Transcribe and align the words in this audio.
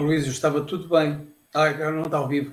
Luísio, 0.00 0.30
estava 0.30 0.60
tudo 0.62 0.88
bem. 0.88 1.28
Ah, 1.54 1.64
agora 1.64 1.92
não 1.92 2.02
está 2.02 2.18
ao 2.18 2.28
vivo. 2.28 2.52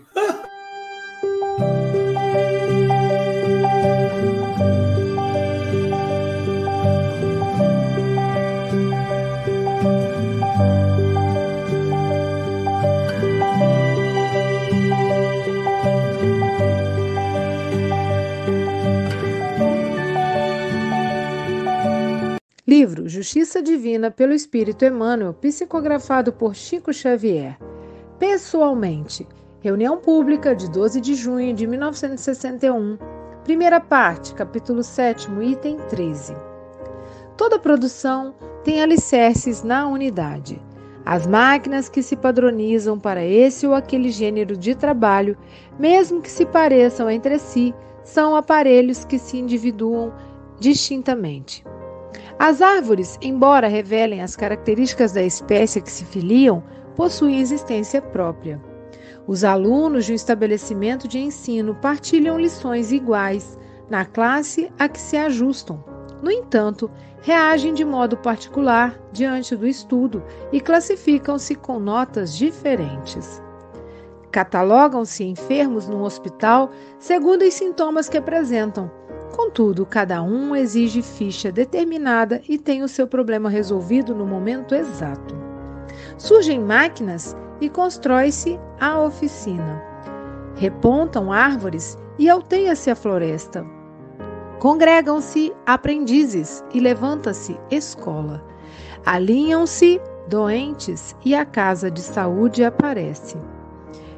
Livro 22.83 23.07
Justiça 23.07 23.61
Divina 23.61 24.11
pelo 24.11 24.33
Espírito 24.33 24.83
Emmanuel, 24.83 25.33
psicografado 25.33 26.33
por 26.33 26.53
Chico 26.53 26.91
Xavier. 26.91 27.57
Pessoalmente. 28.19 29.25
Reunião 29.61 29.99
pública 29.99 30.53
de 30.53 30.69
12 30.69 30.99
de 30.99 31.15
junho 31.15 31.53
de 31.53 31.65
1961. 31.65 32.97
Primeira 33.45 33.79
parte, 33.79 34.33
capítulo 34.33 34.83
7, 34.83 35.29
item 35.43 35.77
13. 35.89 36.35
Toda 37.37 37.57
produção 37.57 38.35
tem 38.65 38.81
alicerces 38.81 39.63
na 39.63 39.87
unidade. 39.87 40.61
As 41.05 41.25
máquinas 41.25 41.87
que 41.87 42.03
se 42.03 42.17
padronizam 42.17 42.99
para 42.99 43.23
esse 43.23 43.65
ou 43.65 43.73
aquele 43.73 44.11
gênero 44.11 44.57
de 44.57 44.75
trabalho, 44.75 45.37
mesmo 45.79 46.21
que 46.21 46.29
se 46.29 46.45
pareçam 46.45 47.09
entre 47.09 47.39
si, 47.39 47.73
são 48.03 48.35
aparelhos 48.35 49.05
que 49.05 49.17
se 49.17 49.37
individuam 49.37 50.11
distintamente. 50.59 51.63
As 52.45 52.61
árvores, 52.61 53.17
embora 53.21 53.69
revelem 53.69 54.21
as 54.21 54.35
características 54.35 55.13
da 55.13 55.23
espécie 55.23 55.79
a 55.79 55.81
que 55.81 55.89
se 55.89 56.03
filiam, 56.03 56.61
possuem 56.93 57.39
existência 57.39 58.01
própria. 58.01 58.61
Os 59.25 59.45
alunos 59.45 60.03
de 60.03 60.11
um 60.11 60.15
estabelecimento 60.15 61.07
de 61.07 61.19
ensino 61.19 61.73
partilham 61.75 62.37
lições 62.37 62.91
iguais 62.91 63.57
na 63.89 64.03
classe 64.03 64.69
a 64.77 64.89
que 64.89 64.99
se 64.99 65.15
ajustam. 65.15 65.81
No 66.21 66.29
entanto, 66.29 66.91
reagem 67.21 67.73
de 67.73 67.85
modo 67.85 68.17
particular 68.17 68.99
diante 69.13 69.55
do 69.55 69.65
estudo 69.65 70.21
e 70.51 70.59
classificam-se 70.59 71.55
com 71.55 71.79
notas 71.79 72.35
diferentes. 72.35 73.41
Catalogam-se 74.33 75.23
enfermos 75.23 75.87
num 75.87 76.01
hospital 76.01 76.71
segundo 76.99 77.43
os 77.43 77.53
sintomas 77.53 78.09
que 78.09 78.17
apresentam 78.17 78.91
Contudo, 79.33 79.83
cada 79.83 80.21
um 80.21 80.55
exige 80.55 81.01
ficha 81.01 81.51
determinada 81.51 82.39
e 82.47 82.55
tem 82.55 82.83
o 82.83 82.87
seu 82.87 83.07
problema 83.07 83.49
resolvido 83.49 84.13
no 84.13 84.27
momento 84.27 84.75
exato. 84.75 85.35
Surgem 86.19 86.59
máquinas 86.59 87.35
e 87.59 87.67
constrói-se 87.67 88.59
a 88.79 88.99
oficina. 88.99 89.81
Repontam 90.55 91.31
árvores 91.31 91.97
e 92.19 92.29
alteia-se 92.29 92.91
a 92.91 92.95
floresta. 92.95 93.65
Congregam-se 94.59 95.51
aprendizes 95.65 96.63
e 96.71 96.79
levanta-se 96.79 97.59
escola. 97.71 98.45
Alinham-se 99.03 99.99
doentes 100.27 101.15
e 101.25 101.33
a 101.33 101.43
casa 101.43 101.89
de 101.89 102.01
saúde 102.01 102.63
aparece. 102.63 103.35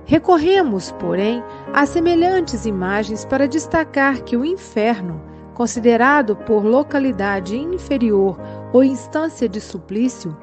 Recorremos, 0.06 0.92
porém, 0.94 1.44
a 1.74 1.86
semelhantes 1.86 2.66
imagens 2.66 3.26
para 3.26 3.48
destacar 3.48 4.22
que 4.22 4.38
o 4.38 4.46
inferno, 4.46 5.20
considerado 5.56 6.36
por 6.36 6.64
localidade 6.64 7.58
inferior 7.58 8.40
ou 8.72 8.84
instância 8.84 9.50
de 9.50 9.60
suplício, 9.60 10.38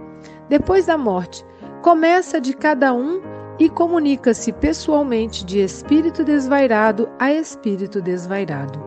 depois 0.49 0.87
da 0.87 0.99
morte, 0.99 1.45
começa 1.81 2.41
de 2.41 2.55
cada 2.55 2.93
um 2.93 3.21
e 3.59 3.69
comunica-se 3.69 4.53
pessoalmente 4.53 5.45
de 5.45 5.61
espírito 5.61 6.25
desvairado 6.25 7.09
a 7.19 7.33
espírito 7.33 8.03
desvairado. 8.03 8.83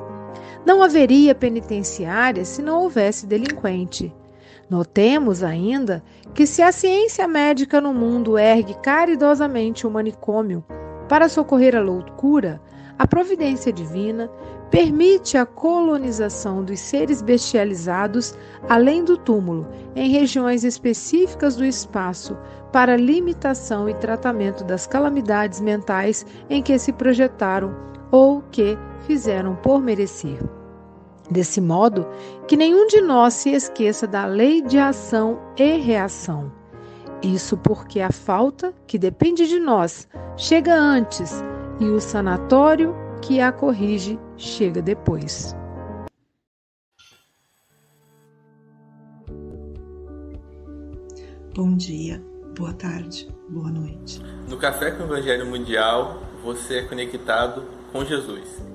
Não 0.66 0.84
haveria 0.84 1.34
penitenciária 1.34 2.44
se 2.44 2.62
não 2.62 2.82
houvesse 2.82 3.26
delinquente. 3.26 4.14
Notemos 4.70 5.44
ainda 5.44 6.04
que, 6.34 6.48
se 6.48 6.62
a 6.62 6.72
ciência 6.72 7.28
médica 7.28 7.80
no 7.80 7.94
mundo 7.94 8.38
ergue 8.38 8.74
caridosamente 8.82 9.86
o 9.86 9.92
manicômio 9.92 10.64
para 11.08 11.30
socorrer 11.30 11.76
a 11.76 11.82
loucura, 11.82 12.60
a 12.98 13.06
providência 13.06 13.72
divina 13.72 14.30
permite 14.72 15.38
a 15.38 15.46
colonização 15.46 16.64
dos 16.64 16.80
seres 16.80 17.22
bestializados 17.22 18.36
além 18.68 19.04
do 19.04 19.18
túmulo, 19.18 19.68
em 19.96 20.10
regiões 20.10 20.64
específicas 20.64 21.56
do 21.56 21.64
espaço, 21.64 22.36
para 22.72 22.98
limitação 22.98 23.88
e 23.88 23.94
tratamento 23.94 24.64
das 24.64 24.88
calamidades 24.88 25.62
mentais 25.62 26.26
em 26.50 26.62
que 26.62 26.78
se 26.80 26.92
projetaram 26.92 27.76
ou 28.12 28.42
que 28.52 28.78
fizeram 29.06 29.56
por 29.56 29.82
merecer. 29.82 30.40
Desse 31.30 31.60
modo, 31.60 32.08
que 32.48 32.56
nenhum 32.56 32.86
de 32.88 33.02
nós 33.02 33.34
se 33.34 33.50
esqueça 33.50 34.06
da 34.06 34.26
lei 34.26 34.62
de 34.62 34.78
ação 34.78 35.40
e 35.58 35.78
reação. 35.78 36.52
Isso 37.22 37.58
porque 37.58 38.00
a 38.00 38.12
falta, 38.12 38.74
que 38.86 39.00
depende 39.00 39.48
de 39.48 39.60
nós, 39.60 40.08
chega 40.38 40.76
antes 40.76 41.44
e 41.80 41.86
o 41.86 42.00
sanatório, 42.00 42.96
que 43.22 43.42
a 43.42 43.52
corrige, 43.52 44.20
chega 44.38 44.82
depois. 44.82 45.56
Bom 51.56 51.76
dia, 51.76 52.22
boa 52.58 52.74
tarde, 52.74 53.34
boa 53.50 53.72
noite. 53.72 54.22
No 54.48 54.58
Café 54.58 54.92
com 54.92 55.04
o 55.04 55.06
Evangelho 55.06 55.46
Mundial, 55.46 56.22
você 56.44 56.80
é 56.80 56.82
conectado 56.84 57.64
com 57.92 58.04
Jesus. 58.04 58.75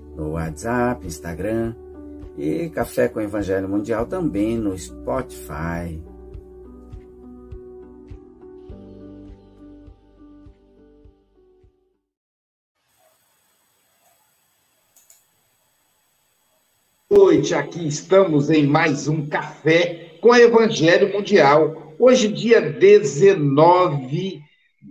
no 0.15 0.31
WhatsApp, 0.31 1.05
Instagram 1.05 1.75
e 2.37 2.69
Café 2.69 3.07
com 3.07 3.21
Evangelho 3.21 3.67
Mundial 3.67 4.05
também 4.05 4.57
no 4.57 4.77
Spotify. 4.77 5.99
Noite, 17.09 17.53
aqui 17.53 17.87
estamos 17.87 18.49
em 18.49 18.65
mais 18.65 19.07
um 19.07 19.27
Café 19.27 20.17
com 20.21 20.35
Evangelho 20.35 21.11
Mundial. 21.11 21.93
Hoje, 21.99 22.29
dia 22.29 22.61
19 22.61 24.41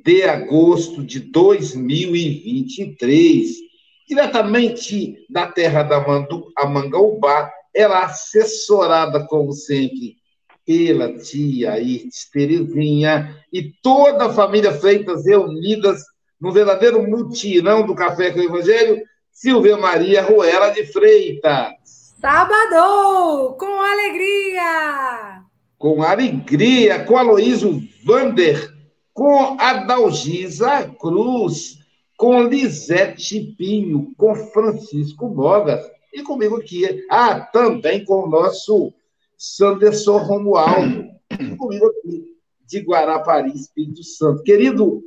de 0.04 0.22
agosto 0.24 1.02
de 1.02 1.20
2023 1.20 3.69
diretamente 4.10 5.24
da 5.30 5.46
terra 5.46 5.84
da 5.84 6.00
Mandu, 6.00 6.52
a 6.58 6.66
Mangaubá, 6.66 7.48
ela 7.72 8.04
assessorada, 8.04 9.24
como 9.28 9.52
sempre, 9.52 10.16
pela 10.66 11.16
tia 11.16 11.78
Ites 11.78 12.28
Terezinha 12.28 13.36
e 13.52 13.72
toda 13.80 14.26
a 14.26 14.32
família 14.32 14.72
Freitas 14.72 15.24
reunidas 15.24 16.02
no 16.40 16.50
verdadeiro 16.50 17.08
mutirão 17.08 17.86
do 17.86 17.94
Café 17.94 18.32
com 18.32 18.40
o 18.40 18.42
Evangelho, 18.42 19.00
Silvia 19.30 19.76
Maria 19.76 20.22
Ruela 20.22 20.70
de 20.70 20.84
Freitas. 20.86 21.70
Sábado, 22.20 23.54
com 23.58 23.80
alegria! 23.80 25.42
Com 25.78 26.02
alegria, 26.02 27.04
com 27.04 27.16
Aloísio 27.16 27.80
Vander, 28.04 28.74
com 29.14 29.56
Adalgisa 29.60 30.90
Cruz, 30.98 31.79
com 32.20 32.42
Lisete 32.42 33.40
Pinho, 33.56 34.12
com 34.14 34.34
Francisco 34.34 35.26
Bogas 35.26 35.90
e 36.12 36.22
comigo 36.22 36.58
aqui. 36.58 37.06
Ah, 37.10 37.40
também 37.40 38.04
com 38.04 38.24
o 38.24 38.28
nosso 38.28 38.92
Sanderson 39.38 40.18
Romualdo, 40.18 41.06
comigo 41.56 41.86
aqui 41.86 42.36
de 42.66 42.80
Guarapari, 42.80 43.54
Espírito 43.54 44.04
Santo. 44.04 44.42
Querido 44.42 45.02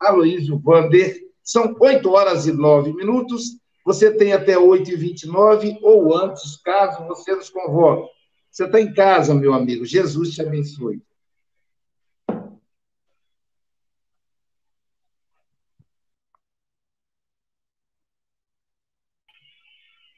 Aloysio 0.00 0.58
Vander, 0.58 1.14
são 1.42 1.76
8 1.78 2.10
horas 2.10 2.46
e 2.46 2.52
9 2.52 2.94
minutos. 2.94 3.58
Você 3.84 4.10
tem 4.10 4.32
até 4.32 4.56
8 4.56 4.90
e 4.90 4.96
29 4.96 5.78
ou 5.82 6.16
antes, 6.16 6.56
caso 6.56 7.06
você 7.06 7.36
nos 7.36 7.50
convoque. 7.50 8.08
Você 8.50 8.64
está 8.64 8.80
em 8.80 8.90
casa, 8.94 9.34
meu 9.34 9.52
amigo. 9.52 9.84
Jesus 9.84 10.30
te 10.30 10.40
abençoe. 10.40 11.02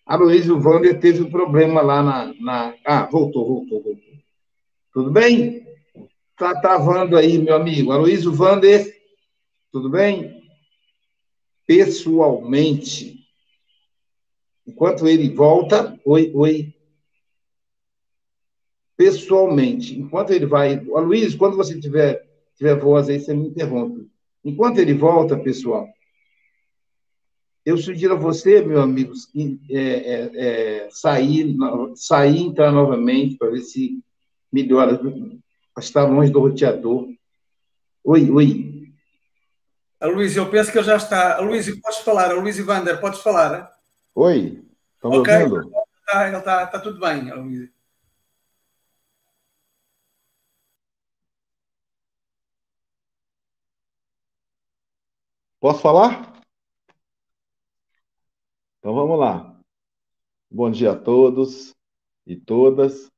Aloysio 0.06 0.60
Wander 0.62 1.00
teve 1.00 1.20
um 1.20 1.30
problema 1.30 1.82
lá 1.82 2.00
na, 2.00 2.34
na. 2.40 2.74
Ah, 2.84 3.06
voltou, 3.06 3.44
voltou, 3.44 3.82
voltou. 3.82 4.14
Tudo 4.92 5.10
bem? 5.10 5.66
Está 6.30 6.60
travando 6.60 7.16
aí, 7.16 7.36
meu 7.38 7.56
amigo. 7.56 7.90
Aloysio 7.90 8.32
Vander, 8.32 8.86
tudo 9.72 9.90
bem? 9.90 10.42
Pessoalmente, 11.66 13.18
enquanto 14.64 15.08
ele 15.08 15.34
volta, 15.34 15.98
oi, 16.04 16.30
oi. 16.32 16.72
Pessoalmente, 18.96 19.98
enquanto 19.98 20.30
ele 20.30 20.46
vai. 20.46 20.74
Aloysio, 20.94 21.36
quando 21.36 21.56
você 21.56 21.80
tiver, 21.80 22.24
tiver 22.54 22.78
voz 22.78 23.08
aí, 23.08 23.18
você 23.18 23.34
me 23.34 23.48
interrompe. 23.48 24.08
Enquanto 24.44 24.78
ele 24.78 24.94
volta, 24.94 25.36
pessoal, 25.36 25.88
eu 27.66 27.76
sugiro 27.76 28.14
a 28.14 28.16
você, 28.16 28.62
meu 28.62 28.80
amigo, 28.80 29.12
é, 29.68 29.76
é, 29.76 30.30
é, 30.34 30.88
sair, 30.88 31.52
sair, 31.96 32.42
entrar 32.42 32.70
novamente 32.70 33.36
para 33.36 33.50
ver 33.50 33.62
se 33.62 34.00
melhora 34.52 35.00
está 35.76 36.04
longe 36.04 36.30
do 36.30 36.38
roteador. 36.38 37.08
Oi, 38.04 38.30
oi. 38.30 38.92
A 40.00 40.06
Luís, 40.06 40.36
eu 40.36 40.48
penso 40.48 40.70
que 40.70 40.78
ele 40.78 40.86
já 40.86 40.96
está. 40.96 41.38
A 41.38 41.40
Luís, 41.40 41.68
podes 41.80 41.98
falar? 41.98 42.30
A 42.30 42.34
Luís 42.34 42.56
Vander, 42.64 43.00
podes 43.00 43.18
falar? 43.18 43.68
Oi, 44.14 44.62
estão 44.94 45.10
me 45.10 45.18
okay. 45.18 45.42
ouvindo? 45.42 45.72
Está, 45.98 46.28
ele 46.28 46.36
está, 46.36 46.62
está 46.62 46.78
tudo 46.78 47.00
bem, 47.00 47.34
Luís. 47.34 47.68
Posso 55.58 55.80
falar? 55.80 56.35
Então 58.86 58.94
vamos 58.94 59.18
lá. 59.18 59.60
Bom 60.48 60.70
dia 60.70 60.92
a 60.92 60.96
todos 60.96 61.74
e 62.24 62.36
todas. 62.36 63.10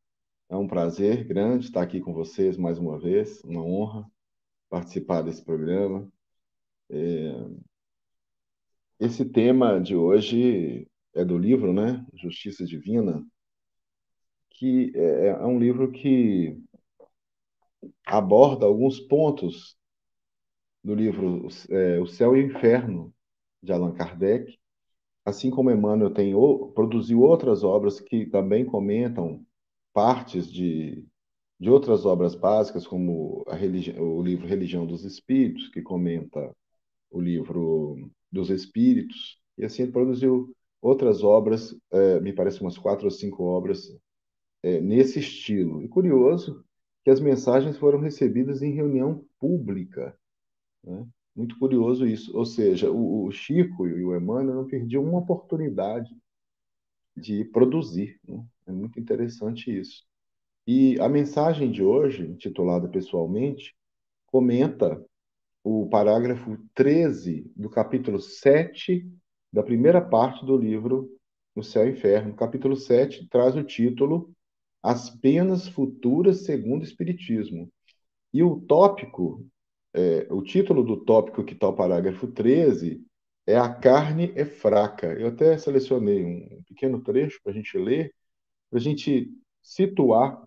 É 0.49 0.57
um 0.57 0.67
prazer 0.67 1.27
grande 1.27 1.67
estar 1.67 1.83
aqui 1.83 2.01
com 2.01 2.15
vocês 2.15 2.57
mais 2.57 2.79
uma 2.79 2.99
vez, 2.99 3.45
uma 3.45 3.63
honra 3.63 4.11
participar 4.71 5.21
desse 5.21 5.45
programa. 5.45 6.11
É... 6.89 7.35
Esse 8.99 9.27
tema 9.27 9.79
de 9.79 9.95
hoje 9.95 10.89
é 11.15 11.23
do 11.23 11.37
livro, 11.37 11.71
né? 11.71 12.03
Justiça 12.15 12.65
Divina, 12.65 13.23
que 14.49 14.91
é, 14.95 15.27
é 15.27 15.45
um 15.45 15.59
livro 15.59 15.93
que 15.93 16.59
aborda 18.07 18.65
alguns 18.65 18.99
pontos 19.01 19.77
do 20.83 20.95
livro 20.95 21.47
é, 21.69 22.01
O 22.01 22.07
Céu 22.07 22.35
e 22.35 22.43
o 22.43 22.47
Inferno, 22.47 23.15
de 23.63 23.71
Allan 23.71 23.93
Kardec, 23.93 24.58
assim 25.29 25.51
como 25.51 25.71
Emmanuel 25.71 26.11
tem, 26.11 26.33
produziu 26.75 27.21
outras 27.21 27.63
obras 27.63 28.01
que 28.01 28.27
também 28.27 28.65
comentam 28.65 29.45
partes 29.93 30.51
de, 30.51 31.05
de 31.61 31.71
outras 31.71 32.07
obras 32.07 32.35
básicas, 32.35 32.87
como 32.87 33.45
o 33.47 34.23
livro 34.23 34.47
Religião 34.47 34.87
dos 34.87 35.05
Espíritos, 35.05 35.69
que 35.69 35.83
comenta 35.83 36.55
o 37.11 37.21
livro 37.21 38.11
dos 38.33 38.49
Espíritos, 38.51 39.39
e 39.57 39.65
assim 39.65 39.83
ele 39.83 39.93
produziu 39.93 40.55
outras 40.81 41.23
obras, 41.23 41.77
é, 41.91 42.21
me 42.21 42.33
parece 42.33 42.61
umas 42.61 42.79
quatro 42.79 43.05
ou 43.05 43.11
cinco 43.11 43.45
obras 43.45 43.95
é, 44.63 44.81
nesse 44.81 45.19
estilo. 45.19 45.83
E 45.83 45.89
curioso 45.89 46.65
que 47.05 47.11
as 47.11 47.21
mensagens 47.21 47.77
foram 47.77 47.99
recebidas 48.01 48.63
em 48.63 48.73
reunião 48.73 49.25
pública. 49.39 50.17
Né? 50.85 51.07
Muito 51.39 51.57
curioso 51.57 52.05
isso. 52.05 52.37
Ou 52.37 52.45
seja, 52.45 52.91
o, 52.91 53.27
o 53.27 53.31
Chico 53.31 53.87
e 53.87 54.05
o 54.05 54.17
Emmanuel 54.17 54.57
não 54.57 54.67
perdiam 54.67 55.05
uma 55.05 55.21
oportunidade 55.21 56.11
de 57.17 57.45
produzir. 57.45 58.19
Né? 58.27 58.45
É 58.67 58.73
muito 58.73 58.99
interessante 58.99 59.71
isso. 59.71 60.05
E 60.67 61.01
a 61.01 61.09
mensagem 61.09 61.71
de 61.71 61.81
hoje, 61.81 62.27
intitulada 62.27 62.89
pessoalmente, 62.89 63.73
comenta 64.27 65.01
o 65.63 65.89
parágrafo 65.89 66.59
13 66.75 67.49
do 67.55 67.71
capítulo 67.71 68.19
7 68.19 69.09
da 69.53 69.63
primeira 69.63 70.01
parte 70.01 70.45
do 70.45 70.57
livro 70.57 71.09
No 71.55 71.63
Céu 71.63 71.87
e 71.87 71.93
Inferno. 71.93 72.33
O 72.33 72.37
capítulo 72.37 72.75
7 72.75 73.29
traz 73.29 73.55
o 73.55 73.63
título 73.63 74.35
As 74.83 75.09
Penas 75.09 75.69
Futuras 75.69 76.45
segundo 76.45 76.81
o 76.81 76.85
Espiritismo. 76.85 77.71
E 78.35 78.43
o 78.43 78.61
tópico, 78.61 79.47
é, 79.95 80.27
o 80.31 80.43
título 80.43 80.83
do 80.83 81.05
tópico 81.05 81.45
que 81.45 81.55
está 81.55 81.69
o 81.69 81.75
parágrafo 81.75 82.27
13 82.27 83.05
é 83.47 83.57
A 83.57 83.73
Carne 83.73 84.33
é 84.37 84.45
Fraca. 84.45 85.07
Eu 85.15 85.29
até 85.29 85.57
selecionei 85.57 86.25
um 86.25 86.63
pequeno 86.69 87.01
trecho 87.01 87.41
para 87.43 87.53
a 87.53 87.55
gente 87.55 87.77
ler, 87.79 88.15
para 88.71 88.79
a 88.79 88.83
gente 88.83 89.33
situar 89.63 90.47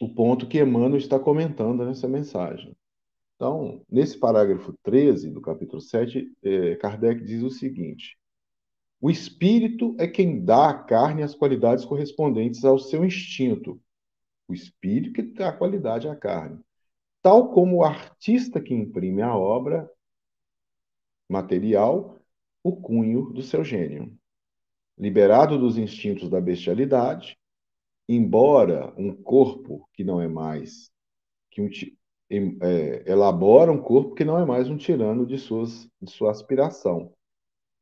o 0.00 0.12
ponto 0.12 0.46
que 0.46 0.60
Emmanuel 0.60 0.96
está 0.96 1.18
comentando 1.18 1.84
nessa 1.84 2.08
mensagem. 2.08 2.76
Então, 3.36 3.82
nesse 3.90 4.18
parágrafo 4.18 4.74
13 4.82 5.30
do 5.30 5.40
capítulo 5.40 5.80
7, 5.80 6.32
eh, 6.42 6.76
Kardec 6.76 7.22
diz 7.22 7.42
o 7.42 7.50
seguinte: 7.50 8.18
O 9.00 9.10
espírito 9.10 9.94
é 9.98 10.08
quem 10.08 10.44
dá 10.44 10.70
à 10.70 10.74
carne 10.74 11.22
as 11.22 11.34
qualidades 11.34 11.84
correspondentes 11.84 12.64
ao 12.64 12.78
seu 12.78 13.04
instinto. 13.04 13.80
O 14.48 14.54
espírito 14.54 15.12
que 15.12 15.22
dá 15.22 15.50
a 15.50 15.52
qualidade 15.56 16.08
à 16.08 16.16
carne. 16.16 16.60
Tal 17.26 17.50
como 17.50 17.78
o 17.78 17.82
artista 17.82 18.60
que 18.60 18.72
imprime 18.72 19.20
a 19.20 19.36
obra 19.36 19.90
material, 21.28 22.20
o 22.62 22.76
cunho 22.76 23.32
do 23.32 23.42
seu 23.42 23.64
gênio 23.64 24.16
liberado 24.96 25.58
dos 25.58 25.76
instintos 25.76 26.30
da 26.30 26.40
bestialidade, 26.40 27.36
embora 28.08 28.94
um 28.96 29.12
corpo 29.12 29.88
que 29.92 30.04
não 30.04 30.20
é 30.20 30.28
mais 30.28 30.88
que 31.50 31.60
um 31.60 31.68
é, 32.30 33.10
elabora 33.10 33.72
um 33.72 33.82
corpo 33.82 34.14
que 34.14 34.24
não 34.24 34.38
é 34.38 34.44
mais 34.46 34.70
um 34.70 34.76
tirano 34.76 35.26
de, 35.26 35.36
suas, 35.36 35.90
de 36.00 36.08
sua 36.08 36.30
aspiração 36.30 37.12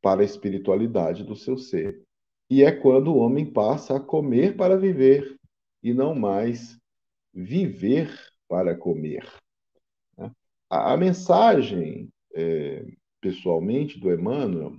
para 0.00 0.22
a 0.22 0.24
espiritualidade 0.24 1.22
do 1.22 1.36
seu 1.36 1.58
ser. 1.58 2.02
E 2.48 2.64
é 2.64 2.72
quando 2.72 3.08
o 3.08 3.18
homem 3.18 3.44
passa 3.44 3.98
a 3.98 4.00
comer 4.00 4.56
para 4.56 4.78
viver 4.78 5.38
e 5.82 5.92
não 5.92 6.14
mais 6.14 6.80
viver 7.30 8.32
para 8.48 8.76
comer. 8.76 9.26
Né? 10.16 10.30
A, 10.70 10.96
mensagem, 10.96 12.08
é, 12.34 12.84
pessoalmente, 13.20 13.98
do 13.98 14.12
Emmanuel, 14.12 14.76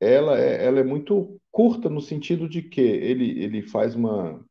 ela 0.00 0.38
é, 0.38 0.64
ela 0.64 0.80
é 0.80 0.84
muito 0.84 1.40
curta 1.50 1.88
no 1.88 2.00
sentido 2.00 2.48
de 2.48 2.62
que 2.62 2.80
ele, 2.80 3.42
ele 3.42 3.62
faz 3.62 3.94
uma, 3.94 4.44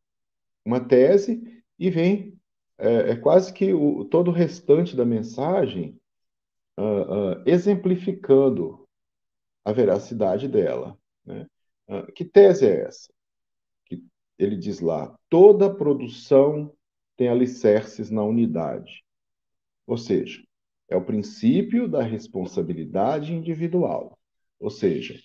uma 0.66 0.80
tese 0.80 1.64
e 1.78 1.90
vem, 1.90 2.38
é, 2.78 3.12
é 3.12 3.16
quase 3.16 3.54
que 3.54 3.74
o, 3.74 4.06
todo 4.06 4.30
o 4.30 4.34
restante 4.34 4.96
da 4.96 5.06
mensagem 5.06 6.00
uh, 6.78 6.82
uh, 6.84 7.44
exemplificando 7.46 8.88
a 9.66 9.72
veracidade 9.72 10.48
dela. 10.48 10.98
Né? 11.26 11.48
Uh, 11.88 12.12
que 12.14 12.26
tese 12.26 12.66
é 12.68 12.86
essa? 12.86 13.12
Que 13.86 14.04
ele 14.38 14.56
diz 14.56 14.80
lá: 14.80 15.18
toda 15.30 15.74
produção 15.74 16.74
tem 17.16 17.28
alicerces 17.28 18.10
na 18.10 18.24
unidade. 18.24 19.04
Ou 19.88 19.98
seja, 19.98 20.44
é 20.90 20.96
o 20.96 21.06
princípio 21.06 21.88
da 21.88 22.02
responsabilidade 22.02 23.34
individual. 23.34 24.18
Ou 24.60 24.70
seja, 24.70 25.16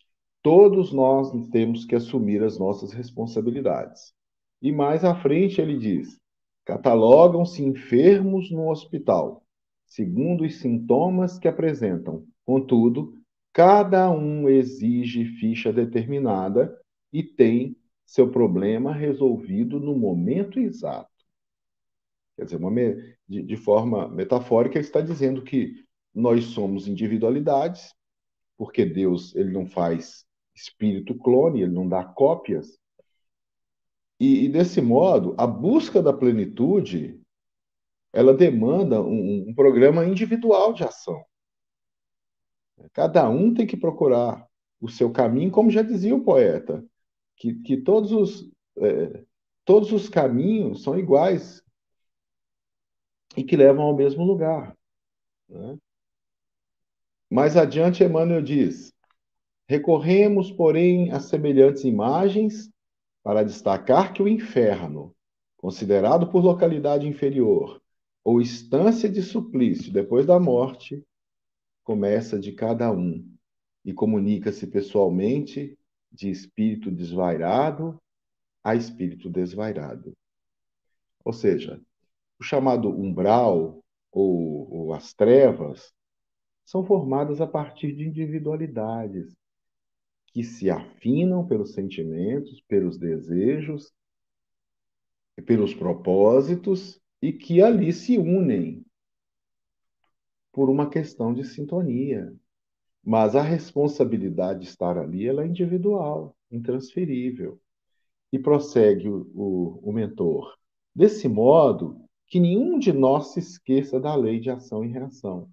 Todos 0.42 0.92
nós 0.92 1.30
temos 1.50 1.85
que 1.85 1.97
assumir 1.97 2.42
as 2.42 2.59
nossas 2.59 2.92
responsabilidades. 2.92 4.14
E 4.62 4.71
mais 4.71 5.04
à 5.04 5.14
frente 5.14 5.61
ele 5.61 5.76
diz: 5.76 6.18
catalogam-se 6.64 7.62
enfermos 7.62 8.50
no 8.50 8.71
hospital, 8.71 9.42
segundo 9.85 10.45
os 10.45 10.59
sintomas 10.59 11.38
que 11.38 11.49
apresentam. 11.49 12.25
Contudo, 12.45 13.12
cada 13.52 14.11
um 14.11 14.49
exige 14.49 15.25
ficha 15.25 15.73
determinada 15.73 16.75
e 17.12 17.23
tem 17.23 17.76
seu 18.07 18.30
problema 18.30 18.92
resolvido 18.92 19.80
no 19.80 19.99
momento 19.99 20.59
exato. 20.59 21.11
Quer 22.38 22.45
dizer, 22.45 22.57
uma, 22.57 22.71
de, 23.28 23.42
de 23.42 23.57
forma 23.57 24.07
metafórica, 24.07 24.78
ele 24.78 24.87
está 24.87 25.00
dizendo 25.00 25.42
que 25.42 25.85
nós 26.14 26.45
somos 26.45 26.87
individualidades, 26.87 27.92
porque 28.57 28.85
Deus 28.85 29.35
ele 29.35 29.50
não 29.50 29.66
faz 29.66 30.25
espírito 30.54 31.18
clone, 31.18 31.62
ele 31.62 31.73
não 31.73 31.88
dá 31.88 32.04
cópias. 32.04 32.78
E, 34.21 34.45
e 34.45 34.49
desse 34.49 34.80
modo, 34.80 35.35
a 35.37 35.49
busca 35.49 36.00
da 36.00 36.12
plenitude, 36.12 37.21
ela 38.12 38.33
demanda 38.33 39.02
um, 39.02 39.49
um 39.49 39.54
programa 39.54 40.07
individual 40.07 40.73
de 40.73 40.85
ação. 40.85 41.25
Cada 42.92 43.28
um 43.28 43.52
tem 43.52 43.66
que 43.66 43.76
procurar 43.76 44.47
o 44.80 44.88
seu 44.88 45.11
caminho, 45.11 45.50
como 45.50 45.73
já 45.73 45.83
dizia 45.83 46.14
o 46.14 46.23
poeta, 46.23 46.87
que, 47.37 47.54
que 47.62 47.76
todos, 47.78 48.12
os, 48.12 48.49
é, 48.76 49.25
todos 49.64 49.90
os 49.90 50.09
caminhos 50.09 50.85
são 50.85 50.97
iguais 50.97 51.66
e 53.37 53.44
que 53.44 53.56
levam 53.56 53.85
ao 53.85 53.97
mesmo 53.97 54.25
lugar. 54.25 54.76
Né? 55.49 55.78
Mais 57.30 57.56
adiante, 57.56 58.02
Emmanuel 58.02 58.42
diz: 58.42 58.92
Recorremos, 59.68 60.50
porém, 60.50 61.12
a 61.12 61.20
semelhantes 61.20 61.85
imagens 61.85 62.70
para 63.23 63.42
destacar 63.42 64.12
que 64.12 64.23
o 64.23 64.28
inferno, 64.28 65.14
considerado 65.56 66.30
por 66.30 66.42
localidade 66.42 67.06
inferior 67.06 67.82
ou 68.25 68.40
instância 68.40 69.08
de 69.08 69.23
suplício 69.23 69.92
depois 69.92 70.25
da 70.25 70.40
morte, 70.40 71.04
começa 71.85 72.38
de 72.38 72.52
cada 72.52 72.90
um 72.90 73.26
e 73.85 73.92
comunica-se 73.92 74.66
pessoalmente 74.66 75.78
de 76.11 76.30
espírito 76.30 76.90
desvairado 76.90 78.00
a 78.62 78.75
espírito 78.75 79.30
desvairado. 79.30 80.16
Ou 81.25 81.32
seja, 81.32 81.80
o 82.38 82.45
chamado 82.45 82.88
umbral 82.88 83.83
ou, 84.12 84.73
ou 84.73 84.92
as 84.92 85.12
trevas 85.12 85.92
são 86.64 86.85
formadas 86.85 87.40
a 87.40 87.47
partir 87.47 87.95
de 87.95 88.07
individualidades 88.07 89.37
que 90.26 90.45
se 90.45 90.71
afinam 90.71 91.47
pelos 91.47 91.73
sentimentos, 91.73 92.61
pelos 92.68 92.99
desejos, 92.99 93.92
pelos 95.47 95.75
propósitos 95.75 97.00
e 97.23 97.33
que 97.33 97.62
ali 97.62 97.92
se 97.92 98.18
unem 98.18 98.85
por 100.52 100.68
uma 100.68 100.90
questão 100.90 101.33
de 101.33 101.45
sintonia. 101.45 102.35
Mas 103.02 103.35
a 103.35 103.42
responsabilidade 103.42 104.61
de 104.61 104.66
estar 104.66 104.99
ali 104.99 105.26
ela 105.26 105.45
é 105.45 105.47
individual, 105.47 106.37
intransferível. 106.50 107.59
E 108.30 108.38
prossegue 108.38 109.09
o, 109.09 109.30
o, 109.35 109.90
o 109.90 109.92
mentor. 109.92 110.54
Desse 110.95 111.28
modo, 111.28 112.07
que 112.28 112.38
nenhum 112.38 112.78
de 112.78 112.92
nós 112.92 113.32
se 113.32 113.40
esqueça 113.40 113.99
da 113.99 114.14
lei 114.14 114.38
de 114.38 114.50
ação 114.50 114.85
e 114.85 114.88
reação. 114.88 115.50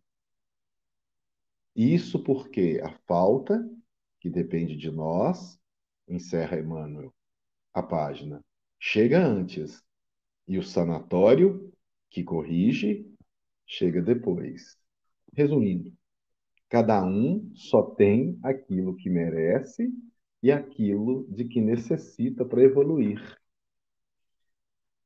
Isso 1.76 2.24
porque 2.24 2.82
a 2.84 2.92
falta, 3.08 3.60
que 4.20 4.30
depende 4.30 4.76
de 4.76 4.92
nós, 4.92 5.60
encerra 6.08 6.60
Emmanuel 6.60 7.14
a 7.74 7.84
página, 7.84 8.42
chega 8.80 9.20
antes, 9.20 9.84
e 10.48 10.58
o 10.58 10.64
sanatório, 10.64 11.74
que 12.10 12.24
corrige, 12.24 13.06
chega 13.66 14.02
depois. 14.02 14.78
Resumindo, 15.34 15.92
cada 16.70 17.06
um 17.06 17.52
só 17.54 17.82
tem 17.82 18.40
aquilo 18.42 18.96
que 18.96 19.10
merece 19.10 19.92
e 20.42 20.52
aquilo 20.52 21.28
de 21.30 21.46
que 21.46 21.60
necessita 21.60 22.46
para 22.46 22.64
evoluir. 22.64 23.38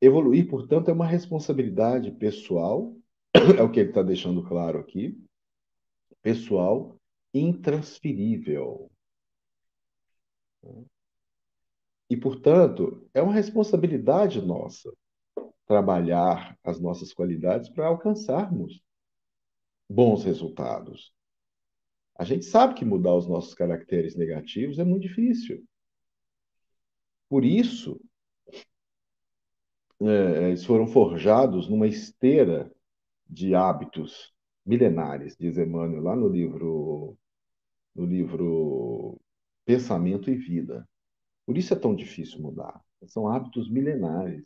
Evoluir, 0.02 0.48
portanto, 0.50 0.90
é 0.90 0.94
uma 0.94 1.06
responsabilidade 1.06 2.12
pessoal, 2.12 2.96
é 3.58 3.62
o 3.62 3.72
que 3.72 3.82
ele 3.82 3.90
está 3.90 4.02
deixando 4.02 4.44
claro 4.48 4.80
aqui, 4.80 5.22
pessoal, 6.22 6.98
intransferível. 7.34 8.90
E, 12.10 12.18
portanto, 12.18 13.08
é 13.14 13.22
uma 13.22 13.34
responsabilidade 13.34 14.42
nossa 14.42 14.92
trabalhar 15.66 16.58
as 16.64 16.80
nossas 16.80 17.14
qualidades 17.14 17.70
para 17.70 17.86
alcançarmos 17.86 18.82
bons 19.88 20.24
resultados. 20.24 21.14
A 22.16 22.24
gente 22.24 22.46
sabe 22.46 22.74
que 22.74 22.84
mudar 22.84 23.16
os 23.16 23.28
nossos 23.28 23.54
caracteres 23.54 24.16
negativos 24.16 24.80
é 24.80 24.84
muito 24.84 25.04
difícil. 25.04 25.64
Por 27.30 27.46
isso, 27.46 28.02
é, 30.02 30.50
eles 30.50 30.66
foram 30.66 30.88
forjados 30.88 31.68
numa 31.68 31.88
esteira 31.88 32.72
de 33.28 33.54
hábitos 33.54 34.34
milenares, 34.66 35.36
diz 35.38 35.58
Emmanuel 35.58 36.02
lá 36.04 36.16
no 36.16 36.28
livro 36.28 37.18
no 37.96 38.06
livro 38.06 39.20
Pensamento 39.66 40.30
e 40.30 40.36
Vida. 40.36 40.88
Por 41.46 41.58
isso 41.58 41.74
é 41.74 41.78
tão 41.78 41.96
difícil 41.96 42.40
mudar. 42.40 42.82
São 43.08 43.28
hábitos 43.28 43.70
milenares. 43.70 44.46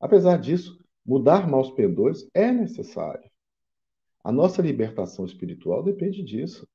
Apesar 0.00 0.38
disso, 0.38 0.78
mudar 1.06 1.48
maus 1.48 1.70
pendores 1.70 2.28
é 2.34 2.50
necessário. 2.50 3.30
A 4.22 4.32
nossa 4.32 4.60
libertação 4.60 5.24
espiritual 5.24 5.82
depende 5.82 6.22
disso. 6.22 6.66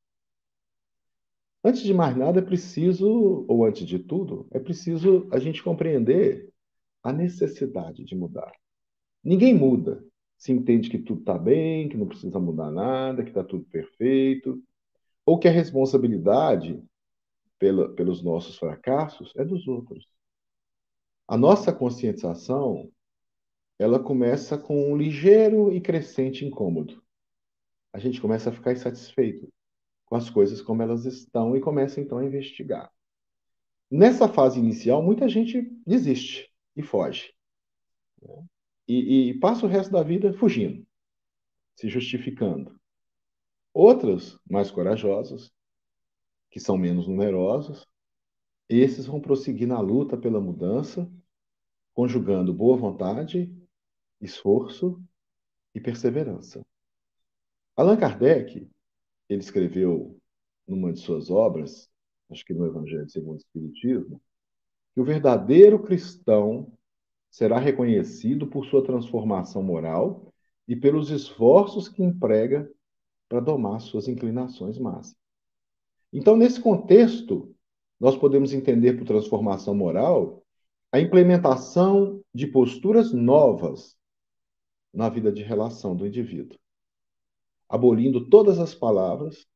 Antes 1.63 1.81
de 1.81 1.93
mais 1.93 2.15
nada, 2.15 2.39
é 2.39 2.43
preciso, 2.43 3.45
ou 3.47 3.65
antes 3.65 3.85
de 3.85 3.99
tudo, 3.99 4.47
é 4.51 4.59
preciso 4.59 5.27
a 5.31 5.39
gente 5.39 5.63
compreender 5.63 6.52
a 7.03 7.11
necessidade 7.11 8.03
de 8.03 8.15
mudar. 8.15 8.51
Ninguém 9.23 9.53
muda 9.53 10.03
se 10.37 10.51
entende 10.51 10.89
que 10.89 10.97
tudo 10.97 11.19
está 11.19 11.37
bem, 11.37 11.89
que 11.89 11.97
não 11.97 12.07
precisa 12.07 12.39
mudar 12.39 12.71
nada, 12.71 13.23
que 13.23 13.29
está 13.29 13.43
tudo 13.43 13.65
perfeito, 13.65 14.61
ou 15.25 15.37
que 15.37 15.47
a 15.47 15.51
responsabilidade 15.51 16.83
pela, 17.59 17.89
pelos 17.93 18.21
nossos 18.21 18.57
fracassos 18.57 19.33
é 19.37 19.45
dos 19.45 19.67
outros. 19.67 20.07
A 21.27 21.37
nossa 21.37 21.71
conscientização 21.71 22.91
ela 23.79 23.99
começa 23.99 24.57
com 24.57 24.91
um 24.91 24.95
ligeiro 24.95 25.71
e 25.71 25.81
crescente 25.81 26.45
incômodo. 26.45 27.01
A 27.91 27.99
gente 27.99 28.21
começa 28.21 28.49
a 28.49 28.53
ficar 28.53 28.73
insatisfeito 28.73 29.51
com 30.05 30.15
as 30.15 30.29
coisas 30.29 30.61
como 30.61 30.81
elas 30.81 31.05
estão 31.05 31.55
e 31.55 31.61
começa 31.61 31.99
então 31.99 32.17
a 32.17 32.25
investigar. 32.25 32.91
Nessa 33.89 34.27
fase 34.27 34.59
inicial, 34.59 35.01
muita 35.01 35.27
gente 35.29 35.61
desiste 35.85 36.52
e 36.75 36.81
foge. 36.81 37.33
E, 38.87 39.29
e 39.29 39.39
passa 39.39 39.65
o 39.65 39.69
resto 39.69 39.91
da 39.91 40.03
vida 40.03 40.33
fugindo, 40.33 40.85
se 41.75 41.89
justificando. 41.89 42.79
Outras, 43.73 44.37
mais 44.49 44.69
corajosas, 44.69 45.51
que 46.49 46.59
são 46.59 46.77
menos 46.77 47.07
numerosos, 47.07 47.87
esses 48.69 49.05
vão 49.05 49.19
prosseguir 49.19 49.67
na 49.67 49.79
luta 49.79 50.17
pela 50.17 50.39
mudança, 50.39 51.11
conjugando 51.93 52.53
boa 52.53 52.77
vontade 52.77 53.51
esforço 54.23 55.03
e 55.75 55.81
perseverança. 55.81 56.65
Allan 57.75 57.97
Kardec, 57.97 58.69
ele 59.27 59.41
escreveu 59.41 60.17
numa 60.67 60.93
de 60.93 60.99
suas 60.99 61.29
obras, 61.29 61.91
acho 62.29 62.45
que 62.45 62.53
no 62.53 62.65
Evangelho 62.65 63.09
segundo 63.09 63.35
o 63.35 63.37
Espiritismo, 63.37 64.21
que 64.93 65.01
o 65.01 65.03
verdadeiro 65.03 65.81
cristão 65.81 66.71
será 67.29 67.57
reconhecido 67.57 68.47
por 68.47 68.65
sua 68.65 68.83
transformação 68.83 69.63
moral 69.63 70.31
e 70.67 70.75
pelos 70.75 71.09
esforços 71.09 71.89
que 71.89 72.03
emprega 72.03 72.69
para 73.27 73.39
domar 73.39 73.81
suas 73.81 74.07
inclinações 74.07 74.77
más. 74.77 75.15
Então, 76.11 76.37
nesse 76.37 76.61
contexto, 76.61 77.55
nós 77.99 78.15
podemos 78.15 78.53
entender 78.53 78.93
por 78.93 79.05
transformação 79.05 79.73
moral 79.73 80.43
a 80.91 80.99
implementação 80.99 82.23
de 82.31 82.45
posturas 82.45 83.11
novas 83.11 83.97
na 84.93 85.09
vida 85.09 85.31
de 85.31 85.41
relação 85.41 85.95
do 85.95 86.05
indivíduo, 86.05 86.59
abolindo 87.67 88.29
todas 88.29 88.59
as 88.59 88.75
palavras 88.75 89.47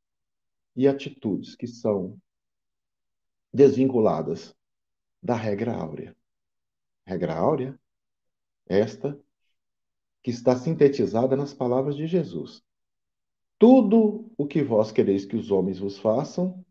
e 0.75 0.88
atitudes 0.88 1.56
que 1.56 1.67
são 1.67 2.17
desvinculadas 3.53 4.56
da 5.21 5.36
regra 5.36 5.74
áurea. 5.74 6.15
Regra 7.05 7.36
áurea, 7.36 7.79
esta 8.67 9.19
que 10.21 10.31
está 10.31 10.55
sintetizada 10.55 11.36
nas 11.36 11.53
palavras 11.53 11.95
de 11.95 12.05
Jesus. 12.05 12.62
Tudo 13.57 14.31
o 14.38 14.45
que 14.45 14.62
vós 14.62 14.91
quereis 14.91 15.25
que 15.25 15.36
os 15.36 15.51
homens 15.51 15.79
vos 15.79 15.97
façam, 15.97 16.65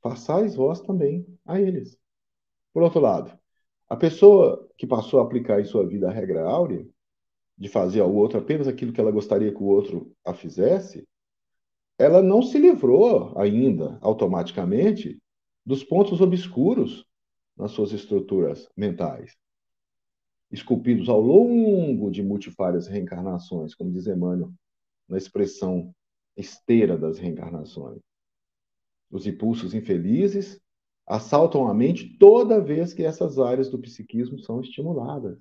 façais 0.00 0.54
vós 0.54 0.80
também 0.80 1.26
a 1.44 1.60
eles. 1.60 1.98
Por 2.72 2.82
outro 2.82 3.00
lado, 3.00 3.38
a 3.88 3.96
pessoa 3.96 4.68
que 4.76 4.86
passou 4.86 5.20
a 5.20 5.22
aplicar 5.22 5.60
em 5.60 5.64
sua 5.64 5.86
vida 5.86 6.08
a 6.08 6.12
regra 6.12 6.42
áurea, 6.44 6.86
de 7.58 7.68
fazer 7.68 8.00
ao 8.00 8.14
outro 8.14 8.38
apenas 8.38 8.68
aquilo 8.68 8.92
que 8.92 9.00
ela 9.00 9.10
gostaria 9.10 9.52
que 9.52 9.62
o 9.62 9.66
outro 9.66 10.12
a 10.24 10.34
fizesse, 10.34 11.06
ela 11.98 12.20
não 12.20 12.42
se 12.42 12.58
livrou 12.58 13.36
ainda 13.38 13.98
automaticamente 14.02 15.18
dos 15.64 15.82
pontos 15.82 16.20
obscuros 16.20 17.06
nas 17.56 17.72
suas 17.72 17.92
estruturas 17.92 18.68
mentais, 18.76 19.36
esculpidos 20.50 21.08
ao 21.08 21.20
longo 21.20 22.10
de 22.10 22.22
multifárias 22.22 22.86
reencarnações, 22.86 23.74
como 23.74 23.92
diz 23.92 24.06
Emmanuel, 24.06 24.52
na 25.08 25.16
expressão 25.16 25.94
esteira 26.36 26.98
das 26.98 27.18
reencarnações. 27.18 28.00
Os 29.10 29.26
impulsos 29.26 29.74
infelizes 29.74 30.60
assaltam 31.06 31.68
a 31.68 31.74
mente 31.74 32.18
toda 32.18 32.60
vez 32.60 32.92
que 32.92 33.04
essas 33.04 33.38
áreas 33.38 33.70
do 33.70 33.78
psiquismo 33.78 34.38
são 34.38 34.60
estimuladas. 34.60 35.38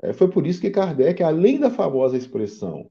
É, 0.00 0.12
foi 0.12 0.30
por 0.30 0.46
isso 0.46 0.60
que 0.60 0.70
Kardec, 0.70 1.22
além 1.22 1.58
da 1.58 1.70
famosa 1.70 2.16
expressão 2.16 2.90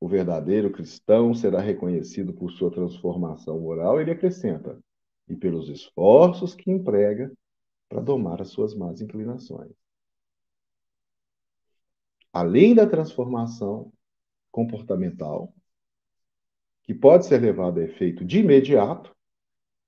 o 0.00 0.06
verdadeiro 0.06 0.70
cristão 0.70 1.34
será 1.34 1.60
reconhecido 1.60 2.32
por 2.32 2.52
sua 2.52 2.70
transformação 2.70 3.60
moral, 3.60 4.00
ele 4.00 4.12
acrescenta, 4.12 4.78
e 5.28 5.36
pelos 5.36 5.68
esforços 5.68 6.54
que 6.54 6.70
emprega 6.70 7.32
para 7.88 8.00
domar 8.00 8.40
as 8.40 8.48
suas 8.48 8.74
más 8.74 9.00
inclinações. 9.00 9.72
Além 12.32 12.74
da 12.74 12.86
transformação 12.86 13.92
comportamental, 14.50 15.52
que 16.82 16.94
pode 16.94 17.26
ser 17.26 17.40
levado 17.40 17.80
a 17.80 17.84
efeito 17.84 18.24
de 18.24 18.40
imediato, 18.40 19.14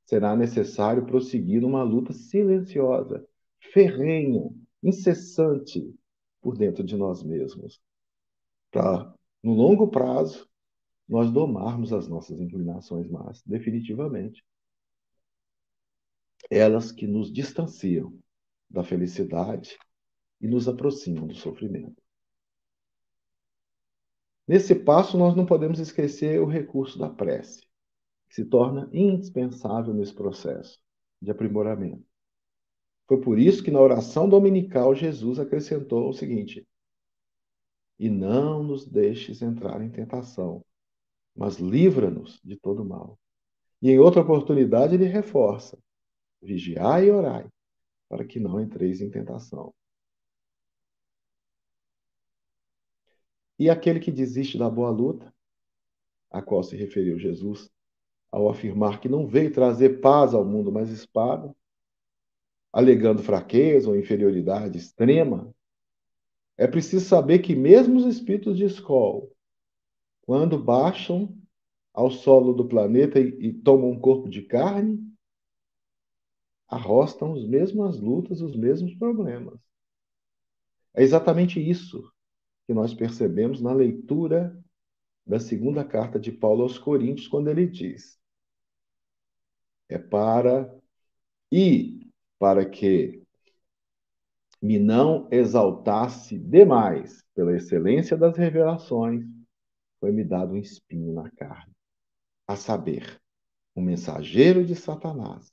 será 0.04 0.34
necessário 0.34 1.06
prosseguir 1.06 1.62
numa 1.62 1.82
luta 1.82 2.12
silenciosa, 2.12 3.26
ferrenha, 3.72 4.50
incessante 4.82 5.94
por 6.40 6.56
dentro 6.56 6.82
de 6.82 6.96
nós 6.96 7.22
mesmos, 7.22 7.80
para, 8.70 9.12
no 9.42 9.52
longo 9.54 9.88
prazo, 9.88 10.48
nós 11.08 11.30
domarmos 11.30 11.92
as 11.92 12.08
nossas 12.08 12.40
inclinações 12.40 13.08
más, 13.08 13.42
definitivamente. 13.44 14.44
Elas 16.50 16.90
que 16.90 17.06
nos 17.06 17.32
distanciam 17.32 18.12
da 18.68 18.82
felicidade 18.84 19.78
e 20.40 20.48
nos 20.48 20.68
aproximam 20.68 21.26
do 21.26 21.34
sofrimento. 21.34 22.02
Nesse 24.46 24.74
passo, 24.74 25.16
nós 25.16 25.36
não 25.36 25.46
podemos 25.46 25.78
esquecer 25.78 26.40
o 26.40 26.46
recurso 26.46 26.98
da 26.98 27.08
prece, 27.08 27.60
que 28.28 28.34
se 28.34 28.44
torna 28.44 28.90
indispensável 28.92 29.94
nesse 29.94 30.12
processo 30.12 30.76
de 31.22 31.30
aprimoramento. 31.30 32.04
Foi 33.06 33.20
por 33.20 33.38
isso 33.38 33.62
que 33.62 33.70
na 33.70 33.80
oração 33.80 34.28
dominical 34.28 34.94
Jesus 34.94 35.38
acrescentou 35.38 36.08
o 36.08 36.12
seguinte: 36.12 36.66
E 37.98 38.08
não 38.08 38.62
nos 38.62 38.86
deixes 38.86 39.42
entrar 39.42 39.82
em 39.82 39.90
tentação, 39.90 40.64
mas 41.34 41.58
livra-nos 41.58 42.40
de 42.44 42.56
todo 42.56 42.84
mal. 42.84 43.18
E 43.82 43.90
em 43.90 43.98
outra 43.98 44.20
oportunidade 44.20 44.94
ele 44.94 45.06
reforça: 45.06 45.78
Vigiai 46.42 47.06
e 47.06 47.10
orai, 47.10 47.48
para 48.08 48.24
que 48.24 48.40
não 48.40 48.60
entreis 48.60 49.00
em 49.00 49.10
tentação. 49.10 49.74
E 53.58 53.68
aquele 53.68 54.00
que 54.00 54.10
desiste 54.10 54.56
da 54.56 54.70
boa 54.70 54.90
luta, 54.90 55.32
a 56.30 56.40
qual 56.40 56.62
se 56.62 56.76
referiu 56.76 57.18
Jesus, 57.18 57.70
ao 58.30 58.48
afirmar 58.48 59.00
que 59.00 59.08
não 59.08 59.26
veio 59.26 59.52
trazer 59.52 60.00
paz 60.00 60.32
ao 60.32 60.44
mundo, 60.44 60.72
mas 60.72 60.88
espada, 60.90 61.54
alegando 62.72 63.22
fraqueza 63.22 63.90
ou 63.90 63.96
inferioridade 63.96 64.78
extrema, 64.78 65.54
é 66.56 66.66
preciso 66.66 67.04
saber 67.04 67.40
que 67.40 67.54
mesmo 67.56 67.98
os 67.98 68.06
espíritos 68.06 68.56
de 68.56 68.64
escola, 68.64 69.26
quando 70.22 70.62
baixam 70.62 71.36
ao 71.92 72.10
solo 72.10 72.52
do 72.52 72.68
planeta 72.68 73.18
e, 73.18 73.48
e 73.48 73.52
tomam 73.52 73.90
um 73.90 73.98
corpo 73.98 74.28
de 74.28 74.42
carne, 74.42 75.09
arrostam 76.70 77.34
as 77.34 77.44
mesmas 77.44 77.98
lutas, 77.98 78.40
os 78.40 78.54
mesmos 78.56 78.94
problemas. 78.94 79.58
É 80.94 81.02
exatamente 81.02 81.60
isso 81.60 82.10
que 82.66 82.72
nós 82.72 82.94
percebemos 82.94 83.60
na 83.60 83.72
leitura 83.72 84.56
da 85.26 85.40
segunda 85.40 85.84
carta 85.84 86.18
de 86.18 86.30
Paulo 86.30 86.62
aos 86.62 86.78
Coríntios, 86.78 87.26
quando 87.26 87.48
ele 87.48 87.66
diz: 87.66 88.18
é 89.88 89.98
para 89.98 90.72
e 91.50 92.08
para 92.38 92.64
que 92.64 93.22
me 94.62 94.78
não 94.78 95.28
exaltasse 95.30 96.38
demais 96.38 97.24
pela 97.34 97.56
excelência 97.56 98.16
das 98.16 98.36
revelações, 98.36 99.24
foi-me 99.98 100.22
dado 100.22 100.52
um 100.52 100.56
espinho 100.56 101.12
na 101.12 101.30
carne, 101.30 101.72
a 102.46 102.56
saber, 102.56 103.20
um 103.74 103.82
mensageiro 103.82 104.64
de 104.64 104.74
Satanás, 104.74 105.52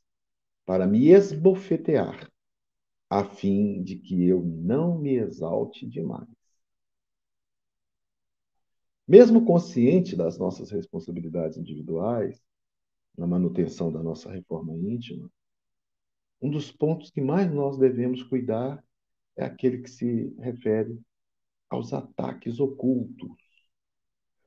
para 0.68 0.86
me 0.86 1.08
esbofetear, 1.08 2.30
a 3.10 3.24
fim 3.24 3.82
de 3.82 3.96
que 3.96 4.28
eu 4.28 4.44
não 4.44 5.00
me 5.00 5.16
exalte 5.16 5.88
demais. 5.88 6.28
Mesmo 9.08 9.46
consciente 9.46 10.14
das 10.14 10.38
nossas 10.38 10.70
responsabilidades 10.70 11.58
individuais, 11.58 12.44
na 13.18 13.26
manutenção 13.26 13.90
da 13.90 14.04
nossa 14.04 14.30
reforma 14.30 14.76
íntima, 14.76 15.32
um 16.42 16.50
dos 16.50 16.70
pontos 16.70 17.12
que 17.12 17.22
mais 17.22 17.50
nós 17.50 17.78
devemos 17.78 18.22
cuidar 18.24 18.84
é 19.38 19.46
aquele 19.46 19.82
que 19.82 19.90
se 19.90 20.36
refere 20.38 21.00
aos 21.70 21.94
ataques 21.94 22.60
ocultos. 22.60 23.32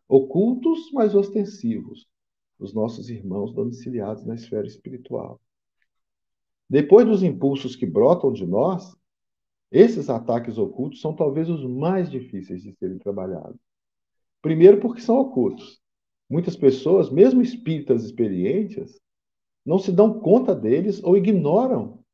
Ocultos, 0.06 0.92
mas 0.92 1.14
ostensivos, 1.14 2.06
dos 2.58 2.74
nossos 2.74 3.08
irmãos 3.08 3.54
domiciliados 3.54 4.26
na 4.26 4.34
esfera 4.34 4.66
espiritual. 4.66 5.40
Depois 6.70 7.04
dos 7.04 7.24
impulsos 7.24 7.74
que 7.74 7.84
brotam 7.84 8.32
de 8.32 8.46
nós, 8.46 8.96
esses 9.72 10.08
ataques 10.08 10.56
ocultos 10.56 11.00
são 11.00 11.12
talvez 11.12 11.50
os 11.50 11.64
mais 11.64 12.08
difíceis 12.08 12.62
de 12.62 12.72
serem 12.76 12.96
trabalhados. 12.96 13.60
Primeiro, 14.40 14.80
porque 14.80 15.00
são 15.00 15.18
ocultos. 15.18 15.82
Muitas 16.28 16.56
pessoas, 16.56 17.10
mesmo 17.10 17.42
espíritas 17.42 18.04
experientes, 18.04 19.00
não 19.66 19.80
se 19.80 19.90
dão 19.90 20.20
conta 20.20 20.54
deles 20.54 21.02
ou 21.02 21.16
ignoram 21.16 22.04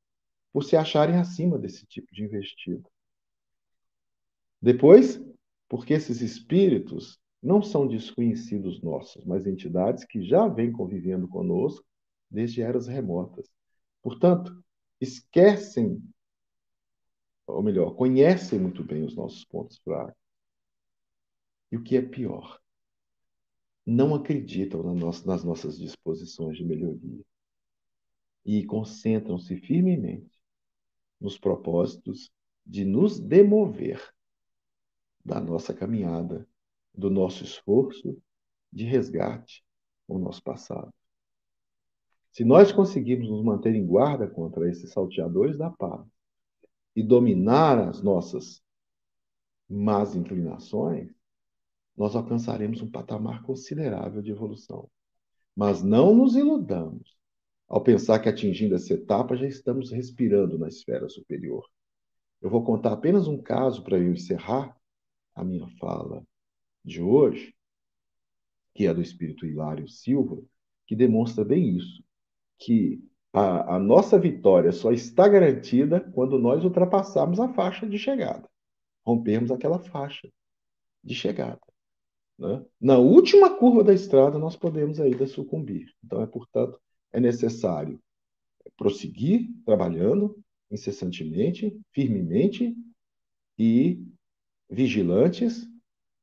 por 0.55 0.65
se 0.65 0.75
acharem 0.75 1.17
acima 1.17 1.59
desse 1.59 1.87
tipo 1.87 2.11
de 2.15 2.25
investido. 2.25 2.89
Depois, 4.61 5.23
porque 5.69 5.93
esses 5.93 6.23
espíritos 6.23 7.21
não 7.43 7.61
são 7.63 7.87
desconhecidos 7.87 8.83
nossos, 8.83 9.23
mas 9.27 9.47
entidades 9.47 10.03
que 10.03 10.23
já 10.23 10.49
vêm 10.49 10.73
convivendo 10.73 11.29
conosco 11.29 11.85
desde 12.31 12.63
eras 12.63 12.87
remotas. 12.87 13.47
Portanto, 14.07 14.65
esquecem, 15.01 16.01
ou 17.45 17.61
melhor, 17.61 17.97
conhecem 17.97 18.57
muito 18.57 18.85
bem 18.85 19.03
os 19.03 19.17
nossos 19.17 19.45
pontos 19.45 19.79
fracos. 19.79 20.15
E 21.73 21.77
o 21.77 21.83
que 21.83 21.97
é 21.97 22.03
pior, 22.03 22.63
não 23.85 24.15
acreditam 24.15 24.85
nas 24.95 25.43
nossas 25.43 25.77
disposições 25.77 26.57
de 26.57 26.65
melhoria 26.65 27.25
e 28.45 28.65
concentram-se 28.65 29.57
firmemente 29.57 30.31
nos 31.21 31.37
propósitos 31.37 32.31
de 32.65 32.85
nos 32.85 33.19
demover 33.19 34.15
da 35.25 35.41
nossa 35.41 35.75
caminhada, 35.75 36.49
do 36.95 37.11
nosso 37.11 37.43
esforço 37.43 38.17
de 38.73 38.85
resgate 38.85 39.65
ao 40.09 40.17
nosso 40.17 40.45
passado. 40.45 40.95
Se 42.37 42.45
nós 42.45 42.71
conseguirmos 42.71 43.31
nos 43.31 43.43
manter 43.43 43.75
em 43.75 43.87
guarda 43.87 44.29
contra 44.29 44.71
esses 44.71 44.93
salteadores 44.93 45.57
da 45.57 45.71
paz 45.71 46.07
e 46.95 47.03
dominar 47.03 47.89
as 47.89 48.03
nossas 48.03 48.63
más 49.67 50.15
inclinações, 50.15 51.11
nós 51.97 52.15
alcançaremos 52.15 52.83
um 52.83 52.91
patamar 52.91 53.43
considerável 53.43 54.21
de 54.21 54.33
evolução. 54.33 54.87
Mas 55.57 55.83
não 55.83 56.15
nos 56.15 56.37
iludamos 56.37 57.17
ao 57.67 57.83
pensar 57.83 58.19
que 58.19 58.29
atingindo 58.29 58.75
essa 58.75 58.93
etapa 58.93 59.35
já 59.35 59.47
estamos 59.47 59.91
respirando 59.91 60.59
na 60.59 60.69
esfera 60.69 61.09
superior. 61.09 61.67
Eu 62.43 62.51
vou 62.51 62.63
contar 62.63 62.93
apenas 62.93 63.27
um 63.27 63.41
caso 63.41 63.83
para 63.83 63.97
eu 63.97 64.13
encerrar 64.13 64.79
a 65.35 65.43
minha 65.43 65.67
fala 65.79 66.23
de 66.85 67.01
hoje, 67.01 67.57
que 68.75 68.87
é 68.87 68.93
do 68.93 69.01
espírito 69.01 69.47
Hilário 69.47 69.89
Silva, 69.89 70.39
que 70.87 70.95
demonstra 70.95 71.43
bem 71.43 71.75
isso, 71.79 72.05
que 72.59 73.03
a, 73.33 73.77
a 73.77 73.79
nossa 73.79 74.19
vitória 74.19 74.73
só 74.73 74.93
está 74.93 75.29
garantida 75.29 76.01
quando 76.13 76.39
nós 76.39 76.65
ultrapassarmos 76.65 77.39
a 77.39 77.53
faixa 77.53 77.87
de 77.87 77.99
chegada, 77.99 78.49
rompermos 79.05 79.51
aquela 79.51 79.79
faixa 79.79 80.29
de 81.05 81.15
chegada. 81.15 81.61
Né? 82.39 82.65
Na 82.81 82.99
última 82.99 83.57
curva 83.57 83.85
da 83.85 83.93
estrada, 83.93 84.39
nós 84.39 84.57
podemos 84.57 85.01
ainda 85.01 85.27
sucumbir. 85.27 85.93
Então, 86.05 86.23
é, 86.23 86.27
portanto, 86.27 86.81
é 87.13 87.21
necessário 87.21 88.01
prosseguir 88.77 89.49
trabalhando 89.65 90.39
incessantemente, 90.71 91.79
firmemente 91.93 92.77
e 93.59 94.03
vigilantes 94.69 95.69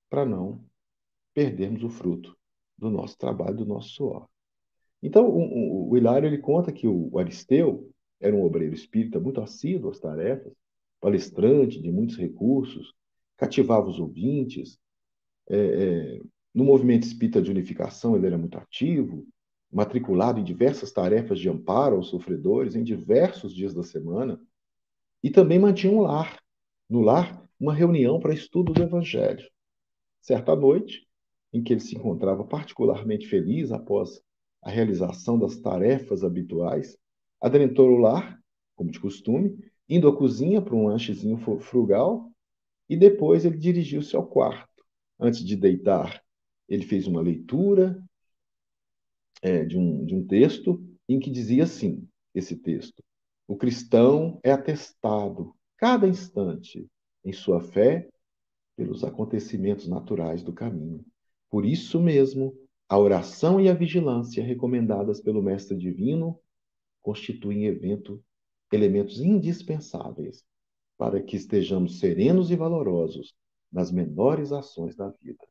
para 0.10 0.26
não 0.26 0.64
perdermos 1.34 1.84
o 1.84 1.90
fruto 1.90 2.38
do 2.78 2.90
nosso 2.90 3.18
trabalho, 3.18 3.58
do 3.58 3.66
nosso 3.66 3.90
suor. 3.90 4.30
Então, 5.04 5.30
o, 5.30 5.90
o, 5.90 5.98
Hilário 5.98 6.28
ele 6.28 6.38
conta 6.38 6.72
que 6.72 6.88
o 6.88 7.20
Aristeu 7.20 7.92
era 8.22 8.34
um 8.34 8.46
obreiro 8.46 8.74
espírita 8.74 9.20
muito 9.20 9.42
assíduo 9.42 9.92
às 9.92 10.00
tarefas, 10.00 10.54
palestrante 11.02 11.82
de 11.82 11.92
muitos 11.92 12.16
recursos, 12.16 12.94
cativava 13.36 13.90
os 13.90 14.00
ouvintes, 14.00 14.80
é, 15.50 15.58
é, 15.58 16.22
no 16.56 16.64
movimento 16.64 17.04
espírita 17.04 17.42
de 17.42 17.52
unificação, 17.52 18.16
ele 18.16 18.28
era 18.28 18.38
muito 18.38 18.58
ativo, 18.58 19.28
matriculado 19.70 20.40
em 20.40 20.44
diversas 20.44 20.94
tarefas 20.94 21.38
de 21.38 21.50
amparo 21.50 21.98
aos 21.98 22.08
sofredores 22.08 22.74
em 22.74 22.84
diversos 22.84 23.54
dias 23.54 23.74
da 23.74 23.84
semana, 23.84 24.40
e 25.22 25.30
também 25.30 25.60
mantinha 25.60 25.92
um 25.92 26.02
lar. 26.02 26.42
No 26.90 27.02
lar, 27.02 27.44
uma 27.60 27.74
reunião 27.74 28.22
para 28.22 28.34
estudo 28.34 28.72
do 28.72 28.84
Evangelho. 28.84 29.46
Certa 30.22 30.56
noite, 30.56 31.06
em 31.52 31.62
que 31.62 31.74
ele 31.74 31.82
se 31.82 31.96
encontrava 31.96 32.46
particularmente 32.46 33.28
feliz 33.28 33.72
após 33.72 34.22
a 34.64 34.70
realização 34.70 35.38
das 35.38 35.58
tarefas 35.58 36.24
habituais, 36.24 36.98
adentrou 37.42 37.92
o 37.92 37.98
lar, 37.98 38.40
como 38.76 38.92
de 38.92 39.00
costume, 39.00 39.58
indo 39.88 40.08
à 40.08 40.16
cozinha 40.16 40.62
para 40.62 40.76
um 40.76 40.88
lanchezinho 40.88 41.38
frugal, 41.60 42.32
e 42.90 42.98
depois 42.98 43.46
ele 43.46 43.58
dirigiu-se 43.58 44.16
ao 44.16 44.26
quarto 44.26 44.74
Antes 45.20 45.44
de 45.44 45.56
deitar, 45.56 46.22
ele 46.68 46.84
fez 46.84 47.08
uma 47.08 47.22
leitura 47.22 48.04
é, 49.42 49.64
de, 49.64 49.78
um, 49.78 50.06
de 50.06 50.16
um 50.16 50.26
texto 50.26 50.84
em 51.08 51.20
que 51.20 51.30
dizia 51.30 51.64
assim: 51.64 52.08
esse 52.34 52.58
texto. 52.58 53.02
O 53.48 53.56
cristão 53.56 54.40
é 54.44 54.52
atestado, 54.52 55.56
cada 55.78 56.08
instante, 56.08 56.88
em 57.24 57.32
sua 57.32 57.62
fé 57.62 58.10
pelos 58.76 59.04
acontecimentos 59.04 59.88
naturais 59.88 60.44
do 60.44 60.52
caminho. 60.52 61.06
Por 61.50 61.66
isso 61.66 62.02
mesmo, 62.02 62.54
a 62.94 62.98
oração 63.00 63.60
e 63.60 63.68
a 63.68 63.74
vigilância 63.74 64.44
recomendadas 64.44 65.20
pelo 65.20 65.42
Mestre 65.42 65.76
Divino 65.76 66.40
constituem 67.02 67.66
evento, 67.66 68.24
elementos 68.72 69.20
indispensáveis 69.20 70.46
para 70.96 71.20
que 71.20 71.36
estejamos 71.36 71.98
serenos 71.98 72.52
e 72.52 72.56
valorosos 72.56 73.34
nas 73.72 73.92
menores 73.92 74.52
ações 74.52 74.96
da 74.96 75.10
vida. 75.10 75.44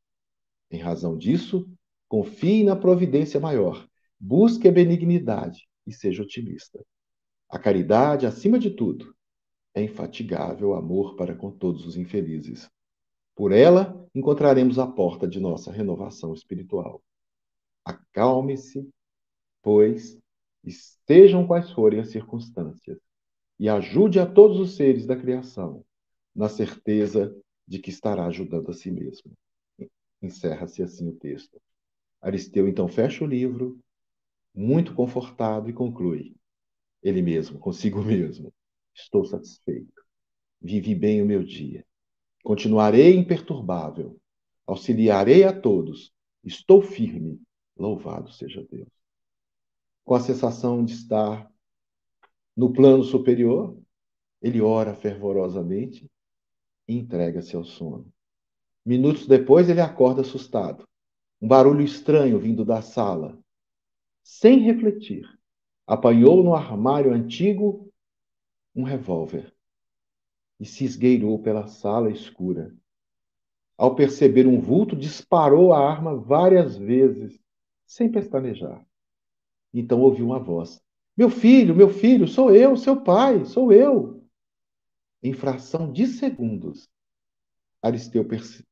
Em 0.71 0.79
razão 0.79 1.19
disso, 1.19 1.69
confie 2.09 2.63
na 2.63 2.77
providência 2.77 3.41
maior, 3.41 3.89
busque 4.21 4.69
a 4.69 4.73
benignidade 4.73 5.69
e 5.85 5.93
seja 5.93 6.23
otimista. 6.23 6.79
A 7.49 7.59
caridade, 7.59 8.25
acima 8.25 8.57
de 8.57 8.71
tudo, 8.71 9.13
é 9.75 9.83
infatigável 9.83 10.75
amor 10.75 11.17
para 11.17 11.35
com 11.35 11.51
todos 11.51 11.89
os 11.89 11.97
infelizes. 11.97 12.71
Por 13.35 13.51
ela, 13.51 14.01
encontraremos 14.15 14.79
a 14.79 14.87
porta 14.87 15.27
de 15.27 15.41
nossa 15.41 15.73
renovação 15.73 16.33
espiritual. 16.35 17.03
Acalme-se, 17.85 18.89
pois, 19.63 20.19
estejam 20.65 21.47
quais 21.47 21.71
forem 21.71 22.01
as 22.01 22.11
circunstâncias, 22.11 22.99
e 23.59 23.69
ajude 23.69 24.19
a 24.19 24.27
todos 24.27 24.59
os 24.59 24.77
seres 24.77 25.07
da 25.07 25.17
criação, 25.17 25.85
na 26.35 26.49
certeza 26.49 27.37
de 27.67 27.79
que 27.79 27.91
estará 27.91 28.27
ajudando 28.27 28.71
a 28.71 28.75
si 28.75 28.91
mesmo. 28.91 29.33
Encerra-se 30.21 30.83
assim 30.83 31.09
o 31.09 31.17
texto. 31.17 31.61
Aristeu 32.21 32.69
então 32.69 32.87
fecha 32.89 33.25
o 33.25 33.27
livro, 33.27 33.79
muito 34.55 34.95
confortado, 34.95 35.69
e 35.69 35.73
conclui: 35.73 36.35
ele 37.03 37.21
mesmo, 37.21 37.59
consigo 37.59 38.03
mesmo. 38.03 38.53
Estou 38.95 39.25
satisfeito. 39.25 40.03
Vivi 40.61 40.95
bem 40.95 41.21
o 41.21 41.27
meu 41.27 41.43
dia. 41.43 41.85
Continuarei 42.45 43.17
imperturbável. 43.17 44.17
Auxiliarei 44.67 45.43
a 45.45 45.53
todos. 45.53 46.13
Estou 46.45 46.81
firme. 46.81 47.41
Louvado 47.77 48.31
seja 48.31 48.67
Deus. 48.71 48.89
Com 50.05 50.15
a 50.15 50.21
sensação 50.21 50.85
de 50.85 50.93
estar 50.95 51.51
no 52.57 52.73
plano 52.73 53.03
superior, 53.03 53.77
ele 54.41 54.61
ora 54.61 54.95
fervorosamente 54.95 56.11
e 56.89 56.99
entrega-se 56.99 57.57
ao 57.57 57.65
sono. 57.65 58.13
Minutos 58.85 59.27
depois, 59.27 59.69
ele 59.69 59.81
acorda 59.81 60.23
assustado. 60.23 60.87
Um 61.41 61.49
barulho 61.49 61.83
estranho 61.83 62.39
vindo 62.39 62.65
da 62.65 62.83
sala. 62.83 63.39
Sem 64.23 64.61
refletir, 64.61 65.27
apanhou 65.87 66.43
no 66.43 66.55
armário 66.55 67.13
antigo 67.13 67.93
um 68.75 68.83
revólver 68.83 69.53
e 70.59 70.65
se 70.65 70.85
esgueirou 70.85 71.41
pela 71.41 71.67
sala 71.67 72.11
escura. 72.11 72.75
Ao 73.77 73.95
perceber 73.95 74.47
um 74.47 74.61
vulto, 74.61 74.95
disparou 74.95 75.73
a 75.73 75.91
arma 75.91 76.15
várias 76.15 76.77
vezes, 76.77 77.42
sem 77.93 78.11
pestanejar. 78.11 78.87
Então 79.73 80.01
ouviu 80.01 80.25
uma 80.25 80.39
voz: 80.39 80.83
Meu 81.17 81.29
filho, 81.29 81.75
meu 81.75 81.91
filho, 81.91 82.27
sou 82.27 82.55
eu, 82.55 82.77
seu 82.77 83.03
pai, 83.03 83.45
sou 83.45 83.71
eu. 83.71 84.27
Em 85.23 85.35
fração 85.35 85.93
de 85.93 86.07
segundos, 86.07 86.89
Aristeu 87.83 88.25
perce 88.25 88.67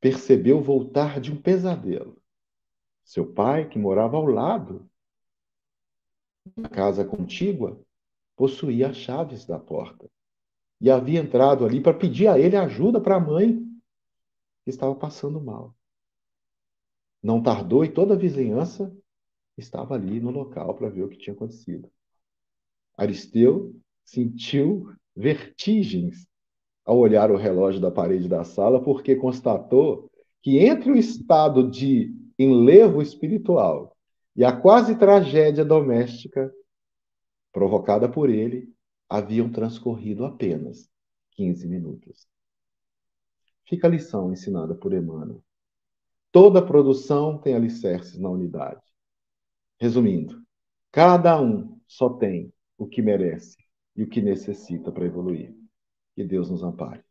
percebeu 0.00 0.60
voltar 0.60 1.20
de 1.20 1.32
um 1.32 1.40
pesadelo. 1.40 2.16
Seu 3.02 3.32
pai, 3.32 3.68
que 3.68 3.78
morava 3.78 4.16
ao 4.16 4.26
lado, 4.26 4.88
na 6.54 6.68
casa 6.68 7.04
contígua, 7.04 7.80
possuía 8.36 8.90
as 8.90 8.96
chaves 8.96 9.44
da 9.44 9.58
porta 9.58 10.08
e 10.80 10.90
havia 10.90 11.18
entrado 11.18 11.64
ali 11.64 11.80
para 11.80 11.98
pedir 11.98 12.28
a 12.28 12.38
ele 12.38 12.56
ajuda 12.56 13.00
para 13.00 13.16
a 13.16 13.20
mãe 13.20 13.56
que 14.62 14.70
estava 14.70 14.94
passando 14.94 15.40
mal. 15.40 15.75
Não 17.26 17.42
tardou 17.42 17.84
e 17.84 17.88
toda 17.88 18.14
a 18.14 18.16
vizinhança 18.16 18.96
estava 19.58 19.96
ali 19.96 20.20
no 20.20 20.30
local 20.30 20.76
para 20.76 20.88
ver 20.88 21.02
o 21.02 21.08
que 21.08 21.18
tinha 21.18 21.34
acontecido. 21.34 21.90
Aristeu 22.96 23.74
sentiu 24.04 24.94
vertigens 25.12 26.28
ao 26.84 26.96
olhar 26.96 27.32
o 27.32 27.36
relógio 27.36 27.80
da 27.80 27.90
parede 27.90 28.28
da 28.28 28.44
sala, 28.44 28.80
porque 28.80 29.16
constatou 29.16 30.08
que 30.40 30.58
entre 30.58 30.92
o 30.92 30.96
estado 30.96 31.68
de 31.68 32.14
enlevo 32.38 33.02
espiritual 33.02 33.96
e 34.36 34.44
a 34.44 34.56
quase 34.56 34.96
tragédia 34.96 35.64
doméstica 35.64 36.54
provocada 37.50 38.08
por 38.08 38.30
ele 38.30 38.72
haviam 39.08 39.50
transcorrido 39.50 40.24
apenas 40.24 40.88
15 41.32 41.66
minutos. 41.66 42.28
Fica 43.64 43.88
a 43.88 43.90
lição 43.90 44.32
ensinada 44.32 44.76
por 44.76 44.92
Emmanuel. 44.92 45.42
Toda 46.36 46.60
produção 46.60 47.38
tem 47.38 47.54
alicerces 47.54 48.18
na 48.18 48.28
unidade. 48.28 48.82
Resumindo, 49.80 50.44
cada 50.92 51.40
um 51.40 51.80
só 51.88 52.10
tem 52.10 52.52
o 52.76 52.86
que 52.86 53.00
merece 53.00 53.56
e 53.96 54.02
o 54.02 54.06
que 54.06 54.20
necessita 54.20 54.92
para 54.92 55.06
evoluir. 55.06 55.56
Que 56.14 56.22
Deus 56.22 56.50
nos 56.50 56.62
ampare. 56.62 57.02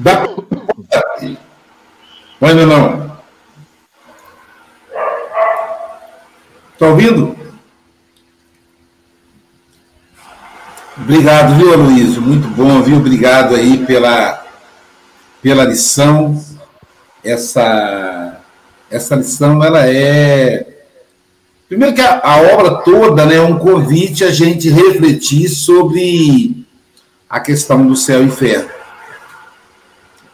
Da... 0.00 0.26
Ou 2.40 2.48
ainda 2.48 2.64
não? 2.64 3.18
Está 6.72 6.86
ouvindo? 6.86 7.36
Obrigado, 10.96 11.54
viu, 11.56 11.74
Aloysio? 11.74 12.22
Muito 12.22 12.48
bom, 12.48 12.80
viu? 12.80 12.96
Obrigado 12.96 13.54
aí 13.54 13.84
pela, 13.84 14.42
pela 15.42 15.64
lição. 15.64 16.42
Essa, 17.22 18.40
essa 18.90 19.16
lição, 19.16 19.62
ela 19.62 19.86
é... 19.86 20.66
Primeiro 21.68 21.94
que 21.94 22.00
a, 22.00 22.20
a 22.24 22.40
obra 22.40 22.76
toda 22.76 23.26
né, 23.26 23.36
é 23.36 23.42
um 23.42 23.58
convite 23.58 24.24
a 24.24 24.30
gente 24.30 24.70
refletir 24.70 25.50
sobre 25.50 26.66
a 27.28 27.38
questão 27.38 27.86
do 27.86 27.94
céu 27.94 28.22
e 28.22 28.26
inferno 28.26 28.79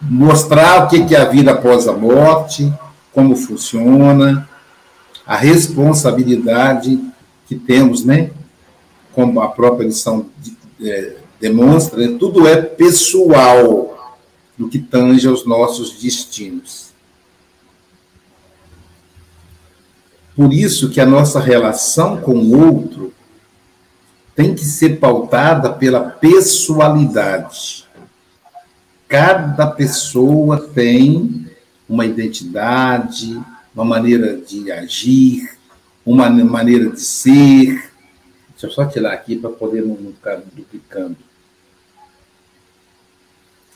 mostrar 0.00 0.84
o 0.84 0.88
que 0.88 1.14
é 1.14 1.18
a 1.18 1.24
vida 1.24 1.52
após 1.52 1.88
a 1.88 1.92
morte, 1.92 2.72
como 3.12 3.36
funciona, 3.36 4.48
a 5.26 5.36
responsabilidade 5.36 7.00
que 7.46 7.56
temos, 7.56 8.04
né? 8.04 8.30
Como 9.12 9.40
a 9.40 9.48
própria 9.48 9.86
lição 9.86 10.26
é, 10.80 11.16
demonstra, 11.40 11.98
né? 11.98 12.16
tudo 12.18 12.46
é 12.46 12.60
pessoal 12.60 14.16
no 14.56 14.68
que 14.68 14.78
tange 14.78 15.26
aos 15.26 15.46
nossos 15.46 16.00
destinos. 16.00 16.86
Por 20.34 20.52
isso 20.52 20.90
que 20.90 21.00
a 21.00 21.06
nossa 21.06 21.40
relação 21.40 22.18
com 22.18 22.34
o 22.34 22.74
outro 22.74 23.12
tem 24.34 24.54
que 24.54 24.64
ser 24.64 25.00
pautada 25.00 25.72
pela 25.72 26.00
pessoalidade 26.00 27.85
Cada 29.08 29.68
pessoa 29.68 30.58
tem 30.58 31.46
uma 31.88 32.04
identidade, 32.04 33.40
uma 33.74 33.84
maneira 33.84 34.36
de 34.36 34.72
agir, 34.72 35.48
uma 36.04 36.28
maneira 36.28 36.90
de 36.90 37.00
ser. 37.00 37.90
Deixa 38.50 38.66
eu 38.66 38.70
só 38.70 38.84
tirar 38.84 39.12
aqui 39.12 39.36
para 39.36 39.50
poder 39.50 39.82
não 39.82 39.96
ficar 39.96 40.40
duplicando. 40.52 41.16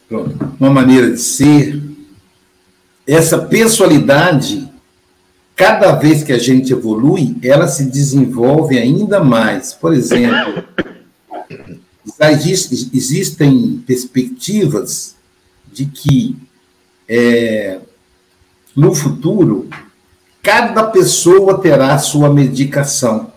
Pronto. 0.09 0.57
Uma 0.59 0.71
maneira 0.71 1.13
de 1.13 1.21
ser. 1.21 1.81
Essa 3.07 3.39
personalidade, 3.39 4.69
cada 5.55 5.93
vez 5.93 6.25
que 6.25 6.33
a 6.33 6.39
gente 6.39 6.73
evolui, 6.73 7.37
ela 7.43 7.69
se 7.69 7.85
desenvolve 7.85 8.77
ainda 8.77 9.23
mais. 9.23 9.73
Por 9.73 9.95
exemplo, 9.95 10.65
existem 12.93 13.83
perspectivas 13.87 15.20
de 15.73 15.87
que 15.87 16.37
é, 17.09 17.79
no 18.77 18.95
futuro 18.95 19.69
cada 20.43 20.85
pessoa 20.85 21.59
terá 21.59 21.99
sua 21.99 22.33
medicação. 22.33 23.33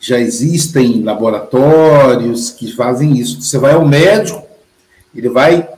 Já 0.00 0.18
existem 0.18 1.02
laboratórios 1.02 2.50
que 2.50 2.72
fazem 2.72 3.18
isso. 3.18 3.42
Você 3.42 3.58
vai 3.58 3.74
ao 3.74 3.86
médico, 3.86 4.42
ele 5.14 5.28
vai 5.28 5.68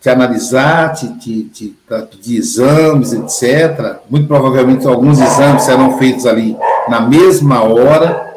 te 0.00 0.10
analisar, 0.10 0.92
te, 0.92 1.08
te, 1.18 1.44
te, 1.44 1.76
pedir 2.10 2.36
exames, 2.36 3.14
etc. 3.14 4.00
Muito 4.10 4.28
provavelmente 4.28 4.86
alguns 4.86 5.18
exames 5.18 5.62
serão 5.62 5.96
feitos 5.98 6.26
ali 6.26 6.54
na 6.88 7.00
mesma 7.00 7.62
hora. 7.62 8.34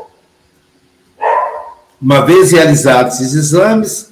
Uma 2.02 2.26
vez 2.26 2.52
realizados 2.52 3.16
esses 3.16 3.34
exames, 3.34 4.10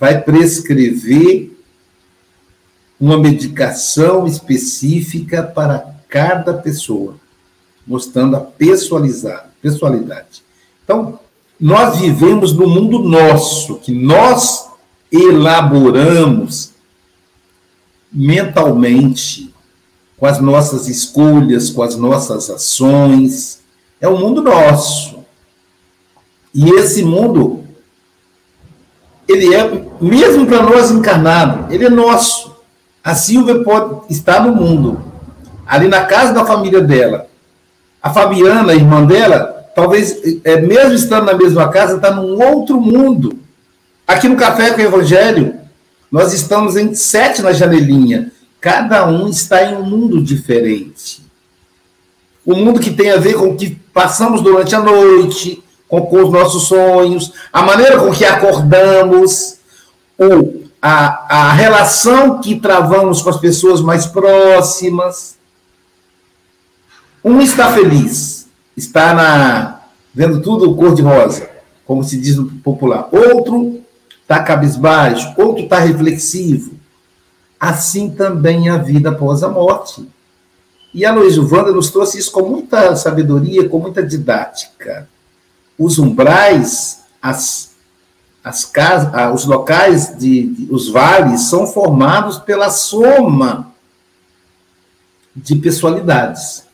vai 0.00 0.22
prescrever 0.22 1.54
uma 2.98 3.18
medicação 3.18 4.26
específica 4.26 5.42
para 5.42 5.94
cada 6.08 6.54
pessoa, 6.54 7.16
mostrando 7.86 8.36
a 8.36 8.40
pessoalidade. 8.40 10.42
Então, 10.82 11.20
nós 11.60 11.98
vivemos 11.98 12.54
no 12.54 12.66
mundo 12.66 12.98
nosso, 12.98 13.76
que 13.76 13.92
nós 13.92 14.70
elaboramos 15.12 16.70
mentalmente, 18.10 19.54
com 20.16 20.24
as 20.26 20.40
nossas 20.40 20.88
escolhas, 20.88 21.70
com 21.70 21.82
as 21.82 21.96
nossas 21.96 22.50
ações. 22.50 23.60
É 24.00 24.08
o 24.08 24.18
mundo 24.18 24.42
nosso. 24.42 25.20
E 26.54 26.70
esse 26.70 27.02
mundo, 27.02 27.59
ele 29.30 29.54
é, 29.54 29.82
mesmo 30.00 30.46
para 30.46 30.62
nós 30.62 30.90
encarnados, 30.90 31.72
ele 31.72 31.84
é 31.84 31.90
nosso. 31.90 32.56
A 33.02 33.14
Silvia 33.14 33.62
pode 33.62 34.12
estar 34.12 34.44
no 34.44 34.54
mundo, 34.54 35.02
ali 35.66 35.88
na 35.88 36.04
casa 36.04 36.32
da 36.32 36.44
família 36.44 36.80
dela. 36.80 37.26
A 38.02 38.10
Fabiana, 38.10 38.72
a 38.72 38.74
irmã 38.74 39.04
dela, 39.04 39.70
talvez, 39.74 40.16
é, 40.44 40.60
mesmo 40.60 40.94
estando 40.94 41.26
na 41.26 41.34
mesma 41.34 41.68
casa, 41.68 41.96
está 41.96 42.10
num 42.10 42.42
outro 42.42 42.80
mundo. 42.80 43.38
Aqui 44.06 44.28
no 44.28 44.36
Café 44.36 44.70
com 44.70 44.78
o 44.78 44.84
Evangelho, 44.84 45.54
nós 46.10 46.32
estamos 46.32 46.76
em 46.76 46.94
sete 46.94 47.42
na 47.42 47.52
janelinha. 47.52 48.32
Cada 48.60 49.06
um 49.06 49.28
está 49.28 49.64
em 49.64 49.76
um 49.76 49.84
mundo 49.84 50.22
diferente. 50.22 51.22
O 52.44 52.54
mundo 52.54 52.80
que 52.80 52.90
tem 52.90 53.10
a 53.10 53.16
ver 53.16 53.34
com 53.34 53.50
o 53.50 53.56
que 53.56 53.70
passamos 53.92 54.42
durante 54.42 54.74
a 54.74 54.80
noite, 54.80 55.62
com, 55.90 56.02
com 56.02 56.22
os 56.22 56.32
nossos 56.32 56.68
sonhos, 56.68 57.32
a 57.52 57.62
maneira 57.62 57.98
com 57.98 58.12
que 58.12 58.24
acordamos, 58.24 59.56
ou 60.16 60.62
a, 60.80 61.48
a 61.48 61.52
relação 61.52 62.40
que 62.40 62.60
travamos 62.60 63.20
com 63.20 63.28
as 63.28 63.38
pessoas 63.38 63.82
mais 63.82 64.06
próximas. 64.06 65.36
Um 67.24 67.40
está 67.40 67.72
feliz, 67.72 68.46
está 68.76 69.12
na 69.12 69.80
vendo 70.14 70.40
tudo 70.40 70.74
cor 70.74 70.94
de 70.94 71.02
rosa, 71.02 71.48
como 71.84 72.04
se 72.04 72.16
diz 72.16 72.36
no 72.36 72.46
popular. 72.46 73.08
Outro 73.12 73.80
está 74.22 74.42
cabisbaixo, 74.42 75.34
outro 75.36 75.64
está 75.64 75.80
reflexivo. 75.80 76.72
Assim 77.58 78.10
também 78.10 78.70
a 78.70 78.78
vida 78.78 79.10
após 79.10 79.42
a 79.42 79.48
morte. 79.48 80.08
E 80.94 81.04
a 81.04 81.12
Luiz 81.12 81.36
Wanda 81.36 81.72
nos 81.72 81.90
trouxe 81.90 82.18
isso 82.18 82.32
com 82.32 82.42
muita 82.42 82.96
sabedoria, 82.96 83.68
com 83.68 83.78
muita 83.78 84.02
didática. 84.02 85.08
Os 85.80 85.98
umbrais, 85.98 87.00
as, 87.20 87.70
as 88.44 88.70
ah, 89.12 89.32
os 89.32 89.44
locais, 89.46 90.16
de, 90.16 90.46
de, 90.46 90.68
os 90.70 90.88
vales, 90.88 91.48
são 91.48 91.66
formados 91.66 92.38
pela 92.38 92.70
soma 92.70 93.72
de 95.34 95.56
pessoalidades. 95.56 96.64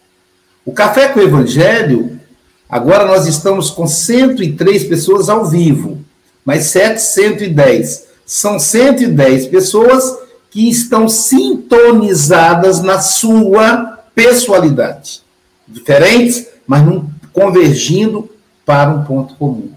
O 0.65 0.73
Café 0.73 1.09
com 1.09 1.21
o 1.21 1.23
Evangelho, 1.23 2.21
agora 2.69 3.07
nós 3.07 3.27
estamos 3.27 3.71
com 3.71 3.87
103 3.87 4.85
pessoas 4.85 5.29
ao 5.29 5.47
vivo 5.47 6.05
mas 6.47 6.67
710. 6.67 8.07
São 8.25 8.59
110 8.59 9.49
pessoas 9.49 10.17
que 10.49 10.71
estão 10.71 11.09
sintonizadas 11.09 12.81
na 12.81 13.01
sua 13.01 13.99
pessoalidade. 14.15 15.23
Diferentes, 15.67 16.47
mas 16.65 16.87
não 16.87 17.11
convergindo 17.33 18.31
para 18.67 18.91
um 18.91 19.05
ponto 19.05 19.35
comum. 19.37 19.71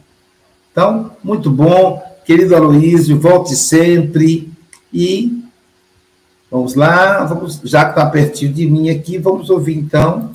Então, 0.72 1.12
muito 1.24 1.50
bom. 1.50 2.04
Querido 2.26 2.56
Aloísio, 2.56 3.18
volte 3.18 3.56
sempre. 3.56 4.52
E 4.92 5.42
vamos 6.52 6.76
lá, 6.76 7.24
vamos, 7.24 7.62
já 7.64 7.86
que 7.86 7.92
está 7.92 8.10
pertinho 8.10 8.52
de 8.52 8.66
mim 8.66 8.90
aqui, 8.90 9.18
vamos 9.18 9.50
ouvir 9.50 9.78
então 9.78 10.32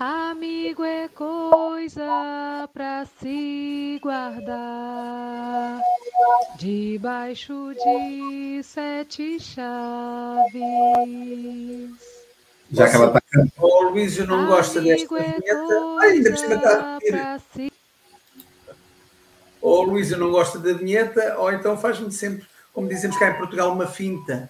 Amigo 0.00 0.82
é 0.82 1.08
coisa 1.08 2.66
para 2.72 3.04
se 3.20 4.00
guardar 4.02 5.78
debaixo 6.58 7.74
de 7.74 8.62
sete 8.62 9.38
chaves. 9.38 10.50
Já 12.72 12.88
que 12.88 12.96
ela 12.96 13.06
está 13.06 13.20
cantando. 13.20 13.52
O 13.58 13.90
Luísio 13.90 14.26
não 14.26 14.46
gosta 14.46 14.80
desta 14.80 15.18
é 15.18 15.22
vinheta. 15.22 15.80
Ai, 16.00 16.10
ainda 16.10 16.30
precisa 16.30 16.54
estar 16.54 16.98
a 16.98 17.40
Ou 19.60 19.82
o 19.82 19.90
Luísio 19.90 20.16
não 20.18 20.30
gosta 20.30 20.58
da 20.58 20.72
vinheta, 20.72 21.36
ou 21.38 21.52
então 21.52 21.76
faz-me 21.76 22.12
sempre, 22.12 22.46
como 22.72 22.88
dizemos 22.88 23.16
cá 23.16 23.30
em 23.30 23.38
Portugal, 23.38 23.72
uma 23.72 23.86
finta, 23.86 24.48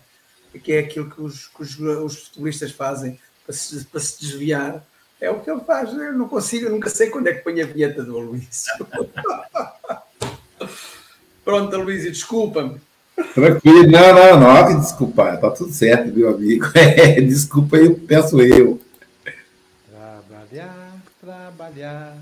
que 0.62 0.72
é 0.72 0.80
aquilo 0.80 1.11
que 1.11 1.20
os, 1.22 1.46
que 1.48 1.62
os, 1.62 1.78
os 1.78 2.24
futebolistas 2.24 2.72
fazem 2.72 3.18
para 3.46 3.54
se, 3.54 3.85
para 3.87 4.00
se 4.00 4.20
desviar 4.20 4.85
é 5.20 5.30
o 5.30 5.40
que 5.40 5.50
ele 5.50 5.61
faz. 5.61 5.92
Eu 5.92 6.12
não 6.14 6.28
consigo, 6.28 6.66
eu 6.66 6.70
nunca 6.70 6.88
sei 6.88 7.11
quando 7.11 7.26
é 7.28 7.35
que 7.35 7.44
põe 7.44 7.61
a 7.61 7.66
vinheta 7.66 8.02
do 8.02 8.18
Aloysio. 8.18 8.87
Pronto, 11.44 11.76
Aloysio, 11.76 12.11
desculpa-me. 12.11 12.80
Tranquilo, 13.35 13.90
não, 13.90 14.14
não, 14.14 14.40
não 14.40 14.50
há 14.50 14.66
que 14.66 14.74
desculpar, 14.74 15.40
tá 15.40 15.50
tudo 15.50 15.72
certo, 15.72 16.14
meu 16.14 16.35
amigo. 16.35 16.66
É, 16.74 17.20
desculpa 17.20 17.76
eu, 17.76 17.94
peço 17.94 18.40
eu. 18.40 18.80
Trabalhar, 19.88 20.96
trabalhar, 21.20 22.16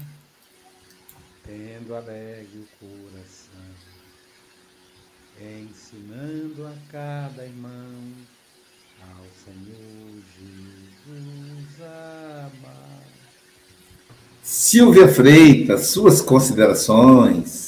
tendo 1.44 1.94
alegre 1.94 2.58
o 2.58 2.87
coração, 2.87 3.61
ensinando 5.40 6.66
a 6.66 6.72
cada 6.92 7.44
irmão 7.44 8.12
ao 9.00 9.24
Senhor 9.44 10.22
Jesus 10.37 11.80
amar. 11.80 13.02
Silvia 14.42 15.08
Freitas, 15.08 15.88
suas 15.88 16.20
considerações. 16.20 17.67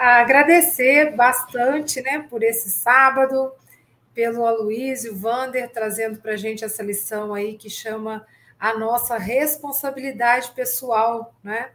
Agradecer 0.00 1.16
bastante 1.16 2.00
né, 2.00 2.20
por 2.30 2.44
esse 2.44 2.70
sábado, 2.70 3.52
pelo 4.14 4.46
Aloysio 4.46 5.16
Vander 5.16 5.68
trazendo 5.72 6.20
para 6.20 6.34
a 6.34 6.36
gente 6.36 6.64
essa 6.64 6.84
lição 6.84 7.34
aí 7.34 7.58
que 7.58 7.68
chama 7.68 8.24
a 8.60 8.78
nossa 8.78 9.18
responsabilidade 9.18 10.52
pessoal, 10.52 11.34
né? 11.42 11.72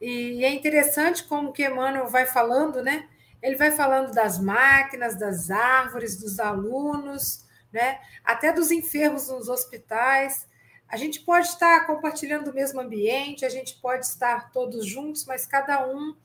E 0.00 0.44
é 0.44 0.52
interessante 0.52 1.22
como 1.22 1.52
que 1.52 1.64
Emmanuel 1.64 2.08
vai 2.08 2.26
falando, 2.26 2.82
né? 2.82 3.08
Ele 3.40 3.54
vai 3.54 3.70
falando 3.70 4.12
das 4.12 4.40
máquinas, 4.40 5.16
das 5.16 5.48
árvores, 5.48 6.16
dos 6.16 6.40
alunos, 6.40 7.44
né? 7.72 8.00
Até 8.24 8.52
dos 8.52 8.72
enfermos 8.72 9.28
nos 9.28 9.48
hospitais. 9.48 10.48
A 10.88 10.96
gente 10.96 11.20
pode 11.20 11.46
estar 11.46 11.86
compartilhando 11.86 12.50
o 12.50 12.54
mesmo 12.54 12.80
ambiente, 12.80 13.44
a 13.44 13.48
gente 13.48 13.76
pode 13.76 14.04
estar 14.04 14.50
todos 14.50 14.84
juntos, 14.84 15.24
mas 15.26 15.46
cada 15.46 15.86
um 15.86 16.16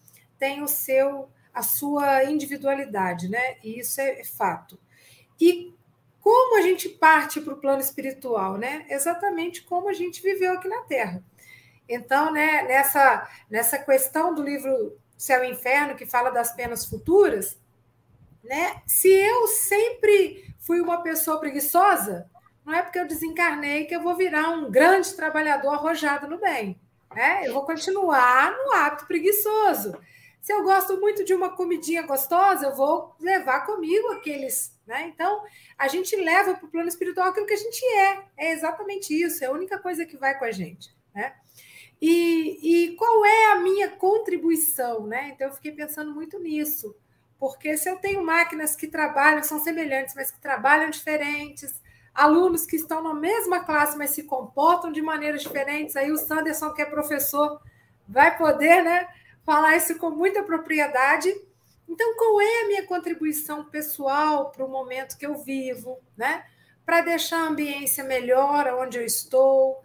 tem 0.42 0.64
o 0.64 0.68
seu 0.68 1.30
a 1.54 1.62
sua 1.62 2.24
individualidade, 2.24 3.30
né? 3.30 3.58
E 3.62 3.80
isso 3.80 4.00
é, 4.02 4.22
é 4.22 4.24
fato. 4.24 4.80
E 5.40 5.76
como 6.20 6.58
a 6.58 6.62
gente 6.62 6.88
parte 6.88 7.42
para 7.42 7.54
o 7.54 7.60
plano 7.60 7.82
espiritual, 7.82 8.58
né? 8.58 8.86
Exatamente 8.90 9.62
como 9.62 9.90
a 9.90 9.94
gente 9.94 10.22
viveu 10.22 10.54
aqui 10.54 10.68
na 10.68 10.82
Terra. 10.84 11.22
Então, 11.88 12.32
né, 12.32 12.64
nessa, 12.64 13.30
nessa 13.50 13.78
questão 13.78 14.34
do 14.34 14.42
livro 14.42 14.98
Céu 15.18 15.44
e 15.44 15.52
Inferno, 15.52 15.96
que 15.96 16.06
fala 16.06 16.30
das 16.30 16.54
penas 16.54 16.86
futuras, 16.86 17.60
né? 18.42 18.82
Se 18.88 19.10
eu 19.10 19.48
sempre 19.48 20.56
fui 20.58 20.80
uma 20.80 21.04
pessoa 21.04 21.38
preguiçosa, 21.38 22.30
não 22.66 22.74
é 22.74 22.82
porque 22.82 22.98
eu 22.98 23.08
desencarnei 23.08 23.86
que 23.86 23.96
eu 23.96 24.02
vou 24.02 24.16
virar 24.16 24.50
um 24.52 24.72
grande 24.72 25.14
trabalhador 25.14 25.74
arrojado 25.74 26.28
no 26.30 26.40
bem. 26.40 26.80
Né? 27.14 27.46
Eu 27.46 27.54
vou 27.54 27.66
continuar 27.66 28.52
no 28.52 28.72
hábito 28.72 29.06
preguiçoso. 29.06 30.00
Se 30.42 30.52
eu 30.52 30.64
gosto 30.64 31.00
muito 31.00 31.24
de 31.24 31.36
uma 31.36 31.56
comidinha 31.56 32.02
gostosa, 32.02 32.66
eu 32.66 32.76
vou 32.76 33.16
levar 33.20 33.64
comigo 33.66 34.08
aqueles. 34.14 34.76
Né? 34.88 35.12
Então, 35.14 35.44
a 35.78 35.88
gente 35.88 36.16
leva 36.16 36.56
para 36.56 36.66
o 36.66 36.70
plano 36.70 36.90
espiritual 36.90 37.28
aquilo 37.30 37.46
que 37.46 37.54
a 37.54 37.58
gente 37.58 37.86
é. 37.86 38.24
É 38.36 38.52
exatamente 38.52 39.14
isso, 39.14 39.44
é 39.44 39.48
a 39.48 39.52
única 39.52 39.78
coisa 39.78 40.04
que 40.04 40.18
vai 40.18 40.38
com 40.38 40.46
a 40.46 40.52
gente. 40.52 40.90
Né? 41.14 41.34
E, 42.02 42.88
e 42.90 42.96
qual 42.96 43.24
é 43.24 43.52
a 43.52 43.60
minha 43.60 43.90
contribuição? 43.90 45.06
Né? 45.06 45.32
Então, 45.36 45.48
eu 45.48 45.54
fiquei 45.54 45.72
pensando 45.72 46.12
muito 46.12 46.40
nisso. 46.40 46.96
Porque 47.38 47.78
se 47.78 47.88
eu 47.88 47.98
tenho 47.98 48.24
máquinas 48.24 48.76
que 48.76 48.88
trabalham, 48.88 49.44
são 49.44 49.60
semelhantes, 49.60 50.16
mas 50.16 50.32
que 50.32 50.40
trabalham 50.40 50.90
diferentes, 50.90 51.80
alunos 52.14 52.66
que 52.66 52.76
estão 52.76 53.04
na 53.04 53.14
mesma 53.14 53.64
classe, 53.64 53.96
mas 53.96 54.10
se 54.10 54.24
comportam 54.24 54.92
de 54.92 55.04
maneiras 55.04 55.44
diferentes. 55.44 55.96
Aí 55.96 56.12
o 56.12 56.18
Sanderson, 56.18 56.74
que 56.74 56.82
é 56.82 56.86
professor, 56.86 57.62
vai 58.08 58.38
poder 58.38 58.84
né, 58.84 59.08
falar 59.46 59.76
isso 59.76 59.98
com 59.98 60.10
muita 60.10 60.44
propriedade. 60.44 61.34
Então, 61.88 62.16
qual 62.16 62.40
é 62.42 62.62
a 62.62 62.68
minha 62.68 62.86
contribuição 62.86 63.66
pessoal 63.66 64.52
para 64.52 64.66
o 64.66 64.70
momento 64.70 65.18
que 65.18 65.26
eu 65.26 65.36
vivo, 65.36 66.00
né? 66.16 66.46
Para 66.86 67.02
deixar 67.02 67.40
a 67.40 67.48
ambiência 67.48 68.04
melhor 68.04 68.68
onde 68.80 68.98
eu 68.98 69.06
estou, 69.06 69.82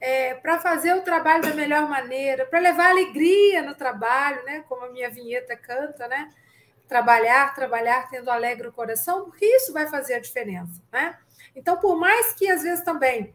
é, 0.00 0.34
para 0.34 0.58
fazer 0.58 0.94
o 0.94 1.02
trabalho 1.02 1.42
da 1.42 1.54
melhor 1.54 1.88
maneira, 1.88 2.46
para 2.46 2.60
levar 2.60 2.90
alegria 2.90 3.62
no 3.62 3.74
trabalho, 3.74 4.44
né? 4.44 4.64
Como 4.68 4.84
a 4.84 4.90
minha 4.90 5.10
vinheta 5.10 5.56
canta, 5.56 6.06
né? 6.06 6.30
Trabalhar, 6.86 7.54
trabalhar 7.54 8.08
tendo 8.08 8.30
alegre 8.30 8.68
o 8.68 8.72
coração, 8.72 9.24
porque 9.24 9.44
isso 9.44 9.72
vai 9.72 9.86
fazer 9.88 10.14
a 10.14 10.20
diferença, 10.20 10.80
né? 10.92 11.18
Então, 11.54 11.76
por 11.76 11.96
mais 11.98 12.32
que 12.34 12.48
às 12.48 12.62
vezes 12.62 12.84
também 12.84 13.34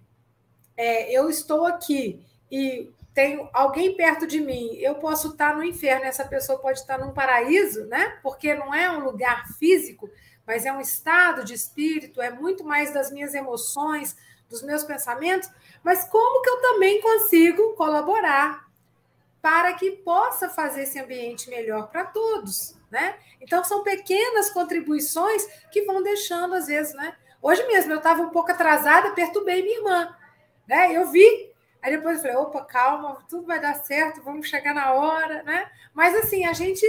é, 0.78 1.12
eu 1.12 1.30
estou 1.30 1.66
aqui 1.66 2.26
e 2.50 2.90
tenho 3.14 3.48
alguém 3.54 3.96
perto 3.96 4.26
de 4.26 4.40
mim, 4.40 4.76
eu 4.78 4.96
posso 4.96 5.30
estar 5.30 5.56
no 5.56 5.64
inferno, 5.64 6.06
essa 6.06 6.26
pessoa 6.26 6.58
pode 6.58 6.80
estar 6.80 6.98
num 6.98 7.14
paraíso, 7.14 7.86
né? 7.86 8.18
Porque 8.24 8.56
não 8.56 8.74
é 8.74 8.90
um 8.90 9.04
lugar 9.04 9.48
físico, 9.60 10.10
mas 10.48 10.66
é 10.66 10.74
um 10.74 10.82
estado 10.82 11.44
de 11.44 11.54
espírito, 11.54 12.22
é 12.22 12.32
muito 12.32 12.64
mais 12.64 12.92
das 12.92 13.12
minhas 13.12 13.34
emoções, 13.34 14.16
dos 14.50 14.62
meus 14.62 14.84
pensamentos, 14.84 15.50
mas 15.84 16.06
como 16.06 16.42
que 16.42 16.50
eu 16.50 16.62
também 16.62 17.02
consigo 17.02 17.74
colaborar 17.76 18.68
para 19.42 19.74
que 19.74 19.92
possa 19.92 20.50
fazer 20.50 20.84
esse 20.84 21.00
ambiente 21.00 21.50
melhor 21.50 21.90
para 21.90 22.06
todos, 22.06 22.78
né? 22.90 23.16
Então 23.42 23.64
são 23.64 23.84
pequenas 23.84 24.50
contribuições 24.50 25.46
que 25.72 25.84
vão 25.84 26.02
deixando 26.02 26.56
às 26.56 26.68
vezes, 26.68 26.94
né? 26.94 27.16
Hoje 27.42 27.66
mesmo 27.68 27.92
eu 27.92 27.98
estava 27.98 28.22
um 28.22 28.30
pouco 28.30 28.52
atrasada, 28.52 29.12
perturbei 29.12 29.62
minha 29.62 29.78
irmã, 29.78 30.16
né? 30.68 30.94
Eu 30.94 31.12
vi 31.12 31.53
Aí 31.84 31.92
depois 31.92 32.16
eu 32.16 32.22
falei, 32.22 32.38
opa, 32.38 32.64
calma, 32.64 33.22
tudo 33.28 33.46
vai 33.46 33.60
dar 33.60 33.76
certo, 33.76 34.24
vamos 34.24 34.48
chegar 34.48 34.74
na 34.74 34.94
hora, 34.94 35.44
né? 35.44 35.70
Mas 35.94 36.16
assim, 36.16 36.46
a 36.46 36.54
gente 36.54 36.86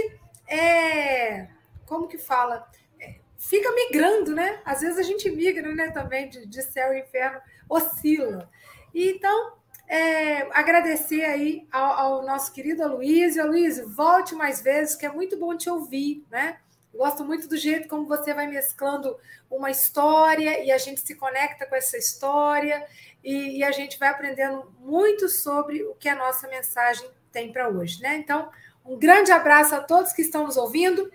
é. 0.47 1.49
Como 1.85 2.07
que 2.07 2.17
fala? 2.17 2.65
É, 2.97 3.15
fica 3.37 3.69
migrando, 3.73 4.33
né? 4.33 4.61
Às 4.63 4.79
vezes 4.79 4.97
a 4.97 5.03
gente 5.03 5.29
migra, 5.29 5.75
né, 5.75 5.91
também, 5.91 6.29
de, 6.29 6.45
de 6.45 6.61
céu 6.61 6.93
e 6.93 7.01
inferno, 7.01 7.41
oscila. 7.67 8.49
E, 8.93 9.11
então, 9.11 9.57
é, 9.85 10.43
agradecer 10.57 11.25
aí 11.25 11.67
ao, 11.69 11.91
ao, 11.91 12.25
nosso 12.25 12.53
querido 12.53 12.81
Aloysio. 12.81 13.43
Aloysio, 13.43 13.89
volte 13.89 14.33
mais 14.33 14.61
vezes, 14.61 14.95
que 14.95 15.05
é 15.05 15.11
muito 15.11 15.37
bom 15.37 15.57
te 15.57 15.69
ouvir, 15.69 16.25
né? 16.31 16.57
Gosto 16.93 17.25
muito 17.25 17.49
do 17.49 17.57
jeito 17.57 17.89
como 17.89 18.07
você 18.07 18.33
vai 18.33 18.47
mesclando 18.47 19.17
uma 19.51 19.69
história 19.69 20.63
e 20.63 20.71
a 20.71 20.77
gente 20.77 21.01
se 21.01 21.13
conecta 21.15 21.65
com 21.65 21.75
essa 21.75 21.97
história 21.97 22.87
e, 23.25 23.57
e 23.57 23.63
a 23.63 23.71
gente 23.71 23.97
vai 23.97 24.09
aprendendo 24.09 24.63
muito 24.79 25.27
sobre 25.27 25.81
o 25.83 25.95
que 25.95 26.07
a 26.07 26.15
nossa 26.15 26.47
mensagem 26.47 27.09
tem 27.31 27.51
para 27.51 27.67
hoje, 27.67 27.99
né? 27.99 28.17
Então, 28.17 28.47
um 28.85 28.97
grande 28.97 29.31
abraço 29.31 29.73
a 29.73 29.79
todos 29.79 30.13
que 30.13 30.21
estão 30.21 30.45
nos 30.45 30.55
ouvindo 30.55 31.09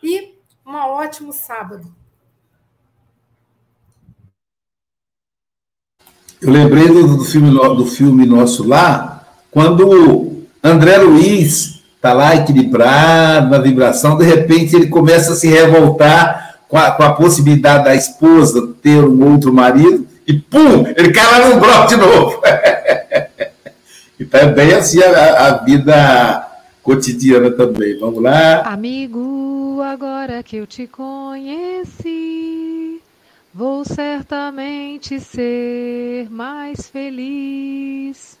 e 0.00 0.36
um 0.64 0.74
ótimo 0.76 1.32
sábado. 1.32 1.92
Eu 6.40 6.50
lembrei 6.50 6.86
do, 6.86 7.16
do, 7.16 7.24
filme, 7.24 7.50
do 7.50 7.84
filme 7.84 8.24
nosso 8.24 8.66
lá, 8.66 9.28
quando 9.50 10.46
André 10.62 10.98
Luiz 10.98 11.82
está 11.96 12.14
lá 12.14 12.34
equilibrado 12.36 13.50
na 13.50 13.58
vibração, 13.58 14.16
de 14.16 14.24
repente 14.24 14.76
ele 14.76 14.86
começa 14.86 15.32
a 15.32 15.36
se 15.36 15.48
revoltar 15.48 16.60
com 16.68 16.78
a, 16.78 16.92
com 16.92 17.02
a 17.02 17.12
possibilidade 17.12 17.84
da 17.84 17.94
esposa 17.94 18.72
ter 18.80 19.04
um 19.04 19.32
outro 19.32 19.52
marido, 19.52 20.06
e 20.30 20.38
pum, 20.38 20.86
ele 20.96 21.12
cai 21.12 21.40
lá 21.40 21.48
no 21.48 21.60
bloco 21.60 21.88
de 21.88 21.96
novo. 21.96 22.40
então 24.20 24.40
é 24.40 24.46
bem 24.52 24.72
assim 24.72 25.02
a, 25.02 25.48
a 25.48 25.64
vida 25.64 26.48
cotidiana 26.84 27.50
também. 27.50 27.98
Vamos 27.98 28.22
lá. 28.22 28.60
Amigo, 28.60 29.80
agora 29.82 30.40
que 30.44 30.58
eu 30.58 30.68
te 30.68 30.86
conheci, 30.86 31.80
vou 33.52 33.84
certamente 33.84 35.18
ser 35.18 36.30
mais 36.30 36.88
feliz. 36.88 38.38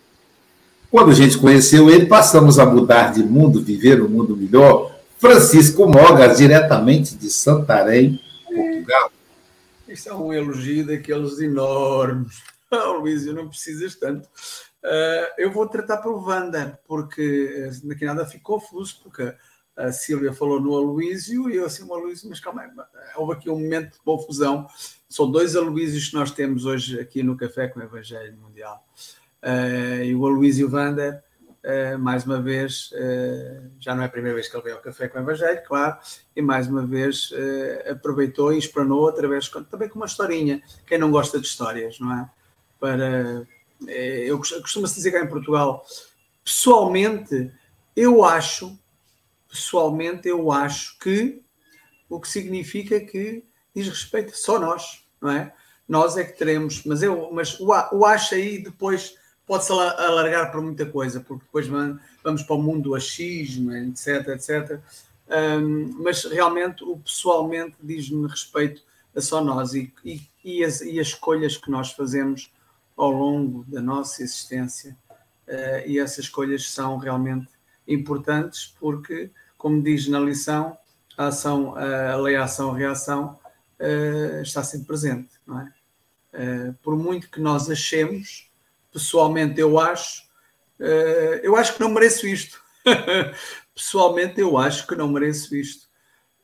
Quando 0.92 1.10
a 1.10 1.14
gente 1.14 1.38
conheceu 1.38 1.90
ele, 1.90 2.06
passamos 2.06 2.60
a 2.60 2.66
mudar 2.66 3.12
de 3.12 3.24
mundo, 3.24 3.60
viver 3.60 4.00
um 4.00 4.08
mundo 4.08 4.36
melhor. 4.36 4.92
Francisco 5.18 5.88
Mogas, 5.88 6.38
diretamente 6.38 7.16
de 7.16 7.28
Santarém, 7.30 8.20
Portugal. 8.46 9.10
Isso 9.90 10.08
é 10.08 10.14
um 10.14 10.32
elogio 10.32 10.86
daqueles 10.86 11.40
enormes. 11.40 12.42
Oh, 12.70 12.92
Luís, 13.02 13.26
não 13.26 13.48
precisas 13.48 13.96
tanto. 13.96 14.28
Uh, 14.84 15.26
eu 15.36 15.50
vou 15.50 15.68
tratar 15.68 15.98
pelo 15.98 16.24
Wanda, 16.24 16.80
porque 16.86 17.68
daqui 17.82 18.04
nada 18.04 18.24
ficou 18.24 18.60
confuso, 18.60 19.00
porque 19.02 19.34
a 19.76 19.90
Sílvia 19.90 20.32
falou 20.32 20.60
no 20.60 20.76
Aloísio 20.76 21.50
e 21.50 21.56
eu 21.56 21.66
assim, 21.66 21.82
o 21.82 21.92
Aloísio, 21.92 22.28
mas 22.28 22.38
calma 22.38 22.62
aí, 22.62 22.70
houve 23.16 23.32
aqui 23.32 23.50
um 23.50 23.58
momento 23.58 23.94
de 23.94 23.98
confusão. 24.00 24.66
São 25.08 25.30
dois 25.30 25.56
Aloísios 25.56 26.08
que 26.08 26.14
nós 26.14 26.30
temos 26.30 26.64
hoje 26.64 27.00
aqui 27.00 27.22
no 27.22 27.36
Café 27.36 27.66
com 27.66 27.80
o 27.80 27.82
Evangelho 27.82 28.36
Mundial. 28.36 28.86
Uh, 29.42 30.04
e 30.04 30.14
o 30.14 30.24
Aloísio 30.24 30.70
Wander 30.70 31.22
Uh, 31.62 31.98
mais 31.98 32.24
uma 32.24 32.40
vez, 32.40 32.90
uh, 32.92 33.70
já 33.78 33.94
não 33.94 34.02
é 34.02 34.06
a 34.06 34.08
primeira 34.08 34.34
vez 34.34 34.48
que 34.48 34.56
ele 34.56 34.62
veio 34.62 34.76
ao 34.76 34.82
Café 34.82 35.08
com 35.08 35.18
o 35.18 35.20
Evangelho, 35.20 35.62
claro, 35.66 35.98
e 36.34 36.40
mais 36.40 36.66
uma 36.66 36.86
vez 36.86 37.30
uh, 37.32 37.90
aproveitou 37.90 38.50
e 38.50 38.58
explanou 38.58 39.06
através, 39.06 39.46
também 39.70 39.86
com 39.86 39.98
uma 39.98 40.06
historinha, 40.06 40.62
quem 40.86 40.96
não 40.96 41.10
gosta 41.10 41.38
de 41.38 41.46
histórias, 41.46 42.00
não 42.00 42.18
é? 42.18 42.30
Para, 42.78 43.46
eu 43.86 44.38
costumo-se 44.38 44.94
dizer 44.94 45.12
cá 45.12 45.20
em 45.20 45.28
Portugal, 45.28 45.84
pessoalmente, 46.42 47.52
eu 47.94 48.24
acho, 48.24 48.78
pessoalmente, 49.46 50.28
eu 50.28 50.50
acho 50.50 50.98
que 50.98 51.42
o 52.08 52.18
que 52.18 52.28
significa 52.28 52.98
que 53.00 53.44
diz 53.76 53.86
respeito 53.86 54.34
só 54.34 54.58
nós, 54.58 55.04
não 55.20 55.30
é? 55.30 55.52
Nós 55.86 56.16
é 56.16 56.24
que 56.24 56.38
teremos, 56.38 56.84
mas 56.84 57.02
eu, 57.02 57.30
mas 57.32 57.60
o, 57.60 57.68
o 57.68 58.06
acho 58.06 58.34
aí 58.34 58.62
depois 58.62 59.19
pode-se 59.50 59.72
alargar 59.72 60.52
para 60.52 60.60
muita 60.60 60.86
coisa, 60.86 61.18
porque 61.18 61.44
depois 61.44 61.66
vamos 62.22 62.44
para 62.44 62.54
o 62.54 62.62
mundo 62.62 62.90
do 62.90 62.94
achismo, 62.94 63.72
etc, 63.72 64.28
etc. 64.28 64.80
Um, 65.28 65.92
mas 66.00 66.22
realmente, 66.22 66.84
o 66.84 66.96
pessoalmente 66.98 67.74
diz-me 67.82 68.28
respeito 68.28 68.80
a 69.12 69.20
só 69.20 69.42
nós 69.42 69.74
e, 69.74 69.92
e, 70.04 70.22
e, 70.44 70.62
as, 70.62 70.80
e, 70.82 71.00
as, 71.00 71.08
escolhas 71.08 71.56
que 71.56 71.68
nós 71.68 71.90
fazemos 71.90 72.52
ao 72.96 73.10
longo 73.10 73.64
da 73.66 73.82
nossa 73.82 74.22
existência. 74.22 74.96
Uh, 75.48 75.82
e 75.84 75.98
essas 75.98 76.26
escolhas 76.26 76.70
são 76.70 76.96
realmente 76.96 77.48
importantes 77.88 78.72
porque, 78.78 79.32
como 79.58 79.82
diz 79.82 80.06
na 80.06 80.20
lição, 80.20 80.78
a 81.18 81.26
ação, 81.26 81.74
a 81.74 82.14
lei 82.14 82.36
ação-reação 82.36 83.36
uh, 83.80 84.42
está 84.42 84.62
sempre 84.62 84.86
presente, 84.86 85.30
não 85.44 85.60
é? 85.60 85.72
Uh, 86.32 86.74
por 86.84 86.96
muito 86.96 87.28
que 87.28 87.40
nós 87.40 87.68
achemos 87.68 88.48
pessoalmente 88.92 89.60
eu 89.60 89.78
acho, 89.78 90.22
uh, 90.78 91.40
eu 91.42 91.56
acho 91.56 91.74
que 91.74 91.80
não 91.80 91.90
mereço 91.90 92.26
isto. 92.26 92.60
pessoalmente 93.74 94.40
eu 94.40 94.58
acho 94.58 94.86
que 94.86 94.94
não 94.94 95.08
mereço 95.08 95.54
isto. 95.56 95.88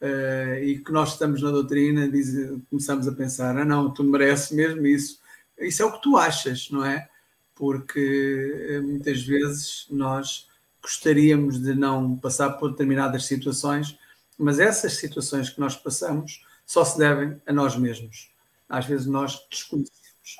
Uh, 0.00 0.62
e 0.62 0.78
que 0.78 0.92
nós 0.92 1.12
estamos 1.12 1.42
na 1.42 1.50
doutrina, 1.50 2.08
diz, 2.08 2.32
começamos 2.68 3.08
a 3.08 3.12
pensar, 3.12 3.56
ah 3.56 3.64
não, 3.64 3.92
tu 3.92 4.04
mereces 4.04 4.50
mesmo 4.50 4.86
isso. 4.86 5.20
Isso 5.58 5.82
é 5.82 5.86
o 5.86 5.92
que 5.92 6.02
tu 6.02 6.16
achas, 6.16 6.70
não 6.70 6.84
é? 6.84 7.08
Porque 7.54 8.66
eh, 8.68 8.80
muitas 8.80 9.22
vezes 9.22 9.86
nós 9.90 10.48
gostaríamos 10.82 11.58
de 11.62 11.74
não 11.74 12.14
passar 12.16 12.50
por 12.50 12.70
determinadas 12.70 13.24
situações, 13.24 13.98
mas 14.38 14.58
essas 14.60 14.94
situações 14.94 15.48
que 15.48 15.58
nós 15.58 15.74
passamos 15.74 16.44
só 16.66 16.84
se 16.84 16.98
devem 16.98 17.40
a 17.46 17.52
nós 17.52 17.74
mesmos. 17.74 18.30
Às 18.68 18.84
vezes 18.84 19.06
nós 19.06 19.40
desconhecemos. 19.50 20.36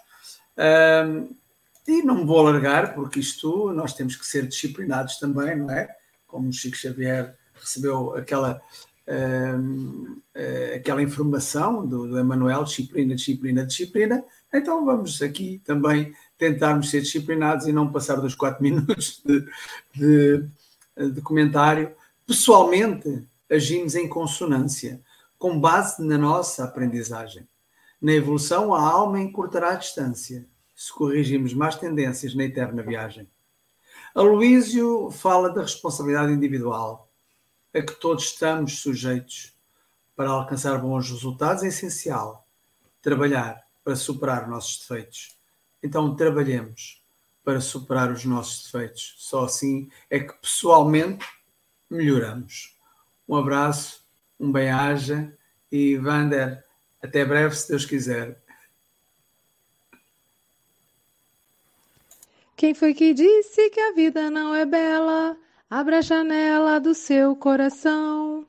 Uh, 0.59 1.35
e 1.87 2.03
não 2.03 2.27
vou 2.27 2.41
alargar, 2.41 2.95
porque 2.95 3.21
isto 3.21 3.73
nós 3.73 3.95
temos 3.95 4.17
que 4.17 4.27
ser 4.27 4.47
disciplinados 4.47 5.19
também, 5.19 5.57
não 5.57 5.71
é? 5.71 5.89
Como 6.27 6.49
o 6.49 6.53
Chico 6.53 6.77
Xavier 6.77 7.37
recebeu 7.55 8.15
aquela, 8.17 8.61
uh, 9.07 10.23
aquela 10.75 11.03
informação 11.03 11.87
do, 11.87 12.09
do 12.09 12.19
Emanuel, 12.19 12.65
disciplina, 12.65 13.15
disciplina, 13.15 13.65
disciplina, 13.65 14.25
então 14.53 14.85
vamos 14.85 15.23
aqui 15.23 15.61
também 15.65 16.13
tentarmos 16.37 16.91
ser 16.91 17.03
disciplinados 17.03 17.67
e 17.67 17.73
não 17.73 17.93
passar 17.93 18.17
dos 18.17 18.35
quatro 18.35 18.63
minutos 18.65 19.23
de, 19.25 19.47
de, 19.95 21.11
de 21.13 21.21
comentário. 21.21 21.95
Pessoalmente, 22.27 23.29
agimos 23.49 23.95
em 23.95 24.09
consonância, 24.09 25.01
com 25.39 25.61
base 25.61 26.03
na 26.03 26.19
nossa 26.19 26.65
aprendizagem. 26.65 27.47
Na 28.01 28.13
evolução, 28.13 28.75
a 28.75 28.81
alma 28.81 29.21
encurtará 29.21 29.71
a 29.71 29.77
distância 29.77 30.47
se 30.77 30.93
corrigimos 30.93 31.55
más 31.55 31.77
tendências 31.77 32.35
na 32.35 32.45
eterna 32.45 32.83
viagem. 32.83 33.29
Aloísio 34.15 35.11
fala 35.11 35.51
da 35.51 35.63
responsabilidade 35.63 36.33
individual, 36.33 37.11
a 37.75 37.83
que 37.83 37.95
todos 37.95 38.25
estamos 38.25 38.79
sujeitos. 38.81 39.57
Para 40.15 40.31
alcançar 40.31 40.79
bons 40.79 41.11
resultados 41.11 41.63
é 41.63 41.67
essencial 41.67 42.47
trabalhar 43.03 43.63
para 43.83 43.97
superar 43.97 44.49
nossos 44.49 44.79
defeitos. 44.79 45.37
Então, 45.83 46.15
trabalhemos 46.17 47.03
para 47.45 47.61
superar 47.61 48.11
os 48.11 48.25
nossos 48.25 48.65
defeitos. 48.65 49.15
Só 49.19 49.45
assim 49.45 49.89
é 50.09 50.21
que 50.21 50.33
pessoalmente 50.35 51.27
melhoramos. 51.91 52.77
Um 53.29 53.37
abraço 53.37 54.07
um 54.39 54.53
bem-aja 54.53 55.33
e 55.73 55.97
Vander, 55.97 56.65
até 57.03 57.25
breve, 57.25 57.55
se 57.55 57.69
Deus 57.69 57.85
quiser. 57.85 58.43
Quem 62.57 62.73
foi 62.73 62.95
que 62.95 63.13
disse 63.13 63.69
que 63.69 63.79
a 63.79 63.93
vida 63.93 64.31
não 64.31 64.55
é 64.55 64.65
bela? 64.65 65.37
Abra 65.69 65.99
a 65.99 66.01
janela 66.01 66.81
do 66.81 66.95
seu 66.95 67.37
coração. 67.37 68.47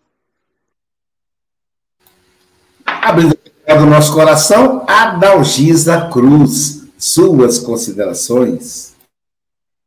Abrindo 2.86 3.36
do 3.36 3.86
nosso 3.86 4.14
coração, 4.14 4.86
Adalgisa 4.88 6.10
Cruz. 6.10 6.88
Suas 6.97 7.60
considerações. 7.60 8.95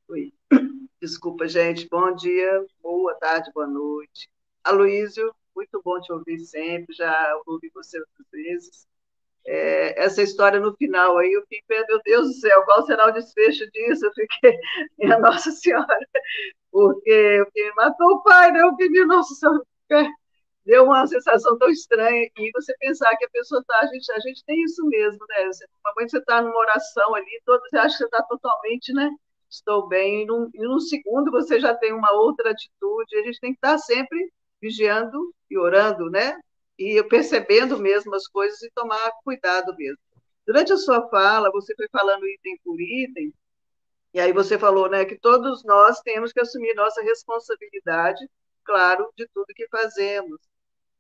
Oi. 0.07 0.35
Desculpa, 1.01 1.49
gente. 1.49 1.89
Bom 1.91 2.15
dia, 2.15 2.67
boa 2.83 3.15
tarde, 3.15 3.51
boa 3.55 3.67
noite. 3.67 4.29
Aloísio, 4.63 5.35
muito 5.57 5.81
bom 5.83 5.99
te 5.99 6.13
ouvir 6.13 6.39
sempre. 6.41 6.95
Já 6.95 7.41
ouvi 7.47 7.71
você 7.75 7.99
outras 7.99 8.27
vezes 8.31 8.87
é, 9.51 10.05
essa 10.05 10.23
história 10.23 10.61
no 10.61 10.73
final 10.77 11.19
aí, 11.19 11.33
eu 11.33 11.43
fiquei, 11.43 11.85
meu 11.89 12.01
Deus 12.05 12.29
do 12.29 12.35
céu, 12.35 12.63
qual 12.65 12.87
será 12.87 13.09
o 13.09 13.13
desfecho 13.13 13.69
disso? 13.73 14.07
Eu 14.07 14.13
fiquei, 14.13 14.57
minha 14.97 15.19
Nossa 15.19 15.51
Senhora, 15.51 15.99
porque 16.71 17.41
o 17.41 17.51
que 17.51 17.73
matou 17.75 18.13
o 18.13 18.23
pai, 18.23 18.53
né? 18.53 18.65
O 18.65 18.77
que 18.77 18.89
minha 18.89 19.07
Nossa 19.07 19.35
Senhora 19.35 19.61
deu 20.65 20.85
uma 20.85 21.05
sensação 21.05 21.59
tão 21.59 21.69
estranha 21.69 22.31
e 22.39 22.51
você 22.55 22.73
pensar 22.79 23.17
que 23.17 23.25
a 23.25 23.31
pessoa 23.31 23.61
está, 23.61 23.81
a 23.81 23.87
gente, 23.87 24.13
a 24.13 24.21
gente 24.21 24.45
tem 24.45 24.63
isso 24.63 24.87
mesmo, 24.87 25.19
né? 25.29 25.47
Você, 25.47 25.67
você 25.99 26.19
está 26.19 26.41
numa 26.41 26.57
oração 26.57 27.13
ali, 27.17 27.43
todo, 27.45 27.61
você 27.63 27.77
acha 27.77 27.99
que 27.99 28.05
está 28.05 28.23
totalmente, 28.23 28.93
né? 28.93 29.11
Estou 29.51 29.89
bem, 29.89 30.23
e 30.23 30.27
num, 30.27 30.49
e 30.55 30.63
num 30.63 30.79
segundo 30.79 31.29
você 31.33 31.59
já 31.59 31.75
tem 31.75 31.93
uma 31.93 32.13
outra 32.13 32.53
atitude, 32.53 33.17
a 33.17 33.23
gente 33.25 33.41
tem 33.41 33.51
que 33.53 33.59
estar 33.59 33.79
sempre 33.79 34.33
vigiando 34.63 35.35
e 35.51 35.59
orando, 35.59 36.09
né? 36.09 36.39
E 36.81 37.03
percebendo 37.05 37.79
mesmo 37.79 38.15
as 38.15 38.27
coisas 38.27 38.63
e 38.63 38.71
tomar 38.71 39.13
cuidado 39.23 39.77
mesmo. 39.77 39.99
Durante 40.47 40.73
a 40.73 40.79
sua 40.79 41.07
fala, 41.11 41.53
você 41.53 41.75
foi 41.77 41.87
falando 41.93 42.27
item 42.27 42.59
por 42.65 42.81
item, 42.81 43.35
e 44.15 44.19
aí 44.19 44.33
você 44.33 44.59
falou 44.59 44.89
né, 44.89 45.05
que 45.05 45.19
todos 45.19 45.63
nós 45.63 46.01
temos 46.01 46.33
que 46.33 46.41
assumir 46.41 46.75
nossa 46.75 47.03
responsabilidade, 47.03 48.27
claro, 48.65 49.13
de 49.15 49.29
tudo 49.29 49.55
que 49.55 49.69
fazemos, 49.69 50.41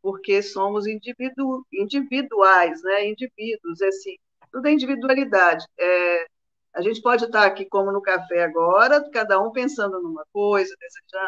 porque 0.02 0.42
somos 0.42 0.86
individu 0.86 1.66
individuais, 1.72 2.82
né, 2.82 3.08
indivíduos, 3.08 3.80
é 3.80 3.88
assim, 3.88 4.16
tudo 4.52 4.68
é 4.68 4.72
individualidade. 4.72 5.64
É, 5.78 6.26
a 6.74 6.82
gente 6.82 7.00
pode 7.00 7.24
estar 7.24 7.46
aqui 7.46 7.64
como 7.64 7.90
no 7.90 8.02
café 8.02 8.44
agora, 8.44 9.02
cada 9.10 9.40
um 9.40 9.50
pensando 9.50 10.00
numa 10.02 10.26
coisa, 10.30 10.74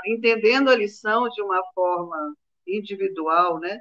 entendendo 0.07 0.69
a 0.69 0.77
lição 0.77 1.29
de 1.31 1.41
uma 1.43 1.63
forma 1.75 2.35
individual, 2.67 3.59
né? 3.59 3.81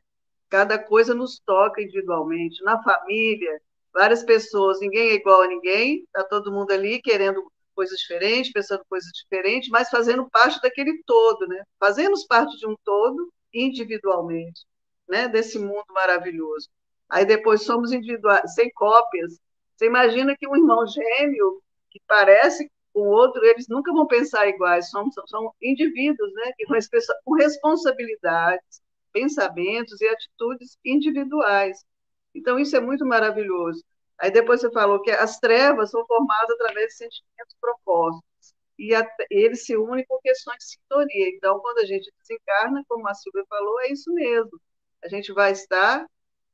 Cada 0.52 0.78
coisa 0.78 1.16
nos 1.16 1.39
toca 1.39 1.82
individualmente, 1.82 2.62
na 2.64 2.84
família, 2.84 3.62
várias 3.93 4.22
pessoas, 4.22 4.82
ninguém 4.82 5.12
é 5.12 5.14
igual 5.14 5.43
a 5.43 5.47
ninguém, 5.47 6.04
está 6.04 6.26
todo 6.26 6.52
mundo 6.52 6.72
ali 6.72 7.02
querendo 7.02 7.49
coisas 7.74 7.97
diferentes, 7.97 8.52
pensando 8.52 8.84
coisas 8.89 9.10
diferentes, 9.14 9.70
mas 9.70 9.89
fazendo 9.89 10.30
parte 10.30 10.62
daquele 10.62 11.02
todo, 11.06 11.47
né? 11.47 11.64
Fazemos 11.80 12.26
parte 12.26 12.58
de 12.58 12.68
um 12.68 12.76
todo 12.84 13.32
individualmente, 13.54 14.66
né? 15.08 15.30
Desse 15.30 15.58
mundo 15.58 15.86
maravilhoso. 15.89 16.68
Aí 17.10 17.26
depois 17.26 17.64
somos 17.64 17.93
individuais, 17.93 18.54
sem 18.54 18.70
cópias. 18.72 19.39
Você 19.76 19.86
imagina 19.86 20.36
que 20.38 20.47
um 20.47 20.56
irmão 20.56 20.86
gêmeo 20.86 21.62
que 21.89 22.02
parece 22.06 22.70
com 22.93 23.04
o 23.04 23.12
outro, 23.12 23.43
eles 23.45 23.68
nunca 23.70 23.91
vão 23.93 24.06
pensar 24.06 24.49
iguais, 24.49 24.89
são, 24.89 25.10
são, 25.12 25.26
são 25.28 25.54
indivíduos, 25.62 26.34
né? 26.34 26.52
Com 27.24 27.36
responsabilidades, 27.36 28.82
pensamentos 29.12 30.01
e 30.01 30.07
atitudes 30.07 30.78
individuais. 30.86 31.84
Então, 32.34 32.59
isso 32.59 32.76
é 32.76 32.80
muito 32.80 33.05
maravilhoso. 33.05 33.84
Aí 34.20 34.32
depois 34.32 34.62
você 34.62 34.72
falou 34.72 35.01
que 35.01 35.12
as 35.12 35.39
trevas 35.39 35.89
são 35.89 36.05
formadas 36.05 36.51
através 36.51 36.88
de 36.88 36.93
sentimentos 36.95 37.55
propostos. 37.59 38.24
E 38.78 38.93
eles 39.30 39.66
se 39.66 39.76
unem 39.78 40.05
por 40.05 40.22
questões 40.22 40.57
de 40.57 40.66
sintonia. 40.72 41.30
Então, 41.30 41.59
quando 41.59 41.80
a 41.80 41.86
gente 41.86 42.12
desencarna, 42.20 42.84
como 42.88 43.07
a 43.07 43.14
Silvia 43.14 43.43
falou, 43.49 43.82
é 43.82 43.91
isso 43.91 44.12
mesmo. 44.14 44.59
A 45.03 45.07
gente 45.07 45.32
vai 45.34 45.51
estar 45.51 46.05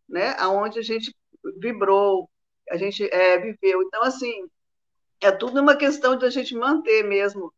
né, 0.07 0.35
aonde 0.39 0.79
a 0.79 0.81
gente 0.81 1.13
vibrou, 1.59 2.29
a 2.69 2.77
gente 2.77 3.03
é, 3.13 3.37
viveu. 3.37 3.81
Então, 3.83 4.03
assim, 4.03 4.47
é 5.21 5.31
tudo 5.31 5.61
uma 5.61 5.75
questão 5.75 6.17
de 6.17 6.25
a 6.25 6.29
gente 6.29 6.55
manter 6.55 7.03
mesmo 7.03 7.53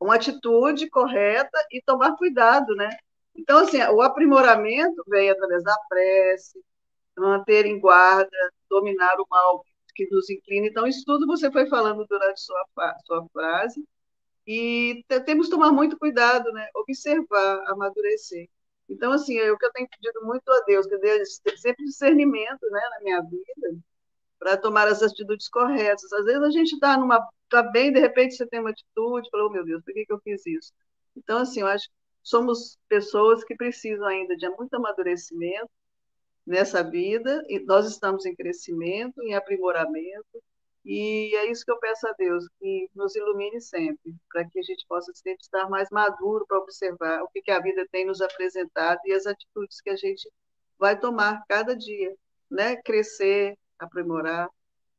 uma 0.00 0.14
atitude 0.16 0.88
correta 0.88 1.58
e 1.70 1.82
tomar 1.82 2.16
cuidado, 2.16 2.74
né? 2.74 2.90
Então, 3.36 3.58
assim, 3.58 3.78
o 3.82 4.02
aprimoramento 4.02 5.02
vem 5.08 5.30
através 5.30 5.62
da 5.62 5.76
prece, 5.88 6.62
manter 7.16 7.66
em 7.66 7.78
guarda, 7.78 8.30
dominar 8.68 9.16
o 9.20 9.26
mal 9.30 9.64
que 9.94 10.08
nos 10.10 10.30
inclina. 10.30 10.66
Então, 10.66 10.86
isso 10.86 11.04
tudo 11.04 11.26
você 11.26 11.50
foi 11.50 11.66
falando 11.68 12.06
durante 12.06 12.40
sua, 12.40 12.64
sua 13.06 13.26
frase. 13.32 13.84
E 14.46 15.04
temos 15.26 15.46
que 15.46 15.52
tomar 15.52 15.72
muito 15.72 15.98
cuidado, 15.98 16.50
né? 16.52 16.68
Observar, 16.74 17.62
amadurecer. 17.68 18.48
Então, 18.88 19.12
assim, 19.12 19.38
é 19.38 19.52
o 19.52 19.58
que 19.58 19.64
eu 19.64 19.72
tenho 19.72 19.88
pedido 19.88 20.24
muito 20.24 20.48
a 20.50 20.60
Deus, 20.62 20.86
que 20.86 20.98
Deus 20.98 21.40
sempre 21.58 21.84
discernimento 21.84 22.68
né, 22.70 22.80
na 22.90 23.00
minha 23.00 23.22
vida, 23.22 23.78
para 24.38 24.56
tomar 24.56 24.88
as 24.88 25.02
atitudes 25.02 25.48
corretas. 25.48 26.12
Às 26.12 26.24
vezes 26.24 26.42
a 26.42 26.50
gente 26.50 26.72
está 26.74 26.96
numa. 26.96 27.24
Está 27.44 27.62
bem, 27.62 27.92
de 27.92 28.00
repente 28.00 28.34
você 28.36 28.46
tem 28.46 28.60
uma 28.60 28.70
atitude, 28.70 29.28
falou, 29.30 29.48
oh, 29.48 29.50
meu 29.50 29.64
Deus, 29.64 29.82
por 29.84 29.92
que, 29.94 30.06
que 30.06 30.12
eu 30.12 30.20
fiz 30.20 30.44
isso? 30.46 30.72
Então, 31.16 31.38
assim, 31.38 31.60
eu 31.60 31.66
acho 31.66 31.88
que 31.88 31.94
somos 32.22 32.78
pessoas 32.88 33.44
que 33.44 33.54
precisam 33.54 34.06
ainda 34.06 34.36
de 34.36 34.48
muito 34.50 34.74
amadurecimento 34.74 35.70
nessa 36.46 36.82
vida, 36.82 37.44
e 37.48 37.60
nós 37.60 37.86
estamos 37.86 38.26
em 38.26 38.34
crescimento, 38.34 39.22
em 39.22 39.34
aprimoramento, 39.34 40.42
e 40.84 41.34
é 41.36 41.50
isso 41.50 41.64
que 41.64 41.70
eu 41.70 41.78
peço 41.78 42.08
a 42.08 42.12
Deus, 42.12 42.48
que 42.58 42.88
nos 42.94 43.14
ilumine 43.14 43.60
sempre, 43.60 44.14
para 44.32 44.48
que 44.48 44.58
a 44.58 44.62
gente 44.62 44.84
possa 44.88 45.12
sempre 45.14 45.42
estar 45.42 45.68
mais 45.68 45.90
maduro 45.90 46.46
para 46.46 46.58
observar 46.58 47.22
o 47.22 47.28
que, 47.28 47.42
que 47.42 47.50
a 47.50 47.60
vida 47.60 47.86
tem 47.92 48.06
nos 48.06 48.20
apresentado 48.20 48.98
e 49.04 49.12
as 49.12 49.26
atitudes 49.26 49.80
que 49.80 49.90
a 49.90 49.96
gente 49.96 50.30
vai 50.78 50.98
tomar 50.98 51.44
cada 51.46 51.76
dia, 51.76 52.16
né? 52.50 52.76
Crescer, 52.76 53.58
aprimorar. 53.78 54.48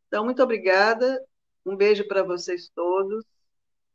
Então, 0.07 0.23
muito 0.23 0.43
obrigada, 0.43 1.19
um 1.65 1.75
beijo 1.75 2.07
para 2.07 2.21
vocês 2.21 2.69
todos. 2.75 3.25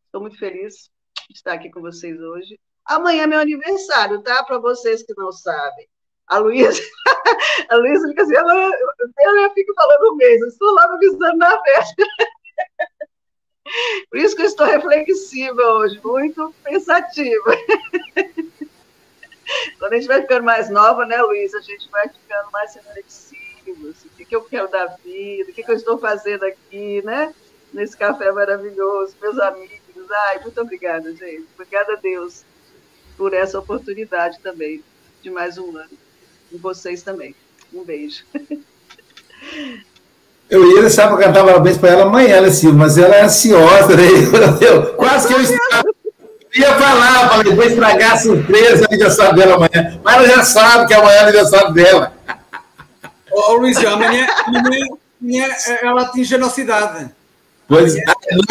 Estou 0.07 0.21
muito 0.21 0.39
feliz 0.39 0.91
de 1.29 1.37
estar 1.37 1.53
aqui 1.53 1.71
com 1.71 1.81
vocês 1.81 2.21
hoje. 2.21 2.59
Amanhã 2.87 3.25
é 3.25 3.27
meu 3.27 3.41
aniversário, 3.41 4.23
tá? 4.23 4.45
Para 4.45 4.59
vocês 4.59 5.03
que 5.03 5.13
não 5.17 5.33
sabem. 5.33 5.89
A 6.29 6.39
Luísa, 6.39 6.81
a 7.71 7.77
Luísa 7.77 8.09
fica 8.09 8.23
assim, 8.23 8.35
ela, 8.35 8.55
eu 8.55 9.51
fico 9.55 9.75
falando 9.75 10.13
o 10.13 10.17
mês, 10.17 10.41
eu 10.41 10.49
estou 10.49 10.73
lá 10.73 10.89
me 10.89 10.95
avisando 10.95 11.37
na 11.37 11.63
festa. 11.63 12.05
Por 14.11 14.19
isso 14.19 14.35
que 14.35 14.43
eu 14.43 14.47
estou 14.47 14.67
reflexiva 14.67 15.63
hoje, 15.63 16.01
muito 16.03 16.53
pensativa. 16.63 17.45
Quando 19.79 19.93
a 19.93 19.97
gente 19.97 20.09
vai 20.09 20.23
ficando 20.23 20.45
mais 20.45 20.71
nova, 20.71 21.07
né, 21.07 21.21
Luísa? 21.23 21.59
A 21.59 21.63
gente 21.63 21.89
vai 21.91 22.09
ficando 22.09 22.51
mais 22.51 22.75
reflexiva. 22.75 23.91
Assim, 23.91 24.09
o 24.09 24.17
que, 24.17 24.25
que 24.25 24.37
eu 24.37 24.45
quero 24.45 24.69
da 24.69 24.87
vida, 24.87 25.51
o 25.51 25.55
que, 25.55 25.63
que 25.63 25.71
eu 25.71 25.77
estou 25.77 25.99
fazendo 25.99 26.45
aqui, 26.45 27.03
né? 27.03 27.35
Nesse 27.73 27.97
café 27.97 28.33
maravilhoso, 28.33 29.17
meus 29.21 29.39
amigos. 29.39 29.81
Ai, 30.11 30.41
muito 30.41 30.61
obrigada, 30.61 31.15
gente. 31.15 31.47
Obrigada 31.55 31.95
a 31.95 31.97
Deus 31.97 32.45
por 33.17 33.35
essa 33.35 33.59
oportunidade 33.59 34.39
também 34.43 34.83
de 35.23 35.31
mais 35.31 35.59
um 35.59 35.77
ano. 35.77 35.91
E 36.53 36.57
vocês 36.57 37.03
também. 37.03 37.35
Um 37.73 37.85
beijo. 37.85 38.25
Eu 40.49 40.65
ia 40.71 40.83
deixar 40.83 41.09
para 41.09 41.27
cantar 41.27 41.45
parabéns 41.45 41.77
para 41.77 41.91
ela 41.91 42.03
amanhã, 42.05 42.41
né, 42.41 42.51
Silvia? 42.51 42.79
Mas 42.79 42.97
ela 42.97 43.17
é 43.17 43.25
ansiosa, 43.25 43.97
né? 43.97 44.05
Eu, 44.65 44.95
quase 44.95 45.27
que 45.27 45.35
eu 45.35 45.41
estava. 45.41 45.89
ia 46.55 46.73
falar, 46.75 47.31
falei, 47.31 47.53
vou 47.53 47.65
estragar 47.65 48.13
a 48.13 48.17
surpresa 48.17 48.79
do 48.79 48.85
aniversário 48.85 49.35
dela 49.35 49.57
amanhã. 49.57 50.01
Mas 50.05 50.15
ela 50.15 50.29
já 50.29 50.45
sabe 50.45 50.87
que 50.87 50.95
amanhã 50.95 51.17
é 51.17 51.23
aniversário 51.23 51.73
dela. 51.73 52.13
Ô, 53.33 53.53
ô 53.53 53.57
Luiz, 53.57 53.77
amanhã, 53.79 54.29
amanhã, 54.47 54.87
amanhã 55.21 55.49
ela 55.83 56.03
atinge 56.03 56.37
a 56.37 56.39
nossa 56.39 56.61
idade. 56.61 57.11
Pois, 57.67 57.95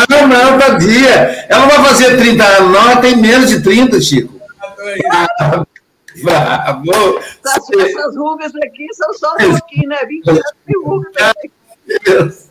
não, 0.09 0.27
não, 0.27 0.59
tadinha. 0.59 1.45
Ela 1.47 1.61
não 1.61 1.69
vai 1.69 1.85
fazer 1.85 2.17
30 2.17 2.43
anos, 2.43 2.73
não, 2.73 2.91
ela 2.91 3.01
tem 3.01 3.15
menos 3.15 3.49
de 3.49 3.61
30, 3.61 4.01
Chico. 4.01 4.34
Bravo! 6.23 7.19
Essas 7.45 8.15
rugas 8.15 8.53
aqui 8.63 8.87
são 8.93 9.13
só 9.13 9.33
um 9.33 9.49
pouquinho, 9.51 9.89
né? 9.89 9.97
20 10.05 10.29
anos 10.29 10.43
de 10.67 10.77
rugas. 10.77 12.49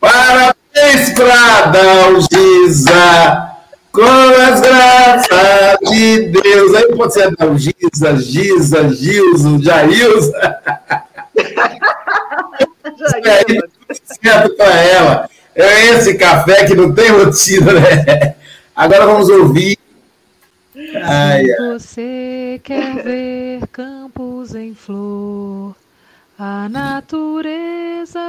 Parabéns 0.00 1.10
para 1.14 1.66
Dalgisa, 1.66 3.50
com 3.92 4.02
as 4.02 4.60
graças 4.60 5.90
de 5.90 6.28
Deus. 6.28 6.74
Aí 6.74 6.96
pode 6.96 7.12
ser 7.12 7.36
Dalgisa, 7.36 8.16
Giza, 8.16 8.88
Gilson, 8.94 9.60
Jailza. 9.60 10.60
Jailza. 12.96 13.68
certo 14.22 14.56
para 14.56 14.80
ela. 14.80 15.30
É 15.54 15.86
esse 15.90 16.14
café 16.14 16.64
que 16.64 16.74
não 16.74 16.94
tem 16.94 17.10
rotina, 17.10 17.72
né? 17.72 18.36
Agora 18.74 19.04
vamos 19.04 19.28
ouvir 19.28 19.76
Ai, 20.96 21.44
Se 21.44 21.56
você 21.62 22.60
quer 22.64 23.02
ver 23.02 23.66
campos 23.68 24.54
em 24.54 24.74
flor, 24.74 25.76
a 26.38 26.68
natureza 26.68 28.20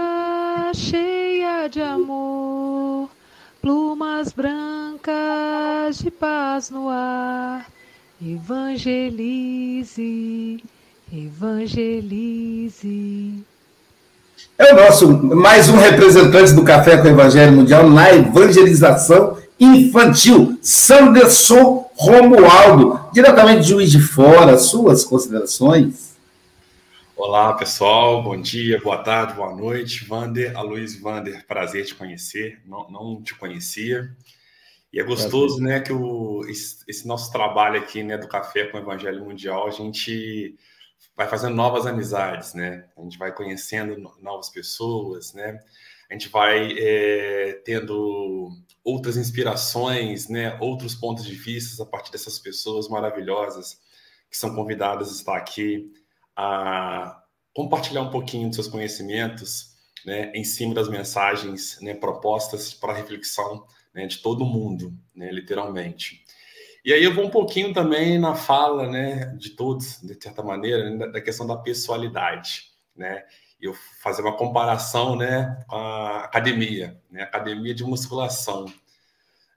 cheia 0.76 1.68
de 1.68 1.82
amor, 1.82 3.09
plumas 3.62 4.32
brancas 4.32 5.97
de 5.97 6.12
paz 6.12 6.70
no 6.70 6.88
ar, 6.88 7.66
evangelize, 8.24 9.84
evangelize. 11.12 12.24
É 14.57 14.74
o 14.74 14.76
nosso, 14.76 15.07
mais 15.36 15.68
um 15.70 15.78
representante 15.78 16.53
do 16.53 16.64
Café 16.64 16.97
com 16.97 17.07
o 17.07 17.12
Evangelho 17.12 17.53
Mundial 17.53 17.89
na 17.89 18.14
evangelização 18.14 19.38
infantil, 19.59 20.59
Sanderson 20.62 21.90
Romualdo, 22.02 23.12
diretamente 23.14 23.62
de 23.62 23.68
Juiz 23.68 23.91
de 23.91 23.99
Fora, 23.99 24.58
suas 24.58 25.06
considerações? 25.06 26.18
Olá, 27.16 27.54
pessoal, 27.54 28.24
bom 28.24 28.41
dia, 28.41 28.82
boa 28.82 29.04
tarde, 29.04 29.36
boa 29.36 29.56
noite. 29.56 30.04
Vander, 30.06 30.58
Aloysio 30.58 30.99
Vander, 30.99 31.45
prazer 31.45 31.86
te 31.86 31.93
conhecer, 31.93 32.60
não, 32.66 32.89
não 32.89 33.22
te 33.22 33.36
conhecia. 33.36 34.10
E 34.91 34.99
é 34.99 35.04
gostoso, 35.04 35.62
né, 35.62 35.80
que 35.80 35.93
o, 35.93 36.43
esse, 36.49 36.78
esse, 36.88 37.08
nosso 37.08 37.32
trabalho 37.32 37.80
aqui, 37.80 38.02
né, 38.02 38.18
do 38.18 38.28
Café 38.28 38.66
com 38.66 38.80
o 38.80 38.82
Evangelho 38.82 39.24
Mundial, 39.24 39.68
a 39.68 39.72
gente 39.72 40.56
vai 41.16 41.28
fazendo 41.28 41.54
novas 41.56 41.86
amizades, 41.86 42.56
né? 42.56 42.86
A 42.97 43.02
gente 43.04 43.20
vai 43.20 43.32
conhecendo 43.32 43.95
novas 44.20 44.49
pessoas, 44.49 45.36
né? 45.36 45.60
A 46.12 46.14
gente 46.14 46.28
vai 46.28 46.78
é, 46.78 47.53
tendo 47.64 48.49
outras 48.84 49.16
inspirações, 49.16 50.28
né? 50.28 50.57
Outros 50.59 50.93
pontos 50.93 51.24
de 51.24 51.34
vista 51.34 51.82
a 51.84 51.86
partir 51.86 52.12
dessas 52.12 52.38
pessoas 52.38 52.89
maravilhosas 52.89 53.80
que 54.30 54.36
são 54.36 54.53
convidadas 54.53 55.07
a 55.07 55.12
estar 55.14 55.38
aqui 55.38 55.89
a 56.36 57.24
compartilhar 57.53 58.01
um 58.01 58.09
pouquinho 58.09 58.49
dos 58.49 58.55
seus 58.57 58.68
conhecimentos, 58.68 59.74
né? 60.05 60.34
Em 60.36 60.43
cima 60.43 60.74
das 60.74 60.89
mensagens, 60.89 61.80
né? 61.82 61.93
Propostas 61.93 62.74
para 62.74 62.91
reflexão 62.91 63.66
né? 63.93 64.05
de 64.05 64.18
todo 64.18 64.43
mundo, 64.43 64.93
né? 65.16 65.32
Literalmente. 65.32 66.26
E 66.84 66.91
aí 66.91 67.05
eu 67.05 67.16
vou 67.16 67.26
um 67.26 67.30
pouquinho 67.30 67.74
também 67.74 68.20
na 68.20 68.36
fala, 68.36 68.89
né, 68.89 69.28
de 69.38 69.51
todos, 69.51 70.01
de 70.01 70.18
certa 70.20 70.41
maneira, 70.41 70.89
né, 70.89 71.07
da 71.07 71.22
questão 71.22 71.45
da 71.45 71.55
pessoalidade, 71.55 72.70
né? 72.95 73.23
Eu 73.59 73.73
fazer 74.01 74.21
uma 74.21 74.35
comparação, 74.35 75.15
né, 75.15 75.63
com 75.67 75.75
a 75.75 76.25
academia, 76.25 76.99
né, 77.09 77.23
academia 77.23 77.73
de 77.73 77.83
musculação. 77.83 78.65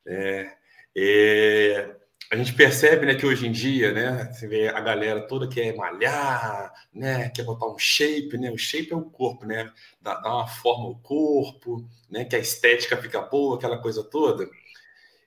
É, 0.07 0.53
é, 0.97 1.97
a 2.31 2.37
gente 2.37 2.53
percebe, 2.55 3.07
né, 3.07 3.15
que 3.15 3.25
hoje 3.25 3.47
em 3.47 3.53
dia, 3.53 3.93
né, 3.93 4.31
você 4.33 4.47
vê 4.47 4.69
a 4.69 4.81
galera 4.81 5.27
toda 5.27 5.49
quer 5.49 5.75
malhar, 5.75 6.73
né, 6.93 7.31
quer 7.31 7.45
botar 7.45 7.67
um 7.67 7.79
shape, 7.79 8.37
né, 8.37 8.51
o 8.51 8.59
shape 8.59 8.93
é 8.93 8.97
o 8.97 9.03
corpo, 9.03 9.47
né, 9.47 9.71
dá, 10.01 10.15
dá 10.21 10.35
uma 10.35 10.47
forma 10.47 10.87
ao 10.87 10.97
corpo, 10.97 11.89
né, 12.11 12.25
que 12.25 12.37
a 12.37 12.39
estética 12.39 12.97
fica 12.97 13.21
boa, 13.23 13.57
aquela 13.57 13.79
coisa 13.79 14.03
toda 14.05 14.49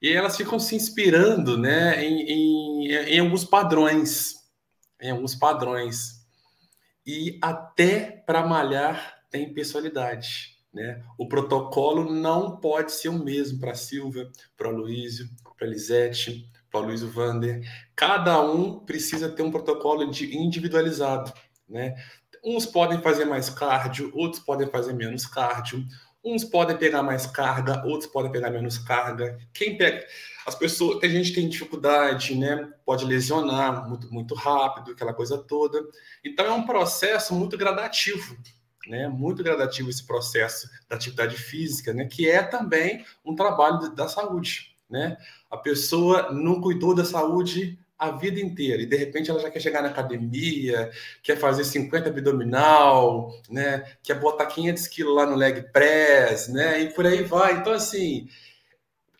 e 0.01 0.13
elas 0.13 0.37
ficam 0.37 0.59
se 0.59 0.75
inspirando 0.75 1.57
né, 1.57 2.03
em, 2.03 2.21
em, 2.21 2.91
em, 2.91 3.19
alguns 3.19 3.43
padrões, 3.43 4.35
em 5.01 5.11
alguns 5.11 5.35
padrões. 5.35 6.16
E 7.07 7.39
até 7.41 8.21
para 8.25 8.45
malhar 8.45 9.23
tem 9.31 9.53
personalidade. 9.53 10.57
Né? 10.73 11.01
O 11.17 11.27
protocolo 11.27 12.13
não 12.13 12.57
pode 12.57 12.91
ser 12.91 13.07
o 13.07 13.17
mesmo 13.17 13.59
para 13.59 13.73
Silvia, 13.73 14.29
para 14.57 14.69
Luísio, 14.69 15.29
para 15.57 15.67
Lisete, 15.67 16.51
para 16.69 16.81
Luísio 16.81 17.09
Vander. 17.09 17.61
Cada 17.95 18.41
um 18.41 18.79
precisa 18.81 19.29
ter 19.29 19.41
um 19.41 19.51
protocolo 19.51 20.03
individualizado. 20.03 21.33
Né? 21.67 21.95
Uns 22.43 22.65
podem 22.65 23.01
fazer 23.01 23.25
mais 23.25 23.49
cardio, 23.49 24.11
outros 24.13 24.43
podem 24.43 24.67
fazer 24.67 24.93
menos 24.93 25.25
cardio, 25.25 25.83
Uns 26.27 26.43
podem 26.43 26.75
pegar 26.75 27.01
mais 27.01 27.25
carga, 27.25 27.85
outros 27.85 28.11
podem 28.11 28.29
pegar 28.29 28.49
menos 28.49 28.77
carga. 28.77 29.37
Quem 29.53 29.77
pega. 29.77 30.05
As 30.45 30.55
pessoas. 30.55 30.99
Tem 30.99 31.09
gente 31.09 31.29
que 31.29 31.35
tem 31.35 31.47
dificuldade, 31.47 32.35
né? 32.35 32.69
Pode 32.85 33.05
lesionar 33.05 33.87
muito, 33.87 34.13
muito 34.13 34.35
rápido, 34.35 34.91
aquela 34.91 35.13
coisa 35.13 35.37
toda. 35.37 35.81
Então 36.23 36.45
é 36.45 36.51
um 36.51 36.65
processo 36.65 37.33
muito 37.33 37.57
gradativo. 37.57 38.37
Né, 38.85 39.05
muito 39.09 39.43
gradativo 39.43 39.89
esse 39.89 40.07
processo 40.07 40.69
da 40.87 40.95
atividade 40.95 41.35
física, 41.35 41.93
né, 41.93 42.05
que 42.05 42.29
é 42.29 42.41
também 42.41 43.05
um 43.25 43.35
trabalho 43.35 43.93
da 43.93 44.07
saúde. 44.07 44.77
Né? 44.89 45.17
A 45.51 45.57
pessoa 45.57 46.31
não 46.31 46.61
cuidou 46.61 46.95
da 46.95 47.03
saúde 47.03 47.77
a 47.97 48.11
vida 48.11 48.39
inteira 48.39 48.81
e 48.81 48.85
de 48.85 48.95
repente 48.95 49.29
ela 49.29 49.39
já 49.39 49.49
quer 49.49 49.59
chegar 49.59 49.81
na 49.81 49.89
academia, 49.89 50.91
quer 51.23 51.37
fazer 51.37 51.63
50 51.63 52.09
abdominal, 52.09 53.33
né? 53.49 53.97
Quer 54.03 54.19
botar 54.19 54.45
500 54.45 54.87
quilos 54.87 55.15
lá 55.15 55.25
no 55.25 55.35
leg 55.35 55.71
press, 55.71 56.47
né? 56.47 56.81
E 56.81 56.93
por 56.93 57.05
aí 57.05 57.23
vai. 57.23 57.53
Então 57.53 57.73
assim, 57.73 58.29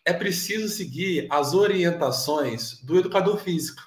é 0.04 0.12
preciso 0.12 0.68
seguir 0.68 1.26
as 1.30 1.54
orientações 1.54 2.80
do 2.82 2.98
educador 2.98 3.38
físico. 3.38 3.82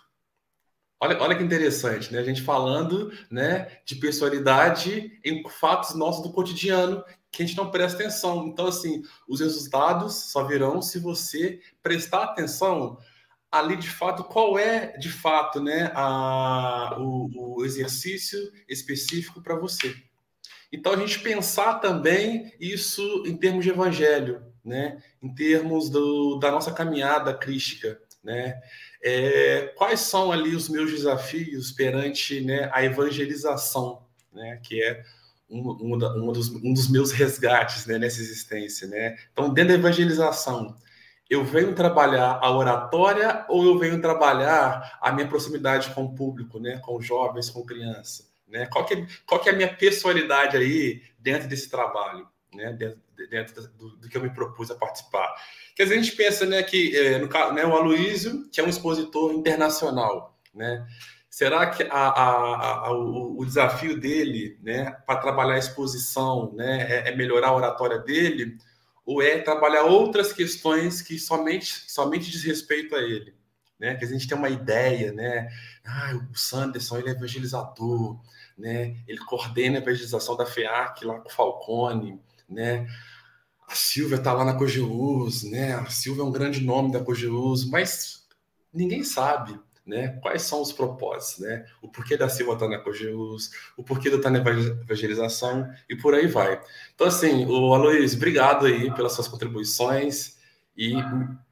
Olha, 0.99 1.19
olha 1.19 1.35
que 1.35 1.43
interessante, 1.43 2.13
né? 2.13 2.19
A 2.19 2.23
gente 2.23 2.43
falando, 2.43 3.11
né, 3.29 3.79
de 3.85 3.95
personalidade 3.95 5.19
em 5.25 5.41
fatos 5.49 5.95
nossos 5.95 6.21
do 6.21 6.31
cotidiano 6.31 7.03
que 7.31 7.41
a 7.41 7.45
gente 7.45 7.57
não 7.57 7.71
presta 7.71 7.99
atenção. 7.99 8.47
Então 8.47 8.67
assim, 8.67 9.01
os 9.27 9.39
resultados 9.39 10.31
só 10.31 10.43
virão 10.43 10.81
se 10.81 10.99
você 10.99 11.61
prestar 11.81 12.23
atenção 12.23 12.99
ali 13.51 13.75
de 13.75 13.89
fato 13.89 14.23
qual 14.23 14.57
é 14.57 14.97
de 14.97 15.09
fato 15.09 15.61
né, 15.61 15.91
a, 15.93 16.95
o, 16.97 17.57
o 17.57 17.65
exercício 17.65 18.39
específico 18.67 19.41
para 19.41 19.55
você. 19.55 19.93
Então 20.71 20.93
a 20.93 20.97
gente 20.97 21.19
pensar 21.19 21.79
também 21.79 22.53
isso 22.59 23.23
em 23.25 23.35
termos 23.35 23.65
de 23.65 23.71
evangelho, 23.71 24.41
né, 24.63 25.03
em 25.21 25.33
termos 25.35 25.89
do, 25.89 26.39
da 26.39 26.49
nossa 26.49 26.71
caminhada 26.71 27.33
crística, 27.33 27.99
né, 28.23 28.61
é, 29.03 29.73
quais 29.75 29.99
são 29.99 30.31
ali 30.31 30.55
os 30.55 30.69
meus 30.69 30.91
desafios 30.91 31.71
perante 31.71 32.39
né, 32.39 32.69
a 32.71 32.85
evangelização, 32.85 34.05
né, 34.31 34.61
que 34.63 34.81
é 34.81 35.03
um, 35.49 35.59
um, 35.59 35.93
um, 35.95 36.31
dos, 36.31 36.49
um 36.49 36.73
dos 36.73 36.89
meus 36.89 37.11
resgates 37.11 37.85
né, 37.85 37.97
nessa 37.97 38.21
existência, 38.21 38.87
né? 38.87 39.17
Então 39.33 39.53
dentro 39.53 39.73
da 39.73 39.79
evangelização 39.79 40.77
eu 41.31 41.45
venho 41.45 41.73
trabalhar 41.73 42.39
a 42.41 42.51
oratória 42.51 43.45
ou 43.47 43.63
eu 43.63 43.79
venho 43.79 44.01
trabalhar 44.01 44.99
a 44.99 45.13
minha 45.13 45.25
proximidade 45.25 45.89
com 45.91 46.03
o 46.03 46.13
público, 46.13 46.59
né? 46.59 46.77
com 46.79 46.99
jovens, 46.99 47.49
com 47.49 47.65
criança? 47.65 48.25
Né? 48.45 48.65
Qual, 48.65 48.83
que 48.83 48.95
é, 48.95 49.07
qual 49.25 49.39
que 49.39 49.47
é 49.47 49.53
a 49.53 49.55
minha 49.55 49.73
personalidade 49.73 50.57
aí 50.57 51.01
dentro 51.17 51.47
desse 51.47 51.69
trabalho, 51.69 52.27
né? 52.53 52.73
dentro, 52.73 52.99
dentro 53.29 53.69
do, 53.77 53.95
do, 53.95 54.09
que 54.09 54.17
eu 54.17 54.21
me 54.21 54.29
propus 54.29 54.69
a 54.71 54.75
participar? 54.75 55.33
Dizer, 55.79 55.93
a 55.93 56.01
gente 56.01 56.17
pensa 56.17 56.45
né, 56.45 56.61
que 56.63 56.97
é, 56.97 57.17
no, 57.17 57.27
né, 57.53 57.65
o 57.65 57.77
Aloísio, 57.77 58.49
que 58.51 58.59
é 58.59 58.63
um 58.65 58.69
expositor 58.69 59.31
internacional, 59.31 60.37
né? 60.53 60.85
Será 61.29 61.67
que 61.67 61.83
a, 61.83 62.09
a, 62.09 62.87
a, 62.87 62.91
o, 62.91 63.39
o, 63.39 63.45
desafio 63.45 63.97
dele 63.97 64.59
né, 64.61 64.91
para 65.07 65.21
trabalhar 65.21 65.53
a 65.53 65.59
exposição 65.59 66.51
né, 66.53 66.85
é, 66.89 67.09
é 67.09 67.15
melhorar 67.15 67.47
a 67.47 67.55
oratória 67.55 67.99
dele? 67.99 68.57
Ou 69.11 69.21
é 69.21 69.39
trabalhar 69.39 69.83
outras 69.83 70.31
questões 70.31 71.01
que 71.01 71.19
somente, 71.19 71.83
somente 71.91 72.31
diz 72.31 72.43
respeito 72.43 72.95
a 72.95 72.99
ele. 72.99 73.35
Né? 73.77 73.95
Que 73.95 74.05
a 74.05 74.07
gente 74.07 74.27
tem 74.27 74.37
uma 74.37 74.49
ideia, 74.49 75.11
né? 75.11 75.49
Ah, 75.83 76.13
o 76.31 76.37
Sanderson 76.37 76.99
ele 76.99 77.09
é 77.09 77.11
evangelizador, 77.11 78.19
né? 78.57 78.95
Ele 79.07 79.17
coordena 79.19 79.79
a 79.79 79.81
evangelização 79.81 80.37
da 80.37 80.45
FEAC 80.45 81.03
lá 81.03 81.19
com 81.19 81.27
o 81.27 81.31
Falcone, 81.31 82.21
né? 82.47 82.87
A 83.67 83.73
Silvia 83.73 84.17
está 84.17 84.33
lá 84.33 84.45
na 84.45 84.53
Cogeus, 84.53 85.43
né? 85.43 85.73
A 85.73 85.89
Silvia 85.89 86.21
é 86.21 86.25
um 86.25 86.31
grande 86.31 86.61
nome 86.61 86.91
da 86.91 87.03
Cogeus, 87.03 87.65
mas 87.65 88.27
ninguém 88.71 89.03
sabe, 89.03 89.59
né? 89.91 90.17
Quais 90.21 90.43
são 90.43 90.61
os 90.61 90.71
propósitos, 90.71 91.39
né? 91.43 91.65
O 91.81 91.89
porquê 91.89 92.15
da 92.15 92.29
Silva 92.29 92.53
estar 92.53 92.65
tá 92.65 92.71
na 92.71 92.79
Cogeus, 92.79 93.51
o 93.75 93.83
porquê 93.83 94.09
do 94.09 94.21
tá 94.21 94.29
na 94.29 94.39
evangelização 94.39 95.69
e 95.89 95.97
por 95.97 96.15
aí 96.15 96.27
vai. 96.27 96.61
Então, 96.95 97.05
assim, 97.05 97.45
o 97.45 97.73
Aloysio, 97.73 98.17
obrigado 98.17 98.65
aí 98.65 98.89
pelas 98.93 99.11
suas 99.11 99.27
contribuições 99.27 100.37
e 100.77 100.93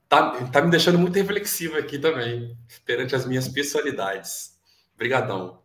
tá, 0.07 0.45
tá 0.45 0.61
me 0.61 0.71
deixando 0.71 0.97
muito 0.97 1.15
reflexivo 1.15 1.77
aqui 1.77 1.99
também, 1.99 2.57
perante 2.85 3.13
as 3.13 3.25
minhas 3.25 3.49
personalidades. 3.49 4.57
Obrigadão. 4.95 5.58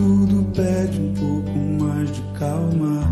tudo 0.00 0.42
pede 0.56 0.98
um 0.98 1.12
pouco 1.12 1.58
mais 1.84 2.10
de 2.10 2.22
calma. 2.38 3.02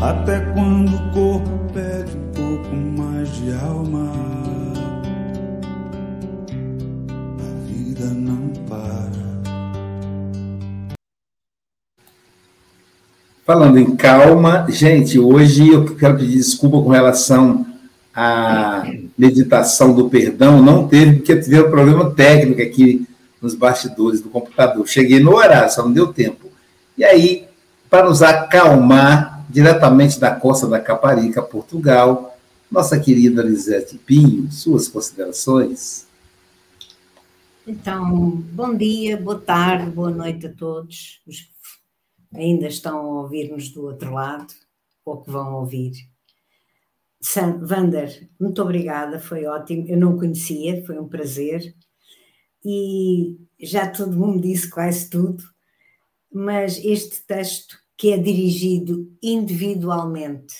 Até 0.00 0.38
quando 0.52 0.94
o 0.94 1.10
corpo 1.12 1.50
pede 1.74 2.16
um 2.16 2.30
pouco 2.32 2.76
mais 2.76 3.28
de 3.34 3.52
alma. 3.54 4.12
A 7.40 7.66
vida 7.66 8.04
não 8.04 8.52
para. 8.68 9.08
Falando 13.44 13.78
em 13.80 13.96
calma, 13.96 14.64
gente, 14.68 15.18
hoje 15.18 15.68
eu 15.68 15.96
quero 15.96 16.18
pedir 16.18 16.36
desculpa 16.36 16.80
com 16.80 16.90
relação 16.90 17.66
à 18.14 18.84
meditação 19.18 19.92
do 19.92 20.08
perdão 20.08 20.62
não 20.62 20.86
teve, 20.86 21.16
porque 21.16 21.34
teve 21.34 21.60
um 21.60 21.70
problema 21.70 22.10
técnico 22.10 22.62
aqui 22.62 23.07
nos 23.40 23.54
bastidores 23.54 24.20
do 24.20 24.30
computador. 24.30 24.86
Cheguei 24.86 25.20
no 25.20 25.34
horário, 25.34 25.72
só 25.72 25.82
não 25.82 25.92
deu 25.92 26.12
tempo. 26.12 26.50
E 26.96 27.04
aí, 27.04 27.46
para 27.88 28.08
nos 28.08 28.22
acalmar, 28.22 29.44
diretamente 29.48 30.20
da 30.20 30.34
costa 30.34 30.66
da 30.66 30.80
Caparica, 30.80 31.42
Portugal, 31.42 32.36
nossa 32.70 32.98
querida 32.98 33.42
Lisete 33.42 33.96
Pinho, 33.96 34.50
suas 34.52 34.88
considerações? 34.88 36.06
Então, 37.66 38.30
bom 38.52 38.74
dia, 38.74 39.16
boa 39.16 39.38
tarde, 39.38 39.90
boa 39.90 40.10
noite 40.10 40.46
a 40.46 40.52
todos, 40.52 41.20
os 41.26 41.40
que 41.40 42.38
ainda 42.38 42.66
estão 42.66 42.98
a 42.98 43.22
ouvir-nos 43.22 43.70
do 43.70 43.84
outro 43.84 44.12
lado, 44.12 44.52
ou 45.04 45.22
que 45.22 45.30
vão 45.30 45.54
ouvir. 45.54 45.92
Vander, 47.60 48.28
muito 48.38 48.62
obrigada, 48.62 49.18
foi 49.18 49.44
ótimo. 49.46 49.86
Eu 49.88 49.98
não 49.98 50.16
conhecia, 50.16 50.84
foi 50.86 50.98
um 50.98 51.08
prazer. 51.08 51.74
E 52.64 53.38
já 53.60 53.88
todo 53.88 54.16
mundo 54.16 54.42
disse 54.42 54.68
quase 54.68 55.08
tudo, 55.08 55.42
mas 56.32 56.78
este 56.84 57.22
texto 57.26 57.78
que 57.96 58.12
é 58.12 58.16
dirigido 58.16 59.12
individualmente 59.22 60.54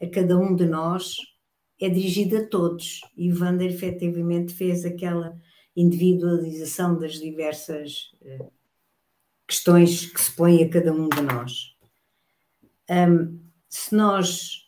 a 0.00 0.08
cada 0.08 0.38
um 0.38 0.54
de 0.54 0.66
nós 0.66 1.16
é 1.80 1.88
dirigido 1.88 2.36
a 2.36 2.46
todos. 2.46 3.00
E 3.16 3.32
o 3.32 3.38
Wander 3.38 3.70
efetivamente 3.70 4.54
fez 4.54 4.84
aquela 4.84 5.36
individualização 5.76 6.96
das 6.98 7.14
diversas 7.14 8.12
uh, 8.22 8.52
questões 9.46 10.06
que 10.06 10.20
se 10.20 10.34
põem 10.34 10.62
a 10.62 10.68
cada 10.68 10.92
um 10.92 11.08
de 11.08 11.20
nós. 11.20 11.74
Um, 12.88 13.40
se 13.68 13.94
nós 13.94 14.63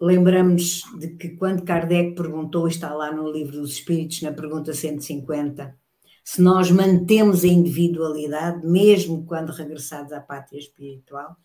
lembramos 0.00 0.82
de 0.98 1.08
que 1.16 1.30
quando 1.30 1.64
Kardec 1.64 2.14
perguntou, 2.14 2.68
está 2.68 2.94
lá 2.94 3.12
no 3.12 3.30
livro 3.30 3.60
dos 3.60 3.72
Espíritos, 3.72 4.22
na 4.22 4.32
pergunta 4.32 4.72
150, 4.72 5.76
se 6.24 6.42
nós 6.42 6.70
mantemos 6.70 7.42
a 7.42 7.48
individualidade, 7.48 8.66
mesmo 8.66 9.24
quando 9.24 9.50
regressados 9.50 10.12
à 10.12 10.20
pátria 10.20 10.58
espiritual, 10.58 11.36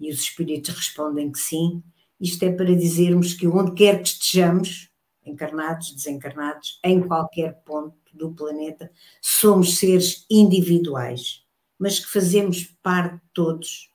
e 0.00 0.10
os 0.10 0.20
Espíritos 0.20 0.74
respondem 0.74 1.30
que 1.30 1.38
sim, 1.38 1.82
isto 2.20 2.42
é 2.44 2.50
para 2.50 2.74
dizermos 2.74 3.34
que 3.34 3.46
onde 3.46 3.72
quer 3.72 4.02
que 4.02 4.08
estejamos, 4.08 4.90
encarnados, 5.24 5.94
desencarnados, 5.94 6.80
em 6.84 7.00
qualquer 7.00 7.62
ponto 7.64 7.96
do 8.14 8.32
planeta, 8.32 8.90
somos 9.20 9.76
seres 9.76 10.24
individuais, 10.30 11.44
mas 11.78 11.98
que 11.98 12.10
fazemos 12.10 12.64
parte 12.82 13.20
todos 13.32 13.90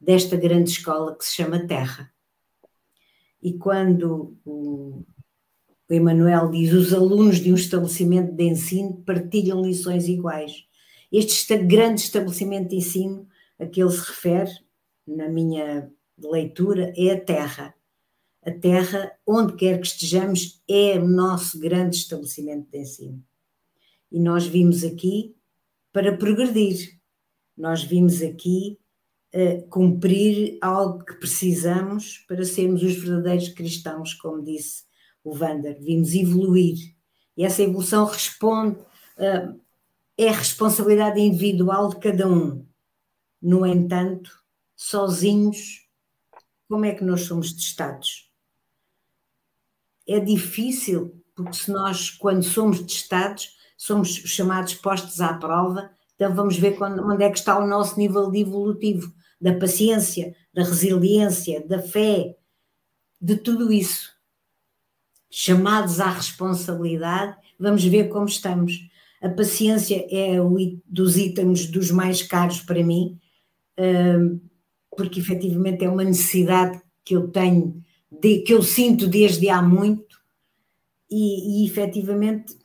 desta 0.00 0.36
grande 0.36 0.70
escola 0.70 1.16
que 1.16 1.24
se 1.24 1.36
chama 1.36 1.66
Terra. 1.66 2.09
E 3.42 3.54
quando 3.54 4.36
o, 4.44 5.04
o 5.88 5.94
Emanuel 5.94 6.50
diz 6.50 6.72
os 6.72 6.92
alunos 6.92 7.38
de 7.38 7.52
um 7.52 7.54
estabelecimento 7.54 8.32
de 8.32 8.44
ensino 8.44 9.02
partilham 9.04 9.62
lições 9.62 10.08
iguais. 10.08 10.64
Este 11.10 11.56
grande 11.56 12.02
estabelecimento 12.02 12.68
de 12.68 12.76
ensino 12.76 13.26
a 13.58 13.66
que 13.66 13.80
ele 13.82 13.90
se 13.90 14.00
refere, 14.00 14.52
na 15.06 15.28
minha 15.28 15.90
leitura, 16.18 16.92
é 16.96 17.10
a 17.12 17.20
Terra. 17.20 17.74
A 18.42 18.50
Terra, 18.50 19.12
onde 19.26 19.54
quer 19.54 19.80
que 19.80 19.86
estejamos, 19.86 20.62
é 20.68 20.98
o 20.98 21.06
nosso 21.06 21.58
grande 21.58 21.96
estabelecimento 21.96 22.70
de 22.70 22.78
ensino. 22.78 23.22
E 24.10 24.18
nós 24.18 24.46
vimos 24.46 24.82
aqui 24.82 25.34
para 25.92 26.16
progredir. 26.16 26.98
Nós 27.56 27.84
vimos 27.84 28.22
aqui 28.22 28.79
cumprir 29.68 30.58
algo 30.60 31.04
que 31.04 31.14
precisamos 31.14 32.18
para 32.26 32.44
sermos 32.44 32.82
os 32.82 32.96
verdadeiros 32.96 33.48
cristãos, 33.50 34.14
como 34.14 34.42
disse 34.42 34.84
o 35.22 35.32
Vander. 35.32 35.78
Vimos 35.80 36.14
evoluir. 36.14 36.94
E 37.36 37.44
essa 37.44 37.62
evolução 37.62 38.04
responde, 38.06 38.78
uh, 38.78 39.60
é 40.18 40.30
responsabilidade 40.30 41.20
individual 41.20 41.88
de 41.90 41.96
cada 41.98 42.28
um. 42.28 42.66
No 43.40 43.64
entanto, 43.64 44.30
sozinhos, 44.76 45.88
como 46.68 46.84
é 46.84 46.94
que 46.94 47.04
nós 47.04 47.22
somos 47.22 47.52
testados? 47.52 48.30
É 50.06 50.18
difícil, 50.18 51.22
porque 51.34 51.54
se 51.54 51.70
nós, 51.70 52.10
quando 52.10 52.42
somos 52.42 52.80
testados, 52.80 53.56
somos 53.76 54.08
chamados 54.08 54.74
postos 54.74 55.20
à 55.20 55.34
prova, 55.34 55.90
então 56.14 56.34
vamos 56.34 56.58
ver 56.58 56.76
quando, 56.76 57.02
onde 57.02 57.24
é 57.24 57.30
que 57.30 57.38
está 57.38 57.58
o 57.58 57.66
nosso 57.66 57.98
nível 57.98 58.30
de 58.30 58.40
evolutivo 58.40 59.14
da 59.40 59.54
paciência, 59.54 60.34
da 60.52 60.62
resiliência, 60.62 61.66
da 61.66 61.80
fé, 61.80 62.36
de 63.20 63.36
tudo 63.36 63.72
isso. 63.72 64.10
Chamados 65.30 66.00
à 66.00 66.10
responsabilidade, 66.10 67.36
vamos 67.58 67.84
ver 67.84 68.08
como 68.08 68.26
estamos. 68.26 68.88
A 69.22 69.28
paciência 69.28 70.06
é 70.10 70.40
o 70.40 70.56
dos 70.86 71.16
itens 71.16 71.66
dos 71.66 71.90
mais 71.90 72.22
caros 72.22 72.60
para 72.60 72.82
mim, 72.82 73.18
hum, 73.78 74.40
porque 74.96 75.20
efetivamente 75.20 75.84
é 75.84 75.88
uma 75.88 76.04
necessidade 76.04 76.80
que 77.04 77.14
eu 77.14 77.28
tenho, 77.28 77.82
que 78.20 78.52
eu 78.52 78.62
sinto 78.62 79.06
desde 79.06 79.48
há 79.48 79.62
muito, 79.62 80.18
e, 81.10 81.62
e 81.62 81.66
efetivamente, 81.66 82.56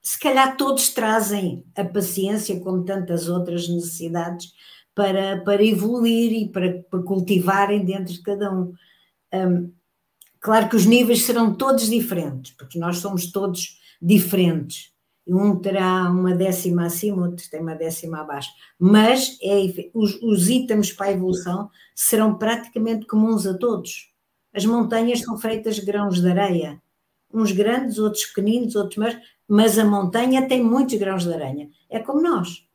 se 0.00 0.18
calhar 0.18 0.56
todos 0.56 0.90
trazem 0.90 1.64
a 1.76 1.84
paciência, 1.84 2.58
como 2.60 2.84
tantas 2.84 3.28
outras 3.28 3.68
necessidades, 3.68 4.52
para, 5.00 5.40
para 5.40 5.64
evoluir 5.64 6.30
e 6.30 6.48
para, 6.50 6.84
para 6.90 7.02
cultivarem 7.02 7.82
dentro 7.82 8.12
de 8.12 8.20
cada 8.20 8.52
um. 8.52 8.74
um. 9.32 9.72
Claro 10.38 10.68
que 10.68 10.76
os 10.76 10.84
níveis 10.84 11.22
serão 11.22 11.54
todos 11.54 11.88
diferentes, 11.88 12.52
porque 12.52 12.78
nós 12.78 12.98
somos 12.98 13.32
todos 13.32 13.80
diferentes. 14.00 14.92
Um 15.26 15.56
terá 15.56 16.10
uma 16.10 16.34
décima 16.34 16.84
acima, 16.84 17.22
outro 17.28 17.48
tem 17.50 17.60
uma 17.60 17.74
décima 17.74 18.20
abaixo. 18.20 18.50
Mas 18.78 19.38
é, 19.42 19.88
os, 19.94 20.20
os 20.22 20.50
itens 20.50 20.92
para 20.92 21.06
a 21.06 21.12
evolução 21.12 21.70
serão 21.94 22.34
praticamente 22.34 23.06
comuns 23.06 23.46
a 23.46 23.56
todos. 23.56 24.12
As 24.52 24.66
montanhas 24.66 25.20
são 25.20 25.38
feitas 25.38 25.76
de 25.76 25.86
grãos 25.86 26.20
de 26.20 26.28
areia, 26.28 26.78
uns 27.32 27.52
grandes, 27.52 27.98
outros 27.98 28.26
pequeninos, 28.26 28.76
outros 28.76 28.98
mais, 28.98 29.18
mas 29.48 29.78
a 29.78 29.84
montanha 29.84 30.46
tem 30.46 30.62
muitos 30.62 30.98
grãos 30.98 31.24
de 31.24 31.32
areia. 31.32 31.70
É 31.88 32.00
como 32.00 32.20
nós. 32.20 32.68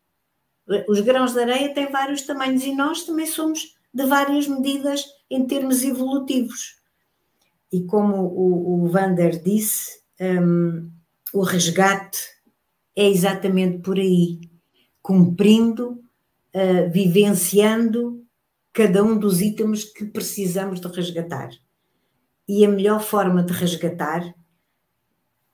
Os 0.88 0.99
grãos 1.01 1.34
de 1.34 1.39
areia 1.39 1.74
têm 1.74 1.91
vários 1.91 2.24
tamanhos 2.24 2.63
e 2.63 2.74
nós 2.74 3.03
também 3.03 3.28
somos 3.28 3.76
de 3.93 4.05
várias 4.05 4.47
medidas 4.47 5.05
em 5.30 5.45
termos 5.45 5.84
evolutivos. 5.84 6.76
E 7.72 7.84
como 7.84 8.16
o, 8.16 8.84
o 8.84 8.88
Vander 8.88 9.41
disse, 9.41 9.99
um, 10.20 10.89
o 11.34 11.41
resgate 11.41 12.20
é 12.95 13.07
exatamente 13.07 13.80
por 13.80 13.97
aí, 13.97 14.39
cumprindo, 15.01 16.01
uh, 16.53 16.91
vivenciando 16.91 18.26
cada 18.74 19.03
um 19.03 19.18
dos 19.18 19.41
itens 19.41 19.84
que 19.84 20.05
precisamos 20.05 20.80
de 20.80 20.88
resgatar. 20.88 21.49
E 22.47 22.66
a 22.66 22.70
melhor 22.70 23.01
forma 23.01 23.43
de 23.43 23.53
resgatar, 23.53 24.34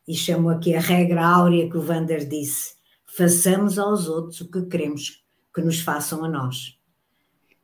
e 0.08 0.16
chamo 0.16 0.50
aqui 0.50 0.74
a 0.74 0.80
regra 0.80 1.26
áurea 1.26 1.70
que 1.70 1.78
o 1.78 1.82
Vander 1.82 2.28
disse, 2.28 2.74
façamos 3.16 3.78
aos 3.78 4.08
outros 4.08 4.42
o 4.42 4.50
que 4.50 4.64
queremos 4.64 5.24
que 5.54 5.62
nos 5.62 5.80
façam 5.80 6.24
a 6.24 6.30
nós. 6.30 6.78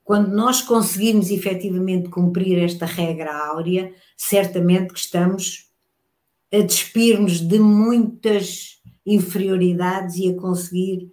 Quando 0.04 0.30
nós 0.30 0.62
conseguirmos 0.62 1.30
efetivamente 1.30 2.10
cumprir 2.10 2.58
esta 2.60 2.86
regra 2.86 3.36
áurea, 3.50 3.94
certamente 4.16 4.94
que 4.94 5.00
estamos 5.00 5.70
a 6.54 6.60
despir-nos 6.60 7.42
de 7.42 7.60
muitas 7.60 8.82
inferioridades 9.06 10.16
e 10.18 10.30
a 10.30 10.36
conseguir 10.36 11.12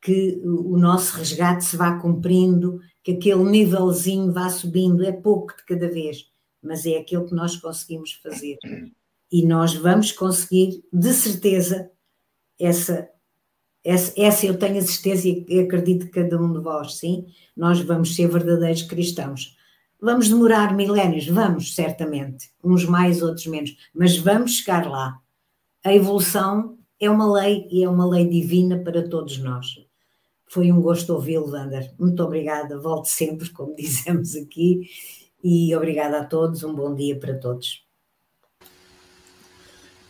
que 0.00 0.40
o 0.44 0.76
nosso 0.76 1.16
resgate 1.16 1.64
se 1.64 1.76
vá 1.76 1.96
cumprindo, 2.00 2.80
que 3.04 3.12
aquele 3.12 3.44
nívelzinho 3.44 4.32
vá 4.32 4.48
subindo, 4.50 5.04
é 5.04 5.12
pouco 5.12 5.56
de 5.56 5.64
cada 5.64 5.88
vez, 5.88 6.26
mas 6.60 6.84
é 6.84 6.98
aquilo 6.98 7.26
que 7.26 7.34
nós 7.34 7.56
conseguimos 7.56 8.12
fazer. 8.14 8.58
E 9.30 9.46
nós 9.46 9.74
vamos 9.74 10.10
conseguir, 10.10 10.82
de 10.92 11.12
certeza, 11.14 11.90
essa 12.58 13.08
essa, 13.84 14.12
essa 14.16 14.46
eu 14.46 14.56
tenho 14.56 14.78
a 14.78 14.82
certeza 14.82 15.28
e 15.28 15.60
acredito 15.60 16.06
que 16.06 16.12
cada 16.12 16.40
um 16.40 16.52
de 16.52 16.60
vós, 16.60 16.96
sim, 16.96 17.26
nós 17.56 17.80
vamos 17.80 18.14
ser 18.14 18.28
verdadeiros 18.28 18.82
cristãos. 18.82 19.56
Vamos 20.00 20.28
demorar 20.28 20.74
milénios? 20.74 21.28
Vamos, 21.28 21.74
certamente. 21.74 22.50
Uns 22.62 22.84
mais, 22.84 23.22
outros 23.22 23.46
menos. 23.46 23.76
Mas 23.94 24.16
vamos 24.16 24.56
chegar 24.56 24.88
lá. 24.88 25.18
A 25.84 25.94
evolução 25.94 26.76
é 26.98 27.08
uma 27.08 27.32
lei 27.32 27.68
e 27.70 27.84
é 27.84 27.88
uma 27.88 28.06
lei 28.06 28.28
divina 28.28 28.78
para 28.78 29.08
todos 29.08 29.38
nós. 29.38 29.66
Foi 30.48 30.72
um 30.72 30.80
gosto 30.80 31.12
ouvi-lo, 31.12 31.50
Wander. 31.50 31.92
Muito 31.98 32.22
obrigada. 32.22 32.80
Volte 32.80 33.10
sempre, 33.10 33.48
como 33.50 33.74
dizemos 33.78 34.34
aqui. 34.34 34.82
E 35.42 35.74
obrigada 35.74 36.18
a 36.18 36.24
todos. 36.24 36.64
Um 36.64 36.74
bom 36.74 36.94
dia 36.94 37.18
para 37.18 37.34
todos. 37.34 37.84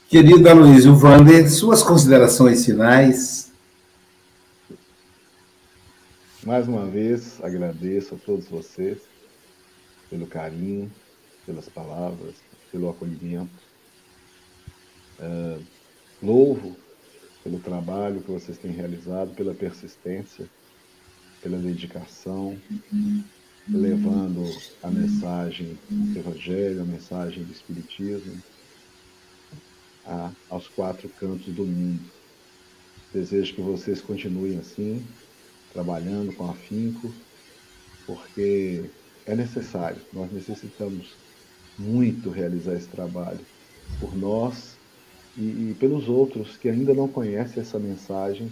Querida 0.08 0.54
Luísa 0.54 0.90
Wander, 0.90 1.50
suas 1.50 1.82
considerações 1.82 2.64
finais 2.64 3.51
Mais 6.44 6.66
uma 6.66 6.84
vez, 6.86 7.40
agradeço 7.40 8.16
a 8.16 8.18
todos 8.18 8.48
vocês 8.48 8.98
pelo 10.10 10.26
carinho, 10.26 10.90
pelas 11.46 11.68
palavras, 11.68 12.34
pelo 12.72 12.90
acolhimento. 12.90 13.62
É, 15.20 15.60
louvo 16.20 16.76
pelo 17.44 17.60
trabalho 17.60 18.20
que 18.20 18.30
vocês 18.30 18.58
têm 18.58 18.72
realizado, 18.72 19.34
pela 19.36 19.54
persistência, 19.54 20.50
pela 21.40 21.58
dedicação, 21.58 22.60
levando 23.68 24.42
a 24.82 24.90
mensagem 24.90 25.78
do 25.88 26.18
Evangelho, 26.18 26.82
a 26.82 26.84
mensagem 26.84 27.44
do 27.44 27.52
Espiritismo 27.52 28.42
a, 30.04 30.32
aos 30.50 30.66
quatro 30.66 31.08
cantos 31.08 31.54
do 31.54 31.64
mundo. 31.64 32.02
Desejo 33.12 33.54
que 33.54 33.60
vocês 33.60 34.00
continuem 34.00 34.58
assim, 34.58 35.06
trabalhando 35.72 36.32
com 36.34 36.50
afinco, 36.50 37.12
porque 38.06 38.84
é 39.26 39.34
necessário, 39.34 40.00
nós 40.12 40.30
necessitamos 40.32 41.14
muito 41.78 42.30
realizar 42.30 42.74
esse 42.74 42.88
trabalho 42.88 43.40
por 43.98 44.16
nós 44.16 44.76
e, 45.36 45.42
e 45.42 45.76
pelos 45.78 46.08
outros 46.08 46.56
que 46.56 46.68
ainda 46.68 46.92
não 46.92 47.08
conhecem 47.08 47.62
essa 47.62 47.78
mensagem 47.78 48.50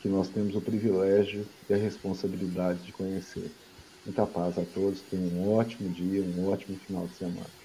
que 0.00 0.08
nós 0.08 0.28
temos 0.28 0.54
o 0.54 0.60
privilégio 0.60 1.46
e 1.68 1.74
a 1.74 1.76
responsabilidade 1.76 2.78
de 2.80 2.92
conhecer. 2.92 3.50
Muita 4.04 4.24
paz 4.26 4.58
a 4.58 4.62
todos, 4.74 5.02
tenham 5.10 5.26
um 5.26 5.52
ótimo 5.52 5.90
dia, 5.90 6.22
um 6.22 6.48
ótimo 6.48 6.78
final 6.86 7.06
de 7.06 7.14
semana. 7.16 7.60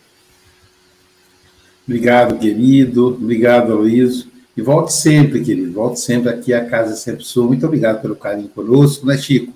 Obrigado, 1.88 2.38
querido. 2.40 3.08
Obrigado, 3.08 3.72
Aloysio. 3.72 4.35
E 4.56 4.62
volte 4.62 4.94
sempre, 4.94 5.42
querido. 5.42 5.74
Volte 5.74 6.00
sempre 6.00 6.30
aqui 6.30 6.54
à 6.54 6.66
Casa 6.66 6.96
Sempre 6.96 7.24
Sua. 7.24 7.48
Muito 7.48 7.66
obrigado 7.66 8.02
pelo 8.02 8.16
carinho 8.16 8.48
conosco, 8.50 9.06
né, 9.06 9.18
Chico? 9.18 9.54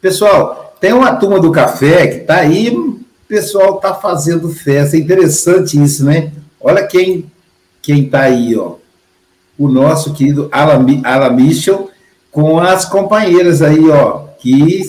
Pessoal, 0.00 0.74
tem 0.80 0.92
uma 0.92 1.14
turma 1.16 1.38
do 1.38 1.52
café 1.52 2.06
que 2.06 2.16
está 2.22 2.36
aí, 2.36 2.74
o 2.74 3.00
pessoal 3.28 3.76
está 3.76 3.94
fazendo 3.94 4.48
festa. 4.48 4.96
É 4.96 5.00
interessante 5.00 5.80
isso, 5.80 6.04
né? 6.04 6.32
Olha 6.60 6.86
quem 6.86 7.30
quem 7.82 8.04
está 8.04 8.22
aí, 8.22 8.56
ó. 8.56 8.76
O 9.58 9.68
nosso 9.68 10.14
querido 10.14 10.48
Alan, 10.50 10.84
Alan 11.04 11.34
Mitchell 11.34 11.90
com 12.30 12.58
as 12.58 12.84
companheiras 12.84 13.60
aí, 13.62 13.88
ó. 13.90 14.30
Que, 14.38 14.82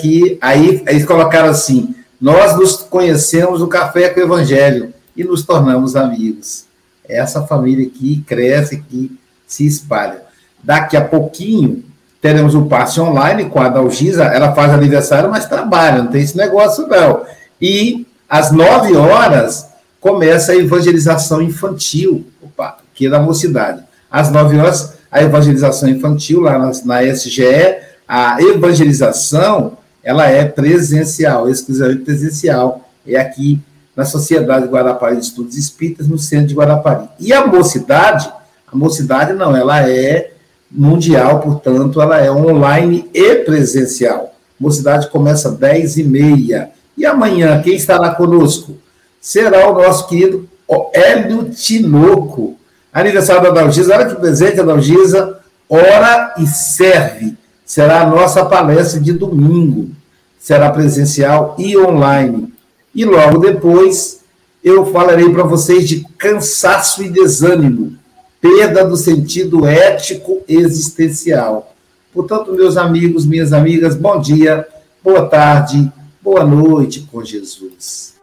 que 0.00 0.38
aí 0.40 0.82
eles 0.86 1.04
colocaram 1.04 1.48
assim: 1.48 1.94
nós 2.20 2.56
nos 2.56 2.76
conhecemos 2.76 3.60
no 3.60 3.68
Café 3.68 4.08
com 4.08 4.18
o 4.18 4.22
Evangelho 4.24 4.92
e 5.16 5.22
nos 5.22 5.44
tornamos 5.44 5.94
amigos. 5.94 6.65
Essa 7.08 7.42
família 7.42 7.86
aqui 7.86 8.24
cresce, 8.26 8.78
que 8.78 9.16
se 9.46 9.66
espalha. 9.66 10.22
Daqui 10.62 10.96
a 10.96 11.04
pouquinho 11.04 11.84
teremos 12.20 12.54
o 12.54 12.60
um 12.60 12.68
passe 12.68 13.00
online 13.00 13.44
com 13.44 13.60
a 13.60 13.68
Dalgisa, 13.68 14.24
ela 14.24 14.52
faz 14.52 14.72
aniversário, 14.72 15.30
mas 15.30 15.46
trabalha, 15.46 16.02
não 16.02 16.10
tem 16.10 16.22
esse 16.22 16.36
negócio 16.36 16.86
não. 16.88 17.24
E 17.60 18.06
às 18.28 18.50
nove 18.50 18.96
horas 18.96 19.68
começa 20.00 20.52
a 20.52 20.56
evangelização 20.56 21.40
infantil, 21.40 22.26
opa, 22.42 22.78
que 22.94 23.06
é 23.06 23.10
da 23.10 23.20
mocidade. 23.20 23.82
Às 24.10 24.30
nove 24.30 24.58
horas, 24.58 24.94
a 25.10 25.22
evangelização 25.22 25.88
infantil 25.88 26.40
lá 26.40 26.58
na, 26.58 26.72
na 26.84 27.02
SGE, 27.04 27.76
a 28.08 28.40
evangelização, 28.40 29.78
ela 30.02 30.26
é 30.26 30.44
presencial, 30.44 31.48
exclusivamente 31.48 32.02
presencial. 32.02 32.88
É 33.06 33.16
aqui 33.16 33.60
na 33.96 34.04
Sociedade 34.04 34.68
Guarapari 34.68 35.16
de 35.16 35.24
Estudos 35.24 35.56
Espíritas, 35.56 36.06
no 36.06 36.18
centro 36.18 36.48
de 36.48 36.54
Guarapari. 36.54 37.08
E 37.18 37.32
a 37.32 37.46
mocidade, 37.46 38.30
a 38.70 38.76
mocidade 38.76 39.32
não, 39.32 39.56
ela 39.56 39.88
é 39.88 40.32
mundial, 40.70 41.40
portanto, 41.40 42.02
ela 42.02 42.20
é 42.20 42.30
online 42.30 43.08
e 43.14 43.36
presencial. 43.36 44.34
Mocidade 44.60 45.08
começa 45.08 45.48
às 45.48 45.56
10 45.56 45.96
e 45.98 47.06
amanhã, 47.06 47.60
quem 47.62 47.74
estará 47.74 48.10
conosco? 48.10 48.76
Será 49.20 49.70
o 49.70 49.74
nosso 49.74 50.06
querido 50.08 50.48
Hélio 50.92 51.50
Tinoco. 51.50 52.56
Aniversário 52.92 53.42
da 53.42 53.50
Dalgisa, 53.50 53.94
olha 53.94 54.06
que 54.06 54.14
presente, 54.14 54.60
a 54.60 54.62
Dalgisa, 54.62 55.38
ora 55.68 56.34
e 56.38 56.46
serve. 56.46 57.36
Será 57.64 58.02
a 58.02 58.06
nossa 58.06 58.44
palestra 58.44 59.00
de 59.00 59.12
domingo. 59.12 59.90
Será 60.38 60.70
presencial 60.70 61.54
e 61.58 61.76
online. 61.76 62.52
E 62.96 63.04
logo 63.04 63.40
depois 63.40 64.20
eu 64.64 64.86
falarei 64.86 65.28
para 65.28 65.42
vocês 65.42 65.86
de 65.86 66.02
cansaço 66.16 67.02
e 67.02 67.10
desânimo, 67.10 67.92
perda 68.40 68.86
do 68.86 68.96
sentido 68.96 69.66
ético 69.66 70.40
existencial. 70.48 71.74
Portanto, 72.10 72.54
meus 72.54 72.78
amigos, 72.78 73.26
minhas 73.26 73.52
amigas, 73.52 73.94
bom 73.94 74.18
dia, 74.18 74.66
boa 75.04 75.26
tarde, 75.26 75.92
boa 76.22 76.42
noite 76.42 77.06
com 77.12 77.22
Jesus. 77.22 78.14